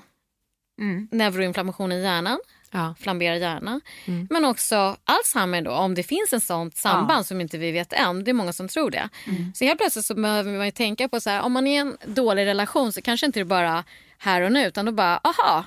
Mm. 0.79 1.07
neuroinflammation 1.11 1.91
i 1.91 2.01
hjärnan, 2.01 2.39
Ja. 2.73 2.95
flambera 2.99 3.37
hjärna. 3.37 3.81
Men 4.29 4.45
också 4.45 4.97
Alzheimer 5.03 5.61
då, 5.61 5.71
om 5.71 5.95
det 5.95 6.03
finns 6.03 6.33
en 6.33 6.41
sånt 6.41 6.77
samband 6.77 7.25
som 7.25 7.41
inte 7.41 7.57
vi 7.57 7.71
vet 7.71 7.93
än. 7.93 8.23
Det 8.23 8.31
är 8.31 8.33
många 8.33 8.53
som 8.53 8.67
tror 8.67 8.91
det. 8.91 9.09
Så 9.55 9.65
helt 9.65 9.79
plötsligt 9.79 10.05
så 10.05 10.15
behöver 10.15 10.51
man 10.51 10.65
ju 10.65 10.71
tänka 10.71 11.09
på 11.09 11.19
så 11.19 11.29
här, 11.29 11.41
om 11.41 11.51
man 11.51 11.67
är 11.67 11.73
i 11.73 11.77
en 11.77 11.97
dålig 12.05 12.45
relation 12.45 12.93
så 12.93 13.01
kanske 13.01 13.25
inte 13.25 13.39
det 13.39 13.45
bara 13.45 13.83
här 14.17 14.41
och 14.41 14.51
nu 14.51 14.67
utan 14.67 14.85
då 14.85 14.91
bara, 14.91 15.17
aha, 15.23 15.65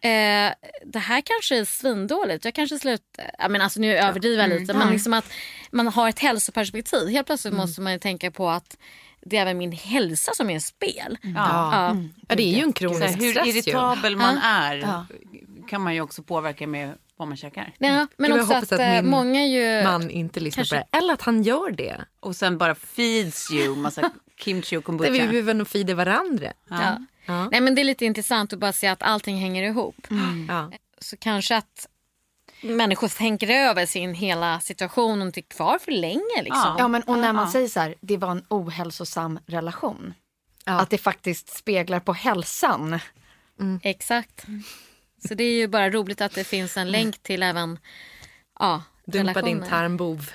eh, 0.00 0.52
det 0.84 0.98
här 0.98 1.20
kanske 1.24 1.58
är 1.58 1.64
svindåligt. 1.64 2.44
Jag 2.44 2.54
kanske 2.54 2.78
slutar, 2.78 3.30
jag 3.38 3.50
menar 3.50 3.64
alltså 3.64 3.80
nu 3.80 3.96
överdriver 3.96 4.48
jag 4.48 4.60
lite, 4.60 4.74
men 4.74 4.92
liksom 4.92 5.12
att 5.14 5.32
man 5.70 5.88
har 5.88 6.08
ett 6.08 6.18
hälsoperspektiv. 6.18 7.08
Helt 7.08 7.26
plötsligt 7.26 7.54
måste 7.54 7.80
man 7.80 7.92
ju 7.92 7.98
tänka 7.98 8.30
på 8.30 8.50
att 8.50 8.76
det 9.22 9.36
är 9.36 9.40
även 9.42 9.58
min 9.58 9.72
hälsa 9.72 10.32
som 10.34 10.50
är 10.50 10.56
ett 10.56 10.62
spel. 10.62 11.18
Ja. 11.22 11.30
Ja. 11.34 11.96
ja, 12.28 12.34
det 12.34 12.42
är 12.42 12.56
ju 12.56 12.62
en 12.62 12.72
kronisk 12.72 13.20
hur 13.20 13.30
stress 13.30 13.46
ju. 13.46 13.52
irritabel 13.52 14.16
man 14.16 14.34
Ja. 14.34 14.48
är 14.48 15.04
kan 15.68 15.80
man 15.82 15.94
ju 15.94 16.00
också 16.00 16.22
påverka 16.22 16.66
med 16.66 16.94
vad 17.16 17.28
man 17.28 17.36
käkar. 17.36 17.72
Ja, 17.78 18.06
men 18.16 18.30
Gud, 18.30 18.38
jag 18.38 18.42
också 18.42 18.54
hoppas 18.54 18.72
att, 18.72 18.80
att 18.80 18.80
eh, 18.80 19.02
min 19.02 19.10
många 19.10 19.46
ju... 19.46 19.82
Man 19.84 20.10
inte 20.10 20.40
lyssnar 20.40 20.64
Kanske- 20.64 20.76
på 20.76 20.86
det. 20.90 20.98
Eller 20.98 21.14
att 21.14 21.22
han 21.22 21.42
gör 21.42 21.70
det. 21.70 22.04
Och 22.20 22.36
sen 22.36 22.58
bara 22.58 22.74
feeds 22.74 23.50
you 23.52 23.76
massa 23.76 24.10
kimchi 24.44 24.76
och 24.76 24.84
kombucha. 24.84 25.10
vi 25.12 25.18
behöver 25.18 25.54
nog 25.54 25.68
feeda 25.68 25.94
varandra. 25.94 26.52
Ja. 26.70 26.98
Ja. 27.26 27.48
Nej, 27.50 27.60
men 27.60 27.74
det 27.74 27.82
är 27.82 27.84
lite 27.84 28.04
intressant 28.04 28.52
att 28.52 28.58
bara 28.58 28.72
se 28.72 28.86
att 28.86 29.02
allting 29.02 29.36
hänger 29.36 29.62
ihop. 29.62 30.06
Ja. 30.48 30.70
Så 30.98 31.16
kanske 31.16 31.56
att 31.56 31.86
människor 32.62 33.08
tänker 33.08 33.48
över 33.48 33.86
sin 33.86 34.14
hela 34.14 34.60
situation 34.60 35.20
och 35.20 35.26
inte 35.26 35.40
är 35.40 35.42
kvar 35.42 35.78
för 35.78 35.92
länge. 35.92 36.42
Liksom. 36.42 36.74
Ja 36.78 36.88
men 36.88 37.02
och 37.02 37.18
när 37.18 37.32
man 37.32 37.44
Ja. 37.46 37.52
säger 37.52 37.68
så 37.68 37.80
här, 37.80 37.94
det 38.00 38.16
var 38.16 38.30
en 38.30 38.44
ohälsosam 38.48 39.38
relation. 39.46 40.14
Ja. 40.64 40.80
Att 40.80 40.90
det 40.90 40.98
faktiskt 40.98 41.48
speglar 41.56 42.00
på 42.00 42.12
hälsan. 42.12 42.98
Exakt. 43.82 44.44
Så 45.28 45.34
det 45.34 45.44
är 45.44 45.52
ju 45.52 45.68
bara 45.68 45.90
roligt 45.90 46.20
att 46.20 46.32
det 46.34 46.44
finns 46.44 46.76
en 46.76 46.90
länk 46.90 47.22
till 47.22 47.42
även 47.42 47.78
ja, 48.58 48.82
Dumpa 49.06 49.42
din 49.42 49.56
relationer. 49.56 49.68
tarmbov. 49.68 50.30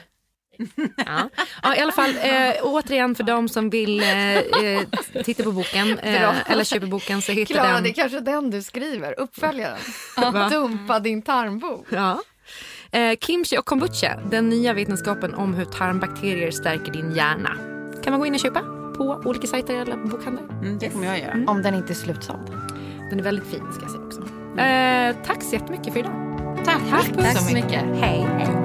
Ja. 1.06 1.30
ja, 1.64 1.76
i 1.76 1.80
alla 1.80 1.92
fall 1.92 2.10
eh, 2.10 2.54
återigen 2.62 3.16
för 3.16 3.24
de 3.24 3.50
som 3.50 3.70
vill 3.70 4.00
eh, 4.00 4.38
eh, 4.38 4.82
titta 5.26 5.44
på 5.44 5.52
boken 5.52 6.00
eh, 6.04 6.52
eller 6.52 6.64
köpa 6.64 6.86
boken 6.86 7.22
så 7.22 7.32
hittar 7.32 7.54
Klara, 7.54 7.74
den. 7.74 7.84
det 7.84 7.90
är 7.90 7.94
kanske 7.94 8.20
den 8.20 8.50
du 8.52 8.62
skriver, 8.62 9.20
uppföljaren. 9.20 9.78
Dumpa 10.50 11.00
din 11.00 11.22
tarmbov. 11.22 11.86
Ja. 11.90 12.22
Eh, 12.92 13.18
kimchi 13.22 13.58
och 13.58 13.66
kombucha, 13.66 14.20
den 14.32 14.50
nya 14.50 14.74
vetenskapen 14.74 15.34
om 15.34 15.54
hur 15.54 15.66
tarmbakterier 15.66 16.52
stärker 16.52 16.92
din 16.92 17.16
hjärna. 17.16 17.58
Kan 18.04 18.12
man 18.12 18.20
gå 18.20 18.26
in 18.26 18.34
och 18.34 18.40
köpa 18.40 18.62
på 18.98 19.22
olika 19.26 19.48
sajter 19.48 19.76
eller 19.76 19.98
bokhandlar. 19.98 20.44
Mm, 20.44 20.78
det 20.80 20.90
kommer 20.90 21.06
jag 21.06 21.20
göra. 21.20 21.44
Om 21.48 21.62
den 21.62 21.76
inte 21.76 21.94
är 21.94 21.96
slutsåld. 21.96 22.50
Den 23.10 23.20
är 23.20 23.24
väldigt 23.24 23.48
fin 23.48 23.64
ska 23.74 23.82
jag 23.82 23.92
säga 23.92 24.04
också. 24.04 24.22
Eh, 24.62 25.26
tack 25.26 25.44
så 25.44 25.56
jättemycket 25.56 25.94
för 25.94 26.00
idag. 26.00 26.22
Tack. 26.66 26.82
Tack 27.18 27.38
så 27.38 27.54
mycket. 27.54 27.84
Hej. 28.02 28.28
Producerat 28.46 28.65